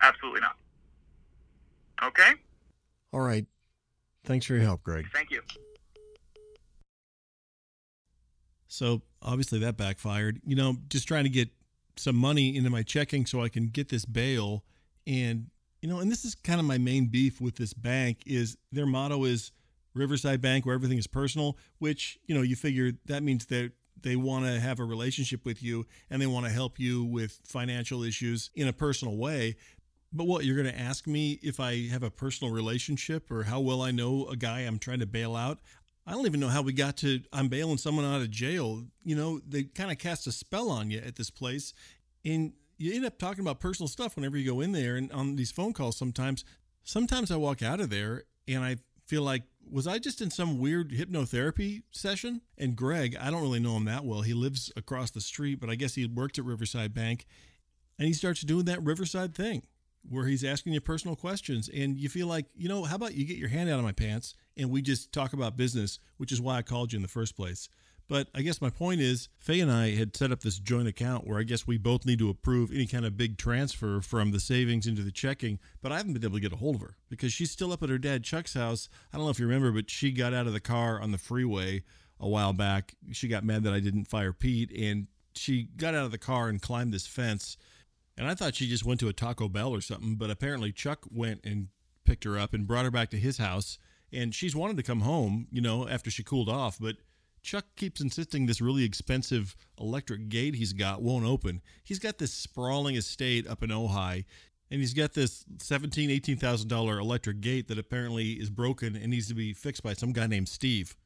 Absolutely 0.00 0.40
not. 0.40 0.56
Okay. 2.02 2.32
All 3.12 3.20
right. 3.20 3.46
Thanks 4.24 4.46
for 4.46 4.54
your 4.54 4.62
help, 4.62 4.82
Greg. 4.82 5.06
Thank 5.12 5.30
you. 5.30 5.42
So 8.68 9.02
obviously 9.22 9.58
that 9.60 9.76
backfired. 9.76 10.40
You 10.46 10.56
know, 10.56 10.76
just 10.88 11.08
trying 11.08 11.24
to 11.24 11.30
get 11.30 11.48
some 11.96 12.16
money 12.16 12.56
into 12.56 12.70
my 12.70 12.82
checking 12.82 13.26
so 13.26 13.42
I 13.42 13.48
can 13.48 13.68
get 13.68 13.88
this 13.88 14.04
bail. 14.04 14.64
And 15.06 15.46
you 15.82 15.88
know, 15.88 15.98
and 15.98 16.10
this 16.10 16.24
is 16.24 16.34
kind 16.34 16.60
of 16.60 16.66
my 16.66 16.78
main 16.78 17.06
beef 17.06 17.40
with 17.40 17.56
this 17.56 17.74
bank 17.74 18.18
is 18.26 18.56
their 18.70 18.86
motto 18.86 19.24
is 19.24 19.50
Riverside 19.94 20.40
Bank 20.40 20.66
where 20.66 20.74
everything 20.74 20.98
is 20.98 21.06
personal, 21.06 21.56
which, 21.78 22.18
you 22.26 22.34
know, 22.34 22.42
you 22.42 22.56
figure 22.56 22.92
that 23.06 23.22
means 23.22 23.46
that 23.46 23.72
they 24.02 24.16
want 24.16 24.46
to 24.46 24.60
have 24.60 24.80
a 24.80 24.84
relationship 24.84 25.44
with 25.44 25.62
you 25.62 25.86
and 26.08 26.20
they 26.20 26.26
want 26.26 26.46
to 26.46 26.52
help 26.52 26.78
you 26.78 27.04
with 27.04 27.40
financial 27.44 28.02
issues 28.02 28.50
in 28.54 28.68
a 28.68 28.72
personal 28.72 29.16
way. 29.16 29.56
But 30.12 30.26
what 30.26 30.44
you're 30.44 30.60
going 30.60 30.72
to 30.72 30.80
ask 30.80 31.06
me 31.06 31.38
if 31.42 31.60
I 31.60 31.88
have 31.88 32.02
a 32.02 32.10
personal 32.10 32.52
relationship 32.52 33.30
or 33.30 33.44
how 33.44 33.60
well 33.60 33.82
I 33.82 33.90
know 33.90 34.26
a 34.26 34.36
guy 34.36 34.60
I'm 34.60 34.78
trying 34.78 35.00
to 35.00 35.06
bail 35.06 35.36
out? 35.36 35.60
I 36.06 36.12
don't 36.12 36.26
even 36.26 36.40
know 36.40 36.48
how 36.48 36.62
we 36.62 36.72
got 36.72 36.96
to 36.98 37.20
I'm 37.32 37.48
bailing 37.48 37.78
someone 37.78 38.04
out 38.04 38.20
of 38.20 38.30
jail. 38.30 38.84
You 39.04 39.14
know, 39.14 39.40
they 39.46 39.64
kind 39.64 39.92
of 39.92 39.98
cast 39.98 40.26
a 40.26 40.32
spell 40.32 40.70
on 40.70 40.90
you 40.90 40.98
at 40.98 41.16
this 41.16 41.30
place 41.30 41.72
and 42.24 42.52
you 42.78 42.94
end 42.94 43.04
up 43.04 43.18
talking 43.18 43.40
about 43.40 43.60
personal 43.60 43.88
stuff 43.88 44.16
whenever 44.16 44.38
you 44.38 44.50
go 44.50 44.60
in 44.60 44.72
there 44.72 44.96
and 44.96 45.12
on 45.12 45.36
these 45.36 45.52
phone 45.52 45.72
calls 45.72 45.96
sometimes. 45.96 46.44
Sometimes 46.82 47.30
I 47.30 47.36
walk 47.36 47.62
out 47.62 47.78
of 47.78 47.90
there 47.90 48.24
and 48.48 48.64
I 48.64 48.78
feel 49.10 49.22
like 49.24 49.42
was 49.68 49.88
I 49.88 49.98
just 49.98 50.20
in 50.20 50.30
some 50.30 50.58
weird 50.58 50.92
hypnotherapy 50.92 51.82
session? 51.90 52.42
And 52.56 52.76
Greg, 52.76 53.16
I 53.20 53.30
don't 53.30 53.42
really 53.42 53.60
know 53.60 53.76
him 53.76 53.84
that 53.86 54.04
well. 54.04 54.22
He 54.22 54.34
lives 54.34 54.72
across 54.76 55.10
the 55.10 55.20
street, 55.20 55.60
but 55.60 55.68
I 55.68 55.74
guess 55.74 55.96
he 55.96 56.06
worked 56.06 56.38
at 56.38 56.44
Riverside 56.44 56.94
Bank 56.94 57.26
and 57.98 58.06
he 58.06 58.14
starts 58.14 58.40
doing 58.42 58.66
that 58.66 58.82
Riverside 58.82 59.34
thing 59.34 59.62
where 60.08 60.26
he's 60.26 60.44
asking 60.44 60.72
you 60.72 60.80
personal 60.80 61.16
questions 61.16 61.68
and 61.68 61.98
you 61.98 62.08
feel 62.08 62.28
like, 62.28 62.46
you 62.56 62.68
know, 62.68 62.84
how 62.84 62.94
about 62.94 63.14
you 63.14 63.26
get 63.26 63.36
your 63.36 63.48
hand 63.48 63.68
out 63.68 63.78
of 63.78 63.84
my 63.84 63.92
pants 63.92 64.34
and 64.56 64.70
we 64.70 64.80
just 64.80 65.12
talk 65.12 65.32
about 65.32 65.56
business, 65.56 65.98
which 66.16 66.32
is 66.32 66.40
why 66.40 66.56
I 66.58 66.62
called 66.62 66.92
you 66.92 66.96
in 66.96 67.02
the 67.02 67.08
first 67.08 67.36
place. 67.36 67.68
But 68.10 68.26
I 68.34 68.42
guess 68.42 68.60
my 68.60 68.70
point 68.70 69.00
is, 69.00 69.28
Faye 69.38 69.60
and 69.60 69.70
I 69.70 69.94
had 69.94 70.16
set 70.16 70.32
up 70.32 70.40
this 70.40 70.58
joint 70.58 70.88
account 70.88 71.28
where 71.28 71.38
I 71.38 71.44
guess 71.44 71.68
we 71.68 71.78
both 71.78 72.04
need 72.04 72.18
to 72.18 72.28
approve 72.28 72.72
any 72.72 72.88
kind 72.88 73.06
of 73.06 73.16
big 73.16 73.38
transfer 73.38 74.00
from 74.00 74.32
the 74.32 74.40
savings 74.40 74.88
into 74.88 75.02
the 75.02 75.12
checking. 75.12 75.60
But 75.80 75.92
I 75.92 75.98
haven't 75.98 76.14
been 76.14 76.24
able 76.24 76.34
to 76.34 76.40
get 76.40 76.52
a 76.52 76.56
hold 76.56 76.74
of 76.74 76.80
her 76.80 76.96
because 77.08 77.32
she's 77.32 77.52
still 77.52 77.72
up 77.72 77.84
at 77.84 77.88
her 77.88 77.98
dad 77.98 78.24
Chuck's 78.24 78.54
house. 78.54 78.88
I 79.12 79.16
don't 79.16 79.26
know 79.26 79.30
if 79.30 79.38
you 79.38 79.46
remember, 79.46 79.70
but 79.70 79.88
she 79.90 80.10
got 80.10 80.34
out 80.34 80.48
of 80.48 80.52
the 80.52 80.58
car 80.58 81.00
on 81.00 81.12
the 81.12 81.18
freeway 81.18 81.84
a 82.18 82.28
while 82.28 82.52
back. 82.52 82.96
She 83.12 83.28
got 83.28 83.44
mad 83.44 83.62
that 83.62 83.72
I 83.72 83.78
didn't 83.78 84.06
fire 84.06 84.32
Pete 84.32 84.72
and 84.72 85.06
she 85.36 85.68
got 85.76 85.94
out 85.94 86.04
of 86.04 86.10
the 86.10 86.18
car 86.18 86.48
and 86.48 86.60
climbed 86.60 86.92
this 86.92 87.06
fence. 87.06 87.56
And 88.18 88.26
I 88.26 88.34
thought 88.34 88.56
she 88.56 88.66
just 88.66 88.84
went 88.84 88.98
to 89.00 89.08
a 89.08 89.12
Taco 89.12 89.48
Bell 89.48 89.72
or 89.72 89.80
something, 89.80 90.16
but 90.16 90.30
apparently 90.30 90.72
Chuck 90.72 91.06
went 91.12 91.42
and 91.44 91.68
picked 92.04 92.24
her 92.24 92.36
up 92.36 92.54
and 92.54 92.66
brought 92.66 92.86
her 92.86 92.90
back 92.90 93.10
to 93.10 93.18
his 93.18 93.38
house. 93.38 93.78
And 94.12 94.34
she's 94.34 94.56
wanted 94.56 94.76
to 94.78 94.82
come 94.82 95.02
home, 95.02 95.46
you 95.52 95.60
know, 95.60 95.86
after 95.86 96.10
she 96.10 96.24
cooled 96.24 96.48
off, 96.48 96.76
but 96.80 96.96
Chuck 97.42 97.64
keeps 97.76 98.00
insisting 98.00 98.46
this 98.46 98.60
really 98.60 98.84
expensive 98.84 99.56
electric 99.78 100.28
gate 100.28 100.54
he's 100.54 100.72
got 100.72 101.02
won't 101.02 101.24
open. 101.24 101.62
He's 101.82 101.98
got 101.98 102.18
this 102.18 102.32
sprawling 102.32 102.96
estate 102.96 103.46
up 103.48 103.62
in 103.62 103.70
Ojai, 103.70 104.24
and 104.70 104.80
he's 104.80 104.94
got 104.94 105.14
this 105.14 105.44
seventeen, 105.58 106.10
eighteen 106.10 106.36
thousand 106.36 106.68
dollar 106.68 106.98
electric 106.98 107.40
gate 107.40 107.68
that 107.68 107.78
apparently 107.78 108.32
is 108.32 108.50
broken 108.50 108.96
and 108.96 109.08
needs 109.08 109.28
to 109.28 109.34
be 109.34 109.52
fixed 109.52 109.82
by 109.82 109.94
some 109.94 110.12
guy 110.12 110.26
named 110.26 110.48
Steve. 110.48 110.96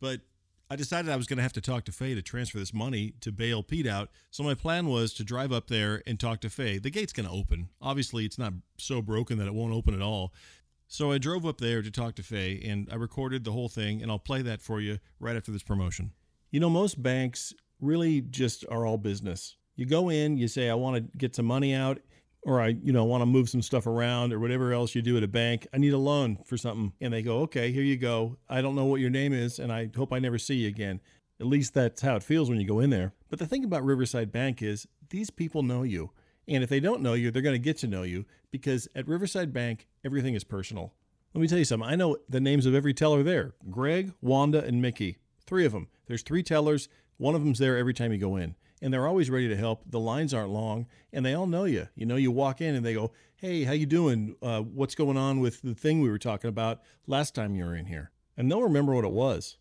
But 0.00 0.20
I 0.70 0.76
decided 0.76 1.10
I 1.10 1.16
was 1.16 1.26
going 1.26 1.38
to 1.38 1.42
have 1.42 1.54
to 1.54 1.62
talk 1.62 1.84
to 1.86 1.92
Faye 1.92 2.14
to 2.14 2.20
transfer 2.20 2.58
this 2.58 2.74
money 2.74 3.14
to 3.22 3.32
bail 3.32 3.62
Pete 3.62 3.86
out. 3.86 4.10
So 4.30 4.42
my 4.42 4.52
plan 4.54 4.86
was 4.86 5.14
to 5.14 5.24
drive 5.24 5.50
up 5.50 5.68
there 5.68 6.02
and 6.06 6.20
talk 6.20 6.40
to 6.42 6.50
Faye. 6.50 6.78
The 6.78 6.90
gate's 6.90 7.12
going 7.12 7.26
to 7.26 7.34
open. 7.34 7.70
Obviously, 7.80 8.26
it's 8.26 8.38
not 8.38 8.52
so 8.76 9.00
broken 9.00 9.38
that 9.38 9.46
it 9.46 9.54
won't 9.54 9.72
open 9.72 9.94
at 9.94 10.02
all. 10.02 10.34
So 10.90 11.12
I 11.12 11.18
drove 11.18 11.44
up 11.44 11.58
there 11.58 11.82
to 11.82 11.90
talk 11.90 12.14
to 12.14 12.22
Faye 12.22 12.62
and 12.64 12.88
I 12.90 12.94
recorded 12.94 13.44
the 13.44 13.52
whole 13.52 13.68
thing 13.68 14.00
and 14.00 14.10
I'll 14.10 14.18
play 14.18 14.40
that 14.40 14.62
for 14.62 14.80
you 14.80 14.98
right 15.20 15.36
after 15.36 15.52
this 15.52 15.62
promotion. 15.62 16.12
You 16.50 16.60
know, 16.60 16.70
most 16.70 17.02
banks 17.02 17.52
really 17.78 18.22
just 18.22 18.64
are 18.70 18.86
all 18.86 18.96
business. 18.96 19.56
You 19.76 19.84
go 19.84 20.08
in, 20.08 20.38
you 20.38 20.48
say, 20.48 20.70
I 20.70 20.74
want 20.74 20.96
to 20.96 21.18
get 21.18 21.36
some 21.36 21.44
money 21.44 21.74
out, 21.74 22.00
or 22.42 22.62
I, 22.62 22.68
you 22.68 22.90
know, 22.90 23.04
want 23.04 23.20
to 23.20 23.26
move 23.26 23.50
some 23.50 23.60
stuff 23.60 23.86
around 23.86 24.32
or 24.32 24.40
whatever 24.40 24.72
else 24.72 24.94
you 24.94 25.02
do 25.02 25.18
at 25.18 25.22
a 25.22 25.28
bank. 25.28 25.66
I 25.74 25.76
need 25.76 25.92
a 25.92 25.98
loan 25.98 26.38
for 26.46 26.56
something. 26.56 26.94
And 27.02 27.12
they 27.12 27.20
go, 27.20 27.40
okay, 27.40 27.70
here 27.70 27.82
you 27.82 27.98
go. 27.98 28.38
I 28.48 28.62
don't 28.62 28.74
know 28.74 28.86
what 28.86 29.02
your 29.02 29.10
name 29.10 29.34
is 29.34 29.58
and 29.58 29.70
I 29.70 29.90
hope 29.94 30.10
I 30.10 30.20
never 30.20 30.38
see 30.38 30.54
you 30.54 30.68
again. 30.68 31.00
At 31.38 31.46
least 31.46 31.74
that's 31.74 32.00
how 32.00 32.16
it 32.16 32.22
feels 32.22 32.48
when 32.48 32.58
you 32.58 32.66
go 32.66 32.80
in 32.80 32.88
there. 32.88 33.12
But 33.28 33.40
the 33.40 33.46
thing 33.46 33.62
about 33.62 33.84
Riverside 33.84 34.32
Bank 34.32 34.62
is 34.62 34.88
these 35.10 35.28
people 35.28 35.62
know 35.62 35.82
you. 35.82 36.12
And 36.48 36.64
if 36.64 36.70
they 36.70 36.80
don't 36.80 37.02
know 37.02 37.12
you, 37.12 37.30
they're 37.30 37.42
going 37.42 37.54
to 37.54 37.58
get 37.58 37.76
to 37.78 37.86
know 37.86 38.02
you 38.02 38.24
because 38.50 38.88
at 38.94 39.06
Riverside 39.06 39.52
Bank, 39.52 39.86
everything 40.04 40.34
is 40.34 40.44
personal. 40.44 40.94
Let 41.34 41.42
me 41.42 41.48
tell 41.48 41.58
you 41.58 41.64
something. 41.64 41.88
I 41.88 41.94
know 41.94 42.16
the 42.28 42.40
names 42.40 42.64
of 42.64 42.74
every 42.74 42.94
teller 42.94 43.22
there 43.22 43.52
Greg, 43.70 44.12
Wanda, 44.22 44.64
and 44.64 44.80
Mickey. 44.80 45.18
Three 45.46 45.66
of 45.66 45.72
them. 45.72 45.88
There's 46.06 46.22
three 46.22 46.42
tellers. 46.42 46.88
One 47.18 47.34
of 47.34 47.44
them's 47.44 47.58
there 47.58 47.76
every 47.76 47.94
time 47.94 48.12
you 48.12 48.18
go 48.18 48.36
in. 48.36 48.54
And 48.80 48.92
they're 48.92 49.06
always 49.06 49.28
ready 49.28 49.48
to 49.48 49.56
help. 49.56 49.82
The 49.90 49.98
lines 49.98 50.32
aren't 50.32 50.50
long, 50.50 50.86
and 51.12 51.26
they 51.26 51.34
all 51.34 51.46
know 51.46 51.64
you. 51.64 51.88
You 51.96 52.06
know, 52.06 52.16
you 52.16 52.30
walk 52.30 52.60
in 52.60 52.76
and 52.76 52.86
they 52.86 52.94
go, 52.94 53.12
"Hey, 53.36 53.64
how 53.64 53.72
you 53.72 53.86
doing? 53.86 54.36
Uh, 54.40 54.60
what's 54.62 54.94
going 54.94 55.16
on 55.16 55.40
with 55.40 55.60
the 55.62 55.74
thing 55.74 56.00
we 56.00 56.08
were 56.08 56.18
talking 56.18 56.48
about 56.48 56.80
last 57.06 57.34
time 57.34 57.56
you 57.56 57.64
were 57.64 57.74
in 57.74 57.86
here?" 57.86 58.12
And 58.36 58.50
they'll 58.50 58.62
remember 58.62 58.94
what 58.94 59.04
it 59.04 59.10
was. 59.10 59.58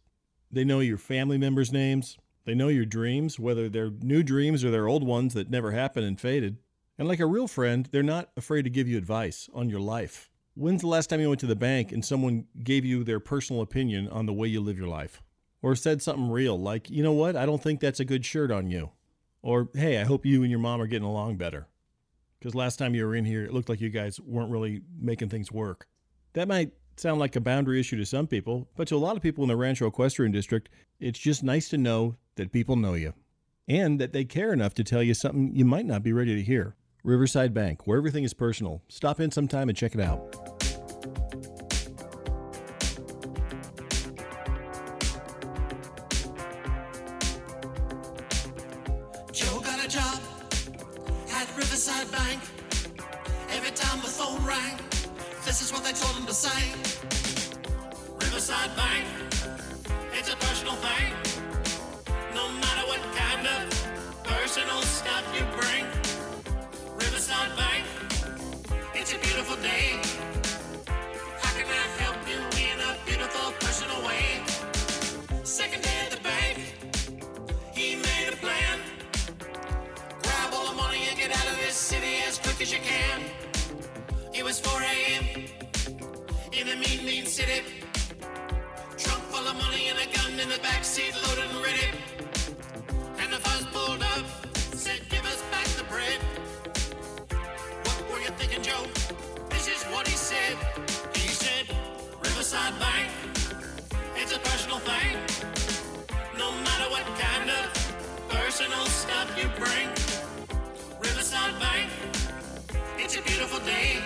They 0.51 0.63
know 0.63 0.79
your 0.79 0.99
family 0.99 1.37
members' 1.37 1.73
names. 1.73 2.17
They 2.45 2.53
know 2.53 2.67
your 2.67 2.85
dreams, 2.85 3.39
whether 3.39 3.67
they're 3.67 3.89
new 3.89 4.23
dreams 4.23 4.63
or 4.63 4.71
they're 4.71 4.87
old 4.87 5.03
ones 5.03 5.33
that 5.33 5.49
never 5.49 5.71
happened 5.71 6.05
and 6.05 6.19
faded. 6.19 6.57
And 6.97 7.07
like 7.07 7.19
a 7.19 7.25
real 7.25 7.47
friend, 7.47 7.87
they're 7.91 8.01
not 8.03 8.29
afraid 8.35 8.63
to 8.63 8.69
give 8.69 8.87
you 8.87 8.97
advice 8.97 9.49
on 9.53 9.69
your 9.69 9.79
life. 9.79 10.29
When's 10.55 10.81
the 10.81 10.87
last 10.87 11.07
time 11.09 11.21
you 11.21 11.29
went 11.29 11.39
to 11.41 11.45
the 11.45 11.55
bank 11.55 11.91
and 11.91 12.03
someone 12.03 12.45
gave 12.63 12.83
you 12.83 13.03
their 13.03 13.19
personal 13.19 13.61
opinion 13.61 14.07
on 14.07 14.25
the 14.25 14.33
way 14.33 14.47
you 14.47 14.61
live 14.61 14.77
your 14.77 14.87
life? 14.87 15.21
Or 15.61 15.75
said 15.75 16.01
something 16.01 16.29
real 16.29 16.59
like, 16.59 16.89
you 16.89 17.03
know 17.03 17.13
what, 17.13 17.35
I 17.35 17.45
don't 17.45 17.61
think 17.61 17.79
that's 17.79 17.99
a 17.99 18.05
good 18.05 18.25
shirt 18.25 18.51
on 18.51 18.69
you. 18.71 18.91
Or, 19.43 19.69
hey, 19.75 19.99
I 20.01 20.05
hope 20.05 20.25
you 20.25 20.41
and 20.41 20.49
your 20.49 20.59
mom 20.59 20.81
are 20.81 20.87
getting 20.87 21.07
along 21.07 21.37
better. 21.37 21.67
because 22.39 22.55
last 22.55 22.77
time 22.77 22.95
you 22.95 23.05
were 23.05 23.15
in 23.15 23.25
here, 23.25 23.43
it 23.43 23.53
looked 23.53 23.69
like 23.69 23.81
you 23.81 23.89
guys 23.89 24.19
weren't 24.19 24.51
really 24.51 24.81
making 24.99 25.29
things 25.29 25.51
work. 25.51 25.87
That 26.33 26.47
might 26.47 26.71
sound 26.97 27.19
like 27.19 27.35
a 27.35 27.41
boundary 27.41 27.79
issue 27.79 27.97
to 27.97 28.05
some 28.05 28.27
people, 28.27 28.67
but 28.75 28.87
to 28.87 28.95
a 28.95 28.97
lot 28.97 29.15
of 29.15 29.23
people 29.23 29.43
in 29.43 29.47
the 29.47 29.55
Rancho 29.55 29.87
Equestrian 29.87 30.31
District, 30.31 30.69
it's 30.99 31.19
just 31.19 31.43
nice 31.43 31.69
to 31.69 31.77
know 31.77 32.15
that 32.35 32.51
people 32.51 32.75
know 32.75 32.93
you 32.93 33.13
and 33.67 33.99
that 33.99 34.13
they 34.13 34.23
care 34.23 34.53
enough 34.53 34.73
to 34.75 34.83
tell 34.83 35.03
you 35.03 35.13
something 35.13 35.51
you 35.53 35.65
might 35.65 35.85
not 35.85 36.03
be 36.03 36.13
ready 36.13 36.35
to 36.35 36.41
hear. 36.41 36.75
Riverside 37.07 37.53
Bank, 37.53 37.87
where 37.87 37.97
everything 37.97 38.25
is 38.25 38.33
personal. 38.33 38.83
Stop 38.89 39.21
in 39.21 39.31
sometime 39.31 39.69
and 39.69 39.77
check 39.77 39.95
it 39.95 40.01
out. 40.01 40.56
City. 87.37 87.61
Trunk 88.97 89.21
full 89.29 89.47
of 89.47 89.55
money 89.57 89.89
and 89.89 89.99
a 89.99 90.07
gun 90.17 90.39
in 90.39 90.49
the 90.49 90.59
backseat, 90.67 91.13
loaded 91.21 91.45
and 91.53 91.61
ready. 91.63 91.89
And 93.21 93.31
the 93.31 93.37
fuzz 93.37 93.63
pulled 93.75 94.01
up, 94.01 94.25
said, 94.73 95.01
Give 95.07 95.23
us 95.23 95.39
back 95.53 95.67
the 95.77 95.83
bread. 95.83 96.19
What 97.85 97.97
were 98.09 98.21
you 98.25 98.31
thinking, 98.41 98.63
Joe? 98.63 98.85
This 99.51 99.67
is 99.67 99.83
what 99.93 100.07
he 100.07 100.15
said. 100.15 100.57
He 101.13 101.29
said, 101.29 101.65
Riverside 102.25 102.73
Bank, 102.79 103.07
it's 104.15 104.33
a 104.35 104.39
personal 104.39 104.79
thing. 104.79 105.13
No 106.39 106.49
matter 106.65 106.89
what 106.89 107.05
kind 107.21 107.51
of 107.51 107.65
personal 108.29 108.85
stuff 108.87 109.29
you 109.37 109.47
bring. 109.61 109.87
Riverside 110.99 111.53
Bank, 111.59 111.87
it's 112.97 113.15
a 113.15 113.21
beautiful 113.21 113.59
day. 113.59 114.01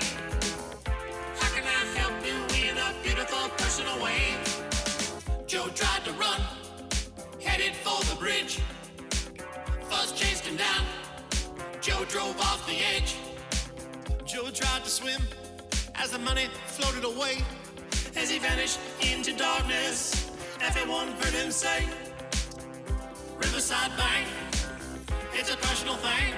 Joe 5.52 5.68
tried 5.76 6.06
to 6.06 6.14
run, 6.14 6.40
headed 7.44 7.76
for 7.76 8.02
the 8.06 8.18
bridge. 8.18 8.62
Fuzz 9.90 10.14
chased 10.14 10.46
him 10.46 10.56
down. 10.56 10.86
Joe 11.82 12.06
drove 12.08 12.40
off 12.40 12.66
the 12.66 12.78
edge. 12.96 13.18
Joe 14.26 14.50
tried 14.50 14.86
to 14.86 14.90
swim 14.90 15.22
as 15.96 16.12
the 16.12 16.20
money 16.20 16.46
floated 16.68 17.04
away. 17.04 17.44
As 18.16 18.30
he 18.30 18.40
vanished 18.40 18.80
into 19.02 19.36
darkness, 19.36 20.32
everyone 20.62 21.10
heard 21.20 21.34
him 21.34 21.52
say, 21.52 21.86
Riverside 23.38 23.92
Bank, 23.98 24.30
it's 25.34 25.54
a 25.54 25.58
personal 25.58 25.96
thing. 25.96 26.34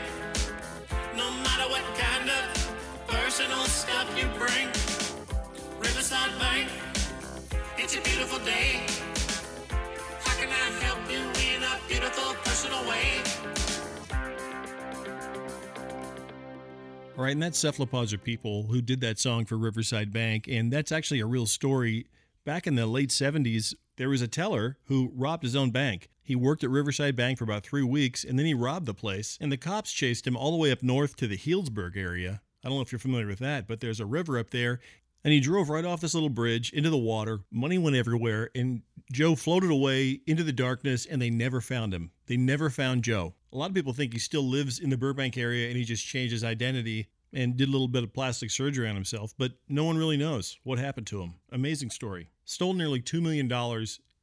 No 1.15 1.29
matter 1.45 1.69
what 1.69 1.83
kind 1.99 2.31
of 2.31 3.05
personal 3.07 3.63
stuff 3.65 4.09
you 4.17 4.25
bring. 4.39 4.69
Riverside 5.79 6.31
Bank, 6.39 6.69
it's 7.83 7.97
a 7.97 8.01
beautiful 8.01 8.39
day. 8.45 8.79
How 10.21 10.33
can 10.39 10.47
I 10.47 10.83
help 10.85 10.99
you 11.11 11.19
in 11.53 11.61
a 11.61 11.77
beautiful 11.89 12.33
personal 12.35 12.81
way? 12.87 13.21
All 17.17 17.25
right, 17.25 17.33
and 17.33 17.43
that's 17.43 17.59
Cephalopods 17.59 18.13
are 18.13 18.17
people 18.17 18.63
who 18.63 18.81
did 18.81 19.01
that 19.01 19.19
song 19.19 19.43
for 19.43 19.57
Riverside 19.57 20.13
Bank, 20.13 20.47
and 20.47 20.71
that's 20.71 20.93
actually 20.93 21.19
a 21.19 21.25
real 21.25 21.45
story. 21.45 22.07
Back 22.45 22.67
in 22.67 22.75
the 22.75 22.85
late 22.85 23.09
70s, 23.09 23.73
there 23.97 24.07
was 24.07 24.21
a 24.21 24.29
teller 24.29 24.77
who 24.85 25.11
robbed 25.13 25.43
his 25.43 25.55
own 25.55 25.71
bank. 25.71 26.07
He 26.21 26.37
worked 26.37 26.63
at 26.63 26.69
Riverside 26.69 27.17
Bank 27.17 27.37
for 27.37 27.43
about 27.43 27.65
three 27.65 27.83
weeks, 27.83 28.23
and 28.23 28.39
then 28.39 28.45
he 28.45 28.53
robbed 28.53 28.85
the 28.85 28.93
place, 28.93 29.37
and 29.41 29.51
the 29.51 29.57
cops 29.57 29.91
chased 29.91 30.25
him 30.25 30.37
all 30.37 30.51
the 30.51 30.57
way 30.57 30.71
up 30.71 30.83
north 30.83 31.17
to 31.17 31.27
the 31.27 31.37
Healdsburg 31.37 31.97
area. 31.97 32.41
I 32.63 32.69
don't 32.69 32.77
know 32.77 32.81
if 32.81 32.93
you're 32.93 32.99
familiar 32.99 33.27
with 33.27 33.39
that, 33.39 33.67
but 33.67 33.81
there's 33.81 33.99
a 33.99 34.05
river 34.05 34.39
up 34.39 34.51
there, 34.51 34.79
and 35.23 35.33
he 35.33 35.39
drove 35.39 35.69
right 35.69 35.85
off 35.85 36.01
this 36.01 36.13
little 36.13 36.29
bridge 36.29 36.71
into 36.73 36.89
the 36.89 36.97
water. 36.97 37.41
Money 37.51 37.77
went 37.77 37.95
everywhere, 37.95 38.49
and 38.55 38.81
Joe 39.11 39.35
floated 39.35 39.71
away 39.71 40.21
into 40.27 40.43
the 40.43 40.51
darkness, 40.51 41.05
and 41.05 41.21
they 41.21 41.29
never 41.29 41.61
found 41.61 41.93
him. 41.93 42.11
They 42.27 42.37
never 42.37 42.69
found 42.69 43.03
Joe. 43.03 43.33
A 43.51 43.57
lot 43.57 43.69
of 43.69 43.75
people 43.75 43.93
think 43.93 44.13
he 44.13 44.19
still 44.19 44.43
lives 44.43 44.79
in 44.79 44.89
the 44.89 44.97
Burbank 44.97 45.37
area 45.37 45.67
and 45.67 45.77
he 45.77 45.83
just 45.83 46.05
changed 46.05 46.31
his 46.31 46.43
identity 46.43 47.09
and 47.31 47.55
did 47.55 47.67
a 47.67 47.71
little 47.71 47.87
bit 47.87 48.03
of 48.03 48.13
plastic 48.13 48.49
surgery 48.49 48.87
on 48.87 48.95
himself, 48.95 49.33
but 49.37 49.53
no 49.67 49.83
one 49.83 49.97
really 49.97 50.17
knows 50.17 50.57
what 50.63 50.79
happened 50.79 51.07
to 51.07 51.21
him. 51.21 51.35
Amazing 51.51 51.89
story. 51.89 52.29
Stole 52.45 52.73
nearly 52.73 53.01
$2 53.01 53.21
million, 53.21 53.47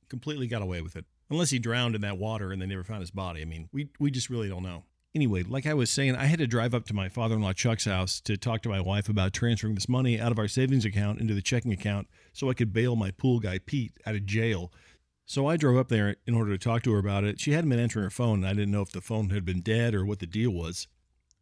completely 0.08 0.46
got 0.46 0.62
away 0.62 0.80
with 0.80 0.96
it. 0.96 1.04
Unless 1.30 1.50
he 1.50 1.60
drowned 1.60 1.94
in 1.94 2.00
that 2.00 2.18
water 2.18 2.50
and 2.50 2.60
they 2.60 2.66
never 2.66 2.82
found 2.82 3.00
his 3.00 3.12
body. 3.12 3.42
I 3.42 3.44
mean, 3.44 3.68
we, 3.72 3.88
we 4.00 4.10
just 4.10 4.30
really 4.30 4.48
don't 4.48 4.64
know. 4.64 4.84
Anyway, 5.14 5.42
like 5.42 5.66
I 5.66 5.74
was 5.74 5.90
saying, 5.90 6.14
I 6.14 6.26
had 6.26 6.38
to 6.38 6.46
drive 6.46 6.72
up 6.72 6.86
to 6.86 6.94
my 6.94 7.08
father 7.08 7.34
in 7.34 7.42
law 7.42 7.52
Chuck's 7.52 7.84
house 7.84 8.20
to 8.20 8.36
talk 8.36 8.62
to 8.62 8.68
my 8.68 8.80
wife 8.80 9.08
about 9.08 9.32
transferring 9.32 9.74
this 9.74 9.88
money 9.88 10.20
out 10.20 10.30
of 10.30 10.38
our 10.38 10.46
savings 10.46 10.84
account 10.84 11.20
into 11.20 11.34
the 11.34 11.42
checking 11.42 11.72
account 11.72 12.06
so 12.32 12.48
I 12.48 12.54
could 12.54 12.72
bail 12.72 12.94
my 12.94 13.10
pool 13.10 13.40
guy 13.40 13.58
Pete 13.58 13.92
out 14.06 14.14
of 14.14 14.24
jail. 14.24 14.72
So 15.26 15.48
I 15.48 15.56
drove 15.56 15.76
up 15.76 15.88
there 15.88 16.16
in 16.26 16.34
order 16.34 16.52
to 16.52 16.58
talk 16.58 16.82
to 16.84 16.92
her 16.92 16.98
about 16.98 17.24
it. 17.24 17.40
She 17.40 17.52
hadn't 17.52 17.70
been 17.70 17.80
answering 17.80 18.04
her 18.04 18.10
phone, 18.10 18.40
and 18.40 18.46
I 18.46 18.52
didn't 18.52 18.70
know 18.70 18.82
if 18.82 18.92
the 18.92 19.00
phone 19.00 19.30
had 19.30 19.44
been 19.44 19.62
dead 19.62 19.94
or 19.94 20.06
what 20.06 20.20
the 20.20 20.26
deal 20.26 20.50
was. 20.50 20.86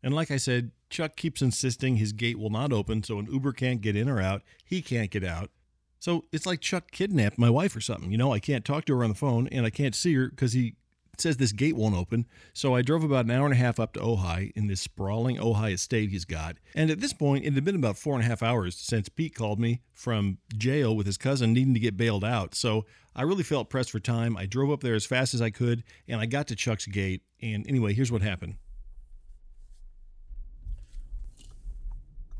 And 0.03 0.15
like 0.15 0.31
I 0.31 0.37
said, 0.37 0.71
Chuck 0.89 1.17
keeps 1.17 1.43
insisting 1.43 1.97
his 1.97 2.13
gate 2.13 2.39
will 2.39 2.51
not 2.51 2.73
open, 2.73 3.03
so 3.03 3.19
an 3.19 3.29
Uber 3.31 3.53
can't 3.53 3.81
get 3.81 3.97
in 3.97 4.09
or 4.09 4.21
out. 4.21 4.43
He 4.65 4.81
can't 4.81 5.11
get 5.11 5.25
out. 5.25 5.51
So 5.99 6.25
it's 6.33 6.47
like 6.47 6.61
Chuck 6.61 6.91
kidnapped 6.91 7.39
my 7.39 7.51
wife 7.51 7.75
or 7.75 7.81
something. 7.81 8.11
You 8.11 8.19
know, 8.19 8.33
I 8.33 8.39
can't 8.39 8.65
talk 8.65 8.85
to 8.87 8.97
her 8.97 9.03
on 9.03 9.11
the 9.11 9.17
phone 9.17 9.49
and 9.49 9.67
I 9.67 9.71
can't 9.71 9.95
see 9.95 10.15
her 10.15 10.29
because 10.29 10.53
he 10.53 10.77
says 11.21 11.37
this 11.37 11.53
gate 11.53 11.77
won't 11.77 11.97
open. 11.97 12.27
So 12.53 12.75
I 12.75 12.83
drove 12.83 13.05
about 13.05 13.25
an 13.25 13.31
hour 13.31 13.45
and 13.45 13.55
a 13.55 13.59
half 13.59 13.79
up 13.81 13.93
to 13.95 14.01
Ojai 14.01 14.53
in 14.55 14.67
this 14.67 14.81
sprawling 14.81 15.37
Ojai 15.37 15.73
estate 15.73 16.11
he's 16.11 16.25
got. 16.25 16.57
And 16.75 16.91
at 16.91 17.01
this 17.01 17.13
point, 17.13 17.45
it 17.45 17.55
had 17.55 17.65
been 17.65 17.77
about 17.77 17.99
four 17.99 18.15
and 18.15 18.23
a 18.23 18.27
half 18.27 18.43
hours 18.43 18.77
since 18.77 19.09
Pete 19.09 19.35
called 19.35 19.59
me 19.59 19.81
from 19.93 20.39
jail 20.57 20.97
with 20.97 21.07
his 21.07 21.17
cousin 21.17 21.53
needing 21.53 21.75
to 21.75 21.81
get 21.81 21.97
bailed 21.97 22.25
out. 22.25 22.55
So 22.55 22.87
I 23.15 23.23
really 23.23 23.43
felt 23.43 23.71
pressed 23.71 23.91
for 23.91 24.01
time. 24.01 24.37
I 24.37 24.47
drove 24.47 24.71
up 24.71 24.81
there 24.81 24.95
as 24.95 25.07
fast 25.07 25.35
as 25.35 25.43
I 25.43 25.51
could 25.51 25.83
and 26.07 26.21
I 26.21 26.27
got 26.27 26.47
to 26.49 26.57
Chuck's 26.57 26.87
gate. 26.87 27.23
And 27.43 27.67
anyway, 27.69 27.95
here's 27.95 28.13
what 28.13 28.23
happened. 28.23 28.57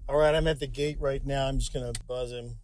All 0.09 0.17
right, 0.17 0.35
I'm 0.35 0.47
at 0.47 0.59
the 0.59 0.67
gate 0.67 0.97
right 1.01 1.25
now. 1.27 1.47
I'm 1.49 1.59
just 1.59 1.71
gonna 1.71 1.93
buzz 2.07 2.33
him. 2.33 2.55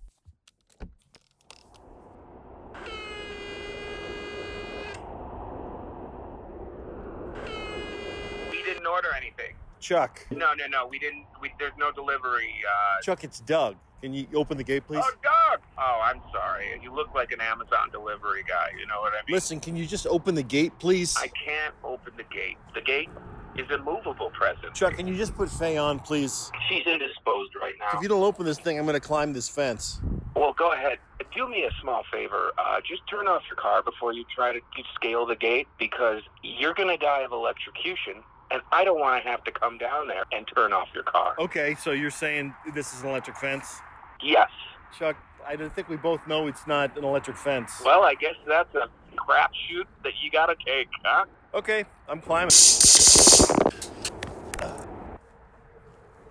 We 8.50 8.62
didn't 8.62 8.83
order 8.94 9.08
anything. 9.16 9.54
Chuck. 9.80 10.24
No, 10.30 10.54
no, 10.54 10.66
no. 10.66 10.86
We 10.86 10.98
didn't. 10.98 11.26
We, 11.40 11.52
there's 11.58 11.72
no 11.78 11.92
delivery. 11.92 12.54
Uh, 12.66 13.02
Chuck, 13.02 13.24
it's 13.24 13.40
Doug. 13.40 13.76
Can 14.00 14.14
you 14.14 14.26
open 14.34 14.56
the 14.56 14.64
gate, 14.64 14.86
please? 14.86 15.02
Oh, 15.02 15.10
Doug. 15.22 15.60
Oh, 15.78 16.00
I'm 16.02 16.20
sorry. 16.32 16.78
You 16.82 16.94
look 16.94 17.14
like 17.14 17.32
an 17.32 17.40
Amazon 17.40 17.90
delivery 17.90 18.44
guy. 18.46 18.68
You 18.78 18.86
know 18.86 19.00
what 19.00 19.12
I 19.12 19.16
mean? 19.26 19.34
Listen, 19.34 19.60
can 19.60 19.76
you 19.76 19.86
just 19.86 20.06
open 20.06 20.34
the 20.34 20.42
gate, 20.42 20.72
please? 20.78 21.16
I 21.18 21.28
can't 21.28 21.74
open 21.82 22.12
the 22.16 22.24
gate. 22.24 22.56
The 22.74 22.82
gate 22.82 23.08
is 23.56 23.68
a 23.70 23.78
movable 23.78 24.30
present. 24.30 24.74
Chuck, 24.74 24.94
can 24.96 25.06
you 25.06 25.16
just 25.16 25.34
put 25.34 25.50
Faye 25.50 25.76
on, 25.76 25.98
please? 25.98 26.50
She's 26.68 26.86
indisposed 26.86 27.54
right 27.60 27.74
now. 27.78 27.96
If 27.96 28.02
you 28.02 28.08
don't 28.08 28.22
open 28.22 28.44
this 28.44 28.58
thing, 28.58 28.78
I'm 28.78 28.86
gonna 28.86 29.00
climb 29.00 29.32
this 29.32 29.48
fence. 29.48 30.00
Well, 30.34 30.52
go 30.52 30.72
ahead. 30.72 30.98
Do 31.34 31.48
me 31.48 31.64
a 31.64 31.70
small 31.80 32.02
favor. 32.12 32.52
Uh, 32.58 32.80
just 32.86 33.02
turn 33.08 33.26
off 33.26 33.42
your 33.48 33.56
car 33.56 33.82
before 33.82 34.12
you 34.12 34.24
try 34.34 34.52
to 34.52 34.60
scale 34.94 35.26
the 35.26 35.34
gate 35.36 35.66
because 35.78 36.22
you're 36.42 36.74
going 36.74 36.88
to 36.88 36.96
die 36.96 37.22
of 37.22 37.32
electrocution, 37.32 38.22
and 38.54 38.62
I 38.70 38.84
don't 38.84 39.00
want 39.00 39.22
to 39.22 39.28
have 39.28 39.42
to 39.44 39.52
come 39.52 39.78
down 39.78 40.06
there 40.06 40.24
and 40.30 40.46
turn 40.54 40.72
off 40.72 40.86
your 40.94 41.02
car. 41.02 41.34
Okay, 41.40 41.74
so 41.74 41.90
you're 41.90 42.10
saying 42.10 42.54
this 42.72 42.94
is 42.94 43.02
an 43.02 43.08
electric 43.08 43.36
fence? 43.36 43.80
Yes. 44.22 44.48
Chuck, 44.96 45.16
I 45.46 45.56
don't 45.56 45.74
think 45.74 45.88
we 45.88 45.96
both 45.96 46.24
know 46.28 46.46
it's 46.46 46.66
not 46.66 46.96
an 46.96 47.02
electric 47.02 47.36
fence. 47.36 47.82
Well, 47.84 48.02
I 48.02 48.14
guess 48.14 48.36
that's 48.46 48.72
a 48.76 48.88
crapshoot 49.16 49.86
that 50.04 50.12
you 50.22 50.30
got 50.30 50.46
to 50.46 50.56
take, 50.64 50.88
huh? 51.04 51.24
Okay, 51.52 51.84
I'm 52.08 52.20
climbing. 52.20 52.50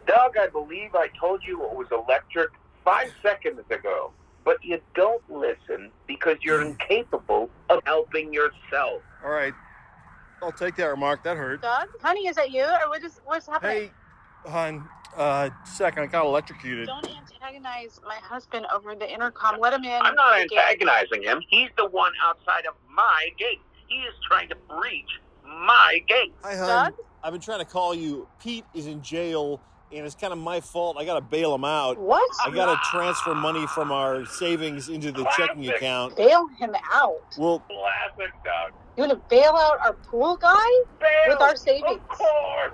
Doug, 0.08 0.38
I 0.38 0.48
believe 0.52 0.96
I 0.96 1.10
told 1.20 1.42
you 1.46 1.62
it 1.66 1.76
was 1.76 1.88
electric 1.92 2.52
five 2.86 3.12
seconds 3.22 3.62
ago, 3.70 4.12
but 4.46 4.64
you 4.64 4.80
don't 4.96 5.24
listen 5.30 5.92
because 6.08 6.38
you're 6.42 6.62
incapable 6.62 7.50
of 7.70 7.82
helping 7.86 8.34
yourself. 8.34 9.02
All 9.24 9.32
right, 9.32 9.54
I'll 10.44 10.52
take 10.52 10.76
that 10.76 10.86
remark. 10.86 11.24
That 11.24 11.38
hurt. 11.38 11.62
Doug? 11.62 11.88
Honey, 12.02 12.28
is 12.28 12.36
that 12.36 12.52
you? 12.52 12.64
Or 12.64 12.90
what 12.90 13.04
is, 13.04 13.20
what's 13.26 13.48
happening? 13.48 13.90
Hey, 14.46 14.50
hon. 14.50 14.88
Uh, 15.16 15.50
second, 15.64 16.04
I 16.04 16.06
got 16.08 16.26
electrocuted. 16.26 16.88
Don't 16.88 17.08
antagonize 17.08 18.00
my 18.06 18.16
husband 18.16 18.66
over 18.74 18.96
the 18.96 19.12
intercom. 19.12 19.60
Let 19.60 19.74
him 19.74 19.84
in. 19.84 20.02
I'm 20.02 20.16
not 20.16 20.40
The 20.42 20.48
gate- 20.48 20.60
antagonizing 20.60 21.24
him. 21.24 21.42
He's 21.50 21.70
the 21.78 21.88
one 21.88 22.12
outside 22.24 22.66
of 22.66 22.74
my 22.92 23.30
gate. 23.38 23.60
He 23.88 23.96
is 23.96 24.14
trying 24.28 24.50
to 24.50 24.56
breach 24.68 25.10
my 25.46 26.02
gate. 26.08 26.34
Hi, 26.44 26.56
hon. 26.56 26.94
I've 27.24 27.32
been 27.32 27.42
trying 27.42 27.60
to 27.60 27.66
call 27.66 27.94
you. 27.94 28.28
Pete 28.42 28.66
is 28.74 28.88
in 28.88 29.02
jail, 29.02 29.62
and 29.96 30.06
it's 30.06 30.16
kind 30.16 30.34
of 30.34 30.40
my 30.40 30.60
fault. 30.62 30.98
I 31.00 31.06
got 31.06 31.16
to 31.16 31.22
bail 31.22 31.54
him 31.54 31.64
out. 31.66 31.98
What? 32.00 32.30
I 32.46 32.50
got 32.52 32.74
to 32.74 32.80
transfer 32.90 33.36
money 33.36 33.66
from 33.68 33.92
our 33.92 34.26
savings 34.26 34.90
into 34.90 35.12
the 35.12 35.26
checking 35.38 35.68
account. 35.70 36.16
Bail 36.16 36.48
him 36.60 36.76
out. 36.92 37.22
Well, 37.38 37.60
Classic, 37.68 38.34
Doug. 38.44 38.74
You 38.98 39.08
want 39.08 39.12
to 39.12 39.30
bail 39.30 39.52
out 39.58 39.80
our 39.84 39.94
pool 39.94 40.36
guy 40.38 40.70
with 41.28 41.42
our 41.42 41.56
savings? 41.56 42.00
Of 42.02 42.08
course. 42.08 42.74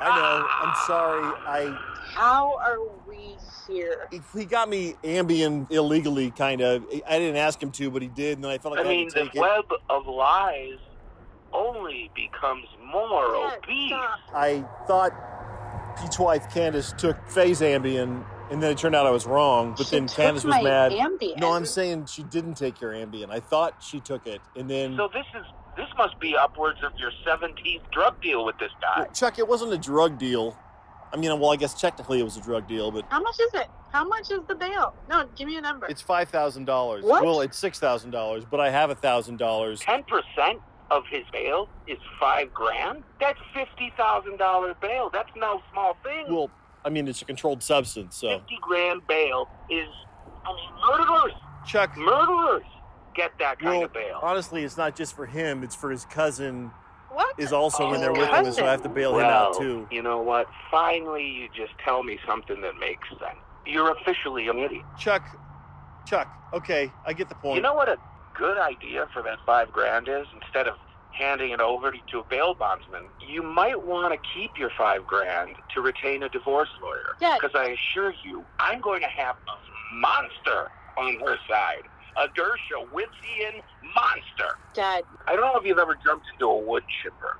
I 0.00 0.16
know. 0.16 0.46
I'm 0.50 0.74
sorry. 0.86 1.24
I 1.46 1.78
How 2.12 2.56
are 2.58 2.78
we 3.08 3.36
here? 3.66 4.08
he 4.34 4.44
got 4.44 4.68
me 4.68 4.94
Ambien 5.04 5.70
illegally, 5.70 6.30
kind 6.32 6.60
of. 6.60 6.84
I 7.08 7.18
didn't 7.18 7.36
ask 7.36 7.62
him 7.62 7.70
to, 7.72 7.90
but 7.90 8.02
he 8.02 8.08
did, 8.08 8.36
and 8.38 8.44
then 8.44 8.50
I 8.50 8.58
felt 8.58 8.76
like 8.76 8.84
I 8.84 8.88
I, 8.88 8.92
mean, 8.92 9.04
had 9.06 9.14
the 9.14 9.18
to 9.20 9.24
take 9.26 9.36
it. 9.36 9.40
web 9.40 9.64
of 9.88 10.06
lies 10.06 10.78
only 11.52 12.10
becomes 12.14 12.66
more 12.92 13.24
obese. 13.54 13.92
I 14.34 14.64
thought 14.86 15.12
Pete's 16.00 16.18
wife 16.18 16.52
Candace 16.52 16.92
took 16.96 17.16
Faye's 17.28 17.60
Ambien, 17.60 18.24
and 18.50 18.62
then 18.62 18.72
it 18.72 18.78
turned 18.78 18.94
out 18.94 19.06
I 19.06 19.10
was 19.10 19.26
wrong. 19.26 19.74
But 19.76 19.86
She 19.86 19.96
then 19.96 20.06
took 20.06 20.16
Candace 20.16 20.44
was 20.44 20.54
mad. 20.62 20.92
Ambien. 20.92 21.38
No, 21.38 21.52
I'm 21.52 21.66
saying 21.66 22.06
she 22.06 22.22
didn't 22.24 22.54
take 22.54 22.80
your 22.80 22.92
Ambien. 22.92 23.30
I 23.30 23.40
thought 23.40 23.82
she 23.82 24.00
took 24.00 24.26
it, 24.26 24.40
and 24.56 24.68
then 24.68 24.96
So 24.96 25.08
this 25.12 25.26
is 25.34 25.46
this 25.76 25.88
must 25.96 26.18
be 26.20 26.36
upwards 26.36 26.80
of 26.82 26.92
your 26.98 27.12
17th 27.26 27.90
drug 27.92 28.20
deal 28.20 28.44
with 28.44 28.58
this 28.58 28.72
guy. 28.80 29.02
Well, 29.02 29.12
Chuck, 29.12 29.38
it 29.38 29.46
wasn't 29.48 29.72
a 29.72 29.78
drug 29.78 30.18
deal. 30.18 30.58
I 31.12 31.16
mean, 31.16 31.38
well, 31.40 31.50
I 31.50 31.56
guess 31.56 31.80
technically 31.80 32.20
it 32.20 32.22
was 32.22 32.36
a 32.36 32.40
drug 32.42 32.68
deal, 32.68 32.90
but 32.90 33.04
How 33.08 33.20
much 33.20 33.38
is 33.40 33.54
it? 33.54 33.66
How 33.92 34.04
much 34.06 34.30
is 34.30 34.40
the 34.46 34.54
bail? 34.54 34.94
No, 35.08 35.26
give 35.36 35.48
me 35.48 35.56
a 35.56 35.60
number. 35.60 35.86
it's 35.86 36.02
five 36.02 36.28
thousand 36.28 36.64
dollars. 36.66 37.04
What? 37.04 37.24
Well, 37.24 37.40
it's 37.40 37.58
six 37.58 37.78
thousand 37.78 38.10
dollars, 38.10 38.44
but 38.44 38.60
I 38.60 38.70
have 38.70 38.90
a 38.90 38.94
thousand 38.94 39.38
dollars. 39.38 39.80
Ten 39.80 40.04
percent 40.04 40.60
of 40.90 41.04
his 41.08 41.24
bail 41.32 41.68
is 41.86 41.98
five 42.18 42.52
grand. 42.52 43.02
That's 43.20 43.38
fifty 43.54 43.92
thousand 43.96 44.38
dollar 44.38 44.74
bail. 44.80 45.10
That's 45.12 45.30
no 45.36 45.62
small 45.72 45.96
thing. 46.02 46.26
Well, 46.28 46.50
I 46.84 46.90
mean, 46.90 47.08
it's 47.08 47.22
a 47.22 47.24
controlled 47.24 47.62
substance, 47.62 48.16
so 48.16 48.38
Fifty 48.40 48.58
grand 48.60 49.06
bail 49.06 49.48
is. 49.70 49.88
I 50.44 50.54
mean, 50.54 50.70
murderers, 50.86 51.32
Chuck. 51.66 51.96
murderers 51.96 52.64
get 53.14 53.32
that 53.38 53.58
kind 53.58 53.76
Well, 53.76 53.84
of 53.84 53.92
bail. 53.92 54.18
honestly, 54.22 54.64
it's 54.64 54.76
not 54.76 54.96
just 54.96 55.14
for 55.14 55.26
him; 55.26 55.62
it's 55.62 55.74
for 55.74 55.90
his 55.90 56.04
cousin. 56.06 56.70
What? 57.10 57.38
Is 57.38 57.52
also 57.52 57.92
in 57.92 58.00
there 58.00 58.12
oh, 58.12 58.18
with 58.18 58.28
him, 58.28 58.52
so 58.52 58.64
I 58.64 58.70
have 58.70 58.82
to 58.84 58.88
bail 58.88 59.18
him 59.18 59.26
out 59.26 59.58
too. 59.58 59.86
You 59.90 60.00
know 60.00 60.22
what? 60.22 60.46
Finally, 60.70 61.26
you 61.26 61.48
just 61.48 61.76
tell 61.84 62.04
me 62.04 62.18
something 62.26 62.60
that 62.60 62.78
makes 62.78 63.08
sense. 63.08 63.36
You're 63.66 63.90
officially 63.92 64.46
an 64.48 64.58
idiot. 64.58 64.84
Chuck, 64.96 65.24
Chuck. 66.06 66.28
Okay, 66.52 66.90
I 67.04 67.12
get 67.12 67.28
the 67.28 67.34
point. 67.34 67.56
You 67.56 67.62
know 67.62 67.74
what 67.74 67.88
a 67.88 67.96
good 68.40 68.56
idea 68.58 69.06
for 69.12 69.22
that 69.22 69.38
five 69.44 69.70
grand 69.70 70.08
is? 70.08 70.26
Instead 70.34 70.66
of 70.66 70.74
handing 71.12 71.50
it 71.50 71.60
over 71.60 71.92
to 71.92 72.18
a 72.18 72.24
bail 72.30 72.54
bondsman, 72.54 73.02
you 73.20 73.42
might 73.42 73.84
want 73.84 74.12
to 74.14 74.18
keep 74.34 74.52
your 74.56 74.70
five 74.78 75.06
grand 75.06 75.50
to 75.74 75.82
retain 75.82 76.22
a 76.22 76.28
divorce 76.30 76.70
lawyer. 76.82 77.12
Yeah. 77.20 77.36
Because 77.40 77.54
I 77.54 77.76
assure 77.76 78.14
you, 78.24 78.42
I'm 78.58 78.80
going 78.80 79.02
to 79.02 79.08
have 79.08 79.36
a 79.36 79.96
monster 79.96 80.70
on 80.96 81.18
her 81.20 81.36
side. 81.48 81.84
A 82.16 82.26
Dershowitzian 82.28 83.60
monster. 83.94 84.56
Dad, 84.74 85.04
I 85.28 85.36
don't 85.36 85.52
know 85.52 85.60
if 85.60 85.66
you've 85.66 85.78
ever 85.78 85.96
jumped 86.02 86.26
into 86.32 86.46
a 86.46 86.58
wood 86.58 86.82
chipper, 87.02 87.36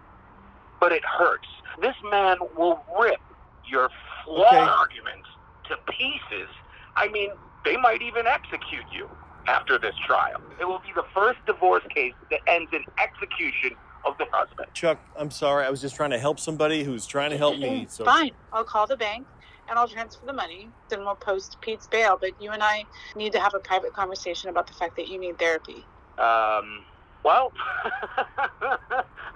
but 0.80 0.92
it 0.92 1.02
hurts. 1.04 1.48
This 1.80 1.96
man 2.10 2.36
will 2.56 2.84
rip 3.00 3.20
your 3.64 3.88
flawed 4.24 4.46
Okay. 4.54 4.58
arguments 4.58 5.28
to 5.68 5.76
pieces. 5.90 6.48
I 6.96 7.08
mean, 7.08 7.30
they 7.64 7.76
might 7.78 8.02
even 8.02 8.26
execute 8.26 8.84
you 8.92 9.08
after 9.46 9.78
this 9.78 9.94
trial. 10.06 10.40
It 10.60 10.64
will 10.64 10.80
be 10.80 10.92
the 10.94 11.04
first 11.14 11.38
divorce 11.46 11.84
case 11.94 12.14
that 12.30 12.40
ends 12.46 12.70
in 12.72 12.84
execution 13.02 13.76
of 14.04 14.16
the 14.18 14.26
husband. 14.30 14.68
Chuck, 14.74 14.98
I'm 15.16 15.30
sorry. 15.30 15.64
I 15.64 15.70
was 15.70 15.80
just 15.80 15.96
trying 15.96 16.10
to 16.10 16.18
help 16.18 16.40
somebody 16.40 16.84
who's 16.84 17.06
trying 17.06 17.30
to 17.30 17.36
help 17.36 17.58
me. 17.58 17.86
So 17.88 18.04
fine. 18.04 18.32
I'll 18.52 18.64
call 18.64 18.86
the 18.86 18.96
bank 18.96 19.26
and 19.68 19.78
I'll 19.78 19.88
transfer 19.88 20.24
the 20.26 20.32
money. 20.32 20.68
Then 20.88 21.00
we'll 21.00 21.14
post 21.14 21.58
Pete's 21.60 21.86
bail. 21.86 22.18
But 22.20 22.40
you 22.40 22.50
and 22.50 22.62
I 22.62 22.84
need 23.14 23.32
to 23.32 23.40
have 23.40 23.54
a 23.54 23.60
private 23.60 23.92
conversation 23.92 24.50
about 24.50 24.66
the 24.66 24.74
fact 24.74 24.96
that 24.96 25.08
you 25.08 25.18
need 25.18 25.38
therapy. 25.38 25.84
Um, 26.18 26.84
well, 27.24 27.52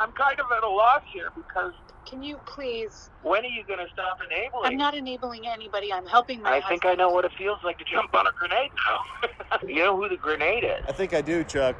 I'm 0.00 0.12
kind 0.12 0.40
of 0.40 0.46
at 0.56 0.62
a 0.62 0.68
loss 0.68 1.02
here 1.12 1.30
because 1.34 1.72
Can 2.06 2.22
you 2.22 2.38
please? 2.46 3.10
when 3.22 3.44
are 3.44 3.48
you 3.48 3.64
going 3.64 3.78
to 3.78 3.90
stop 3.92 4.18
enabling? 4.24 4.66
I'm 4.66 4.76
not 4.76 4.94
enabling 4.94 5.46
anybody. 5.46 5.92
I'm 5.92 6.06
helping 6.06 6.42
my 6.42 6.56
I 6.56 6.68
think 6.68 6.84
I 6.84 6.94
know 6.94 7.08
what 7.10 7.24
it 7.24 7.32
feels 7.38 7.58
like 7.64 7.78
to 7.78 7.84
jump 7.84 8.14
on 8.14 8.26
a 8.26 8.32
grenade 8.32 8.70
now. 8.86 9.58
you 9.66 9.76
know 9.76 9.96
who 9.96 10.08
the 10.08 10.16
grenade 10.16 10.64
is? 10.64 10.84
I 10.86 10.92
think 10.92 11.14
I 11.14 11.20
do, 11.20 11.44
Chuck. 11.44 11.76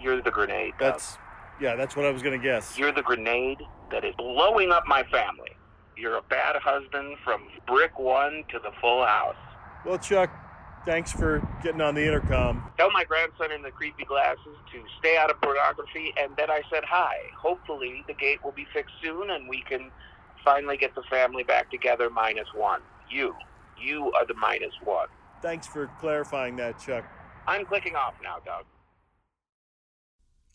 You're 0.00 0.20
the 0.20 0.30
grenade. 0.30 0.72
Doug. 0.78 0.92
That's 0.92 1.18
yeah, 1.60 1.74
that's 1.74 1.96
what 1.96 2.04
I 2.04 2.10
was 2.10 2.22
gonna 2.22 2.38
guess. 2.38 2.78
You're 2.78 2.92
the 2.92 3.02
grenade 3.02 3.58
that 3.90 4.04
is 4.04 4.14
blowing 4.16 4.70
up 4.70 4.84
my 4.86 5.02
family. 5.04 5.50
You're 5.96 6.16
a 6.16 6.22
bad 6.22 6.56
husband 6.56 7.16
from 7.24 7.48
brick 7.66 7.98
one 7.98 8.44
to 8.50 8.58
the 8.60 8.70
full 8.80 9.04
house. 9.04 9.34
Well, 9.84 9.98
Chuck, 9.98 10.30
thanks 10.88 11.12
for 11.12 11.46
getting 11.62 11.82
on 11.82 11.94
the 11.94 12.02
intercom. 12.02 12.64
Tell 12.78 12.90
my 12.90 13.04
grandson 13.04 13.52
in 13.52 13.60
the 13.60 13.70
creepy 13.70 14.06
glasses 14.06 14.56
to 14.72 14.82
stay 14.98 15.18
out 15.18 15.28
of 15.28 15.38
pornography, 15.42 16.14
and 16.18 16.34
then 16.38 16.50
I 16.50 16.62
said 16.72 16.82
hi. 16.82 17.14
Hopefully, 17.36 18.02
the 18.06 18.14
gate 18.14 18.42
will 18.42 18.52
be 18.52 18.66
fixed 18.72 18.94
soon, 19.02 19.28
and 19.28 19.46
we 19.46 19.62
can 19.68 19.90
finally 20.42 20.78
get 20.78 20.94
the 20.94 21.02
family 21.10 21.42
back 21.42 21.70
together. 21.70 22.08
Minus 22.08 22.48
one. 22.54 22.80
You, 23.10 23.34
you 23.78 24.10
are 24.12 24.24
the 24.24 24.32
minus 24.32 24.72
one. 24.82 25.08
Thanks 25.42 25.66
for 25.66 25.90
clarifying 26.00 26.56
that, 26.56 26.80
Chuck. 26.80 27.04
I'm 27.46 27.66
clicking 27.66 27.94
off 27.94 28.14
now, 28.22 28.36
Doug. 28.42 28.64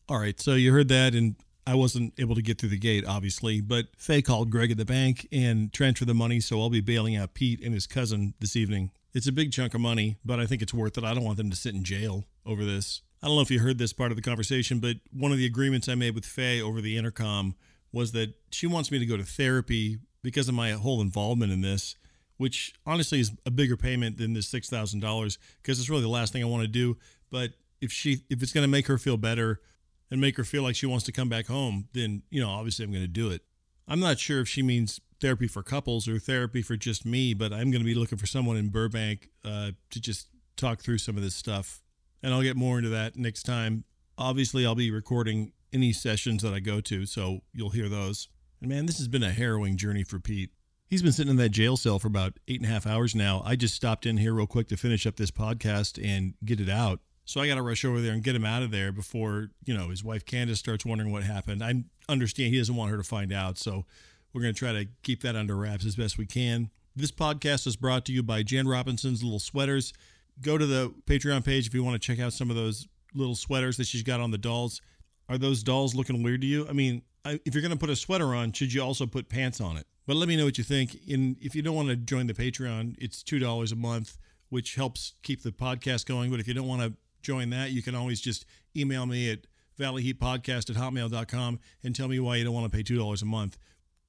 All 0.09 0.17
right, 0.17 0.39
so 0.41 0.55
you 0.55 0.73
heard 0.73 0.87
that, 0.87 1.13
and 1.13 1.35
I 1.67 1.75
wasn't 1.75 2.11
able 2.17 2.33
to 2.33 2.41
get 2.41 2.57
through 2.57 2.69
the 2.69 2.79
gate, 2.79 3.05
obviously, 3.07 3.61
but 3.61 3.85
Faye 3.97 4.23
called 4.23 4.49
Greg 4.49 4.71
at 4.71 4.77
the 4.77 4.85
bank 4.85 5.27
and 5.31 5.71
transferred 5.71 6.07
the 6.07 6.15
money, 6.15 6.39
so 6.39 6.59
I'll 6.59 6.71
be 6.71 6.81
bailing 6.81 7.15
out 7.15 7.35
Pete 7.35 7.63
and 7.63 7.71
his 7.71 7.85
cousin 7.85 8.33
this 8.39 8.55
evening. 8.55 8.89
It's 9.13 9.27
a 9.27 9.31
big 9.31 9.51
chunk 9.51 9.73
of 9.73 9.81
money, 9.81 10.17
but 10.25 10.39
I 10.39 10.45
think 10.45 10.61
it's 10.61 10.73
worth 10.73 10.97
it. 10.97 11.03
I 11.03 11.13
don't 11.13 11.23
want 11.23 11.37
them 11.37 11.49
to 11.51 11.55
sit 11.55 11.75
in 11.75 11.83
jail 11.83 12.25
over 12.45 12.65
this. 12.65 13.01
I 13.21 13.27
don't 13.27 13.35
know 13.35 13.41
if 13.41 13.51
you 13.51 13.59
heard 13.59 13.77
this 13.77 13.93
part 13.93 14.11
of 14.11 14.15
the 14.15 14.23
conversation, 14.23 14.79
but 14.79 14.97
one 15.11 15.31
of 15.31 15.37
the 15.37 15.45
agreements 15.45 15.87
I 15.87 15.95
made 15.95 16.15
with 16.15 16.25
Faye 16.25 16.61
over 16.61 16.81
the 16.81 16.97
intercom 16.97 17.55
was 17.91 18.11
that 18.13 18.33
she 18.51 18.65
wants 18.67 18.91
me 18.91 18.99
to 18.99 19.05
go 19.05 19.15
to 19.15 19.23
therapy 19.23 19.99
because 20.23 20.49
of 20.49 20.55
my 20.55 20.71
whole 20.71 20.99
involvement 20.99 21.51
in 21.51 21.61
this, 21.61 21.95
which 22.37 22.73
honestly 22.85 23.19
is 23.19 23.31
a 23.45 23.51
bigger 23.51 23.77
payment 23.77 24.17
than 24.17 24.33
this 24.33 24.47
six 24.47 24.67
thousand 24.67 24.99
dollars 24.99 25.37
because 25.61 25.79
it's 25.79 25.89
really 25.89 26.01
the 26.01 26.07
last 26.09 26.33
thing 26.33 26.43
I 26.43 26.47
want 26.47 26.63
to 26.63 26.67
do. 26.67 26.97
But 27.29 27.51
if 27.81 27.91
she 27.91 28.23
if 28.29 28.41
it's 28.41 28.51
going 28.51 28.63
to 28.63 28.71
make 28.71 28.87
her 28.87 28.97
feel 28.97 29.17
better 29.17 29.61
and 30.09 30.19
make 30.19 30.37
her 30.37 30.43
feel 30.43 30.63
like 30.63 30.75
she 30.75 30.85
wants 30.85 31.05
to 31.05 31.11
come 31.11 31.29
back 31.29 31.47
home, 31.47 31.87
then 31.93 32.23
you 32.31 32.41
know 32.41 32.49
obviously 32.49 32.83
I'm 32.83 32.91
going 32.91 33.03
to 33.03 33.07
do 33.07 33.29
it. 33.29 33.43
I'm 33.87 33.99
not 33.99 34.19
sure 34.19 34.41
if 34.41 34.49
she 34.49 34.63
means 34.63 34.99
therapy 35.23 35.47
for 35.47 35.63
couples 35.63 36.05
or 36.05 36.19
therapy 36.19 36.61
for 36.61 36.75
just 36.75 37.05
me, 37.05 37.33
but 37.33 37.53
I'm 37.53 37.71
going 37.71 37.81
to 37.81 37.85
be 37.85 37.95
looking 37.95 38.17
for 38.17 38.25
someone 38.27 38.57
in 38.57 38.67
Burbank 38.67 39.29
uh, 39.45 39.71
to 39.91 40.01
just 40.01 40.27
talk 40.57 40.81
through 40.81 40.97
some 40.97 41.15
of 41.15 41.23
this 41.23 41.33
stuff. 41.33 41.81
And 42.21 42.33
I'll 42.33 42.41
get 42.41 42.57
more 42.57 42.77
into 42.77 42.89
that 42.89 43.15
next 43.15 43.43
time. 43.43 43.85
Obviously, 44.17 44.65
I'll 44.65 44.75
be 44.75 44.91
recording 44.91 45.53
any 45.71 45.93
sessions 45.93 46.43
that 46.43 46.53
I 46.53 46.59
go 46.59 46.81
to, 46.81 47.05
so 47.05 47.39
you'll 47.53 47.69
hear 47.69 47.87
those. 47.87 48.27
And 48.59 48.69
man, 48.69 48.85
this 48.85 48.97
has 48.97 49.07
been 49.07 49.23
a 49.23 49.31
harrowing 49.31 49.77
journey 49.77 50.03
for 50.03 50.19
Pete. 50.19 50.51
He's 50.87 51.01
been 51.01 51.13
sitting 51.13 51.31
in 51.31 51.37
that 51.37 51.49
jail 51.49 51.77
cell 51.77 51.99
for 51.99 52.07
about 52.09 52.33
eight 52.49 52.59
and 52.59 52.69
a 52.69 52.73
half 52.73 52.85
hours 52.85 53.15
now. 53.15 53.41
I 53.45 53.55
just 53.55 53.75
stopped 53.75 54.05
in 54.05 54.17
here 54.17 54.33
real 54.33 54.45
quick 54.45 54.67
to 54.67 54.77
finish 54.77 55.07
up 55.07 55.15
this 55.15 55.31
podcast 55.31 55.97
and 56.03 56.33
get 56.43 56.59
it 56.59 56.69
out. 56.69 56.99
So 57.23 57.39
I 57.39 57.47
got 57.47 57.55
to 57.55 57.61
rush 57.61 57.85
over 57.85 58.01
there 58.01 58.11
and 58.11 58.21
get 58.21 58.35
him 58.35 58.43
out 58.43 58.61
of 58.61 58.71
there 58.71 58.91
before, 58.91 59.51
you 59.63 59.73
know, 59.73 59.87
his 59.87 60.03
wife 60.03 60.25
Candace 60.25 60.59
starts 60.59 60.85
wondering 60.85 61.13
what 61.13 61.23
happened. 61.23 61.63
I 61.63 61.85
understand 62.09 62.51
he 62.53 62.57
doesn't 62.57 62.75
want 62.75 62.91
her 62.91 62.97
to 62.97 63.03
find 63.03 63.31
out. 63.31 63.57
So 63.57 63.85
we're 64.33 64.41
going 64.41 64.53
to 64.53 64.57
try 64.57 64.73
to 64.73 64.87
keep 65.03 65.21
that 65.21 65.35
under 65.35 65.55
wraps 65.55 65.85
as 65.85 65.95
best 65.95 66.17
we 66.17 66.25
can. 66.25 66.69
This 66.95 67.11
podcast 67.11 67.67
is 67.67 67.75
brought 67.75 68.05
to 68.05 68.11
you 68.11 68.23
by 68.23 68.43
Jan 68.43 68.67
Robinson's 68.67 69.23
Little 69.23 69.39
Sweaters. 69.39 69.93
Go 70.41 70.57
to 70.57 70.65
the 70.65 70.93
Patreon 71.05 71.45
page 71.45 71.67
if 71.67 71.73
you 71.73 71.83
want 71.83 72.01
to 72.01 72.05
check 72.05 72.19
out 72.19 72.33
some 72.33 72.49
of 72.49 72.55
those 72.55 72.87
little 73.13 73.35
sweaters 73.35 73.77
that 73.77 73.87
she's 73.87 74.03
got 74.03 74.19
on 74.19 74.31
the 74.31 74.37
dolls. 74.37 74.81
Are 75.29 75.37
those 75.37 75.63
dolls 75.63 75.95
looking 75.95 76.23
weird 76.23 76.41
to 76.41 76.47
you? 76.47 76.67
I 76.67 76.73
mean, 76.73 77.03
I, 77.23 77.39
if 77.45 77.53
you're 77.53 77.61
going 77.61 77.71
to 77.71 77.77
put 77.77 77.89
a 77.89 77.95
sweater 77.95 78.33
on, 78.33 78.51
should 78.51 78.73
you 78.73 78.81
also 78.81 79.05
put 79.05 79.29
pants 79.29 79.61
on 79.61 79.77
it? 79.77 79.85
But 80.05 80.17
let 80.17 80.27
me 80.27 80.35
know 80.35 80.45
what 80.45 80.57
you 80.57 80.63
think. 80.63 80.97
And 81.09 81.37
if 81.39 81.55
you 81.55 81.61
don't 81.61 81.75
want 81.75 81.89
to 81.89 81.95
join 81.95 82.27
the 82.27 82.33
Patreon, 82.33 82.95
it's 82.97 83.23
$2 83.23 83.71
a 83.71 83.75
month, 83.75 84.17
which 84.49 84.75
helps 84.75 85.13
keep 85.23 85.43
the 85.43 85.51
podcast 85.51 86.05
going. 86.05 86.29
But 86.29 86.39
if 86.39 86.47
you 86.47 86.53
don't 86.53 86.67
want 86.67 86.81
to 86.81 86.93
join 87.21 87.51
that, 87.51 87.71
you 87.71 87.81
can 87.81 87.95
always 87.95 88.19
just 88.19 88.45
email 88.75 89.05
me 89.05 89.31
at 89.31 89.39
valleyheatpodcast 89.79 90.69
at 90.69 90.75
hotmail.com 90.75 91.59
and 91.83 91.95
tell 91.95 92.07
me 92.07 92.19
why 92.19 92.35
you 92.35 92.43
don't 92.43 92.53
want 92.53 92.69
to 92.71 92.75
pay 92.75 92.83
$2 92.83 93.21
a 93.21 93.25
month. 93.25 93.57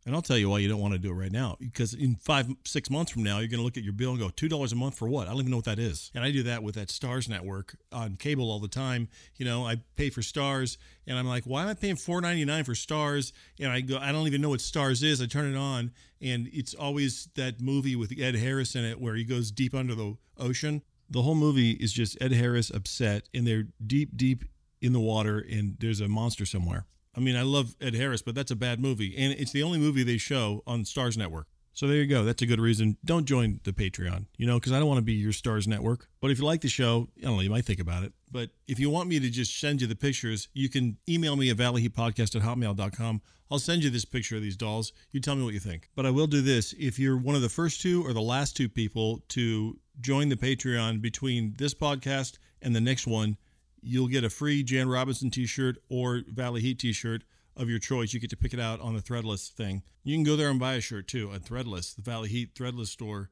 And 0.07 0.15
I'll 0.15 0.23
tell 0.23 0.37
you 0.37 0.51
why 0.51 0.59
you 0.59 0.69
don't 0.69 0.81
want 0.81 0.93
to 0.93 0.99
do 0.99 1.11
it 1.11 1.15
right 1.15 1.33
now. 1.33 1.57
Because 1.59 1.95
in 1.95 2.17
five, 2.17 2.49
six 2.67 2.91
months 2.91 3.11
from 3.11 3.23
now, 3.23 3.39
you're 3.39 3.49
going 3.49 3.59
to 3.59 3.65
look 3.65 3.79
at 3.79 3.85
your 3.85 3.95
bill 3.95 4.11
and 4.11 4.19
go, 4.19 4.29
$2 4.29 4.73
a 4.73 4.75
month 4.75 4.99
for 4.99 5.09
what? 5.09 5.27
I 5.27 5.31
don't 5.31 5.41
even 5.41 5.51
know 5.51 5.57
what 5.57 5.65
that 5.65 5.79
is. 5.79 6.11
And 6.15 6.23
I 6.23 6.31
do 6.31 6.43
that 6.43 6.63
with 6.63 6.75
that 6.75 6.91
Stars 6.91 7.27
network 7.27 7.77
on 7.91 8.17
cable 8.17 8.51
all 8.51 8.61
the 8.61 8.69
time. 8.69 9.09
You 9.37 9.47
know, 9.47 9.67
I 9.67 9.77
pay 9.97 10.11
for 10.11 10.21
Stars 10.21 10.77
and 11.07 11.19
I'm 11.19 11.27
like, 11.27 11.45
why 11.45 11.63
am 11.63 11.69
I 11.69 11.75
paying 11.75 11.97
$4.99 11.97 12.67
for 12.67 12.75
Stars? 12.75 13.33
And 13.59 13.71
I 13.73 13.81
go, 13.81 13.97
I 13.97 14.13
don't 14.13 14.27
even 14.27 14.43
know 14.43 14.51
what 14.51 14.61
Stars 14.61 15.03
is. 15.03 15.23
I 15.23 15.27
turn 15.27 15.51
it 15.51 15.57
on 15.57 15.91
and 16.21 16.49
it's 16.53 16.75
always 16.75 17.29
that 17.37 17.61
movie 17.61 17.97
with 17.97 18.13
Ed 18.19 18.35
Harris 18.35 18.75
in 18.75 18.85
it 18.85 19.01
where 19.01 19.15
he 19.15 19.25
goes 19.25 19.51
deep 19.51 19.75
under 19.75 19.95
the 19.95 20.17
ocean. 20.39 20.83
The 21.09 21.23
whole 21.23 21.35
movie 21.35 21.73
is 21.73 21.93
just 21.93 22.19
Ed 22.21 22.33
Harris 22.33 22.69
upset 22.69 23.29
and 23.33 23.47
they're 23.47 23.69
deep, 23.87 24.17
deep 24.17 24.45
in 24.83 24.93
the 24.93 25.01
water 25.01 25.39
and 25.39 25.77
there's 25.81 26.01
a 26.01 26.09
monster 26.09 26.45
somewhere. 26.45 26.85
I 27.17 27.21
mean, 27.21 27.37
I 27.37 27.43
love 27.43 27.75
Ed 27.81 27.95
Harris, 27.95 28.23
but 28.23 28.35
that's 28.35 28.51
a 28.51 28.57
bad 28.57 28.81
movie. 28.81 29.17
And 29.17 29.33
it's 29.33 29.53
the 29.53 29.63
only 29.63 29.79
movie 29.79 30.03
they 30.03 30.19
show 30.19 30.63
on 30.67 30.85
Stars 30.85 31.17
Network. 31.17 31.47
So 31.75 31.89
there 31.89 31.97
you 31.97 32.07
go. 32.07 32.25
That's 32.25 32.41
a 32.41 32.47
good 32.47 32.61
reason. 32.61 32.97
Don't 33.05 33.25
join 33.25 33.61
the 33.65 33.73
Patreon, 33.73 34.27
you 34.37 34.47
know, 34.47 34.61
because 34.61 34.71
I 34.71 34.79
don't 34.79 34.87
want 34.87 34.99
to 34.99 35.05
be 35.05 35.15
your 35.15 35.33
Stars 35.33 35.67
Network. 35.67 36.09
But 36.21 36.31
if 36.31 36.39
you 36.39 36.45
like 36.45 36.61
the 36.61 36.69
show, 36.69 37.09
I 37.19 37.23
don't 37.23 37.37
know, 37.37 37.43
you 37.43 37.51
might 37.51 37.65
think 37.65 37.81
about 37.81 38.05
it. 38.05 38.13
But 38.31 38.51
if 38.69 38.79
you 38.79 38.91
want 38.91 39.09
me 39.09 39.19
to 39.19 39.29
just 39.29 39.59
send 39.59 39.81
you 39.81 39.89
the 39.89 39.97
pictures, 39.97 40.49
you 40.55 40.69
can 40.69 40.99
email 41.09 41.35
me 41.35 41.51
at 41.51 41.57
valleyheatpodcast 41.57 42.37
at 42.37 42.43
hotmail.com. 42.43 43.21
I'll 43.51 43.59
send 43.59 43.83
you 43.83 43.91
this 43.91 44.05
picture 44.05 44.37
of 44.37 44.43
these 44.43 44.57
dolls. 44.57 44.93
You 45.11 45.21
tell 45.21 45.35
me 45.35 45.43
what 45.43 45.53
you 45.53 45.61
think. 45.61 45.91
But 45.97 46.07
I 46.07 46.11
will 46.11 46.29
do 46.29 46.43
this. 46.43 46.75
If 46.79 46.99
you're 46.99 47.17
one 47.17 47.35
of 47.35 47.43
the 47.43 47.49
first 47.49 47.81
two 47.81 48.07
or 48.07 48.13
the 48.13 48.23
last 48.23 48.57
two 48.57 48.69
people 48.69 49.23
to 49.31 49.77
join 50.01 50.29
the 50.29 50.37
Patreon 50.37 51.03
between 51.03 51.55
this 51.59 51.75
podcast 51.75 52.39
and 52.63 52.75
the 52.75 52.81
next 52.81 53.07
one, 53.07 53.37
you'll 53.85 54.09
get 54.09 54.25
a 54.25 54.31
free 54.31 54.63
Jan 54.63 54.89
Robinson 54.89 55.31
t-shirt 55.31 55.77
or 55.89 56.23
Valley 56.29 56.61
Heat 56.61 56.79
t-shirt 56.79 57.23
of 57.57 57.69
your 57.69 57.79
choice. 57.79 58.13
You 58.13 58.21
get 58.21 58.31
to 58.31 58.37
pick 58.37 58.55
it 58.55 58.61
out 58.61 58.81
on 58.81 58.95
the 58.95 59.03
Threadless 59.03 59.51
thing. 59.51 59.83
You 60.03 60.17
can 60.17 60.25
go 60.25 60.37
there 60.37 60.51
and 60.51 60.59
buy 60.59 60.75
a 60.75 60.81
shirt 60.81 61.09
too 61.09 61.31
at 61.33 61.45
Threadless, 61.45 61.95
the 61.95 62.03
Valley 62.03 62.29
Heat 62.29 62.55
Threadless 62.55 62.89
store. 62.89 63.31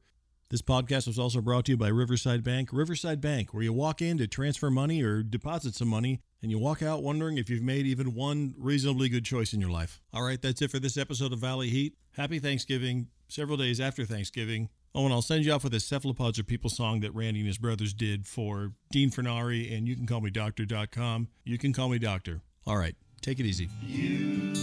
This 0.49 0.61
podcast 0.61 1.07
was 1.07 1.17
also 1.17 1.41
brought 1.41 1.65
to 1.65 1.71
you 1.71 1.77
by 1.77 1.87
Riverside 1.87 2.43
Bank. 2.43 2.69
Riverside 2.71 3.19
Bank, 3.19 3.53
where 3.53 3.63
you 3.63 3.73
walk 3.73 4.01
in 4.01 4.19
to 4.19 4.27
transfer 4.27 4.69
money 4.69 5.01
or 5.01 5.23
deposit 5.23 5.73
some 5.73 5.87
money, 5.87 6.19
and 6.43 6.51
you 6.51 6.59
walk 6.59 6.83
out 6.83 7.01
wondering 7.01 7.39
if 7.39 7.49
you've 7.49 7.63
made 7.63 7.87
even 7.87 8.13
one 8.13 8.53
reasonably 8.57 9.09
good 9.09 9.25
choice 9.25 9.53
in 9.53 9.59
your 9.59 9.71
life. 9.71 9.99
All 10.13 10.21
right, 10.21 10.39
that's 10.39 10.61
it 10.61 10.69
for 10.69 10.77
this 10.77 10.95
episode 10.95 11.33
of 11.33 11.39
Valley 11.39 11.69
Heat. 11.69 11.95
Happy 12.11 12.37
Thanksgiving, 12.37 13.07
several 13.27 13.57
days 13.57 13.79
after 13.81 14.05
Thanksgiving. 14.05 14.69
Oh, 14.95 15.05
and 15.05 15.13
I'll 15.13 15.23
send 15.23 15.43
you 15.43 15.51
off 15.51 15.63
with 15.63 15.73
a 15.73 15.79
Cephalopods 15.79 16.37
Are 16.37 16.43
People 16.43 16.69
song 16.69 16.99
that 16.99 17.15
Randy 17.15 17.39
and 17.39 17.47
his 17.47 17.57
brothers 17.57 17.95
did 17.95 18.27
for 18.27 18.73
Dean 18.91 19.09
Fernari 19.09 19.75
and 19.75 19.87
You 19.87 19.95
Can 19.95 20.05
Call 20.05 20.21
Me 20.21 20.29
Doctor.com. 20.29 21.29
You 21.43 21.57
can 21.57 21.73
call 21.73 21.89
me 21.89 21.97
Doctor. 21.97 22.41
All 22.67 22.77
right, 22.77 22.95
take 23.19 23.39
it 23.39 23.45
easy. 23.47 23.69
You 23.81 24.53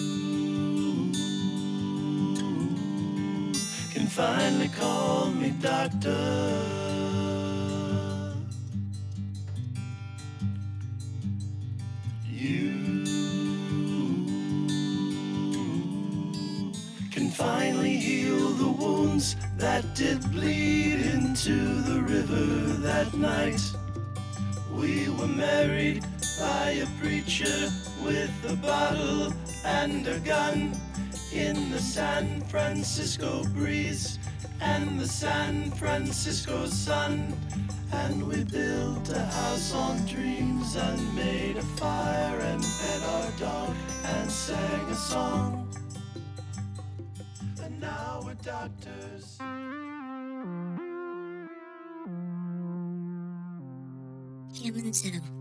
can 3.93 4.07
finally 4.07 4.68
call 4.68 5.31
me 5.31 5.51
doctor. 5.61 6.16
You 12.33 12.68
can 17.11 17.31
finally 17.31 17.80
wounds 19.20 19.36
that 19.58 19.84
did 19.94 20.20
bleed 20.32 21.00
into 21.12 21.82
the 21.82 22.00
river 22.00 22.46
that 22.80 23.12
night. 23.14 23.60
We 24.72 25.10
were 25.10 25.26
married 25.26 26.04
by 26.38 26.70
a 26.82 26.86
preacher 27.00 27.70
with 28.02 28.32
a 28.48 28.56
bottle 28.56 29.32
and 29.64 30.06
a 30.06 30.18
gun 30.20 30.72
in 31.32 31.70
the 31.70 31.78
San 31.78 32.40
Francisco 32.42 33.44
breeze 33.54 34.18
and 34.60 34.98
the 34.98 35.08
San 35.08 35.70
Francisco 35.72 36.66
sun. 36.66 37.34
And 37.92 38.26
we 38.26 38.44
built 38.44 39.10
a 39.10 39.20
house 39.20 39.74
on 39.74 40.06
dreams 40.06 40.76
and 40.76 41.14
made 41.14 41.56
a 41.58 41.62
fire 41.76 42.38
and 42.40 42.64
fed 42.64 43.02
our 43.02 43.30
dog 43.38 43.74
and 44.04 44.30
sang 44.30 44.88
a 44.88 44.94
song. 44.94 45.68
And 47.62 47.80
now 47.80 48.19
doctors. 48.43 49.38
And 54.62 55.39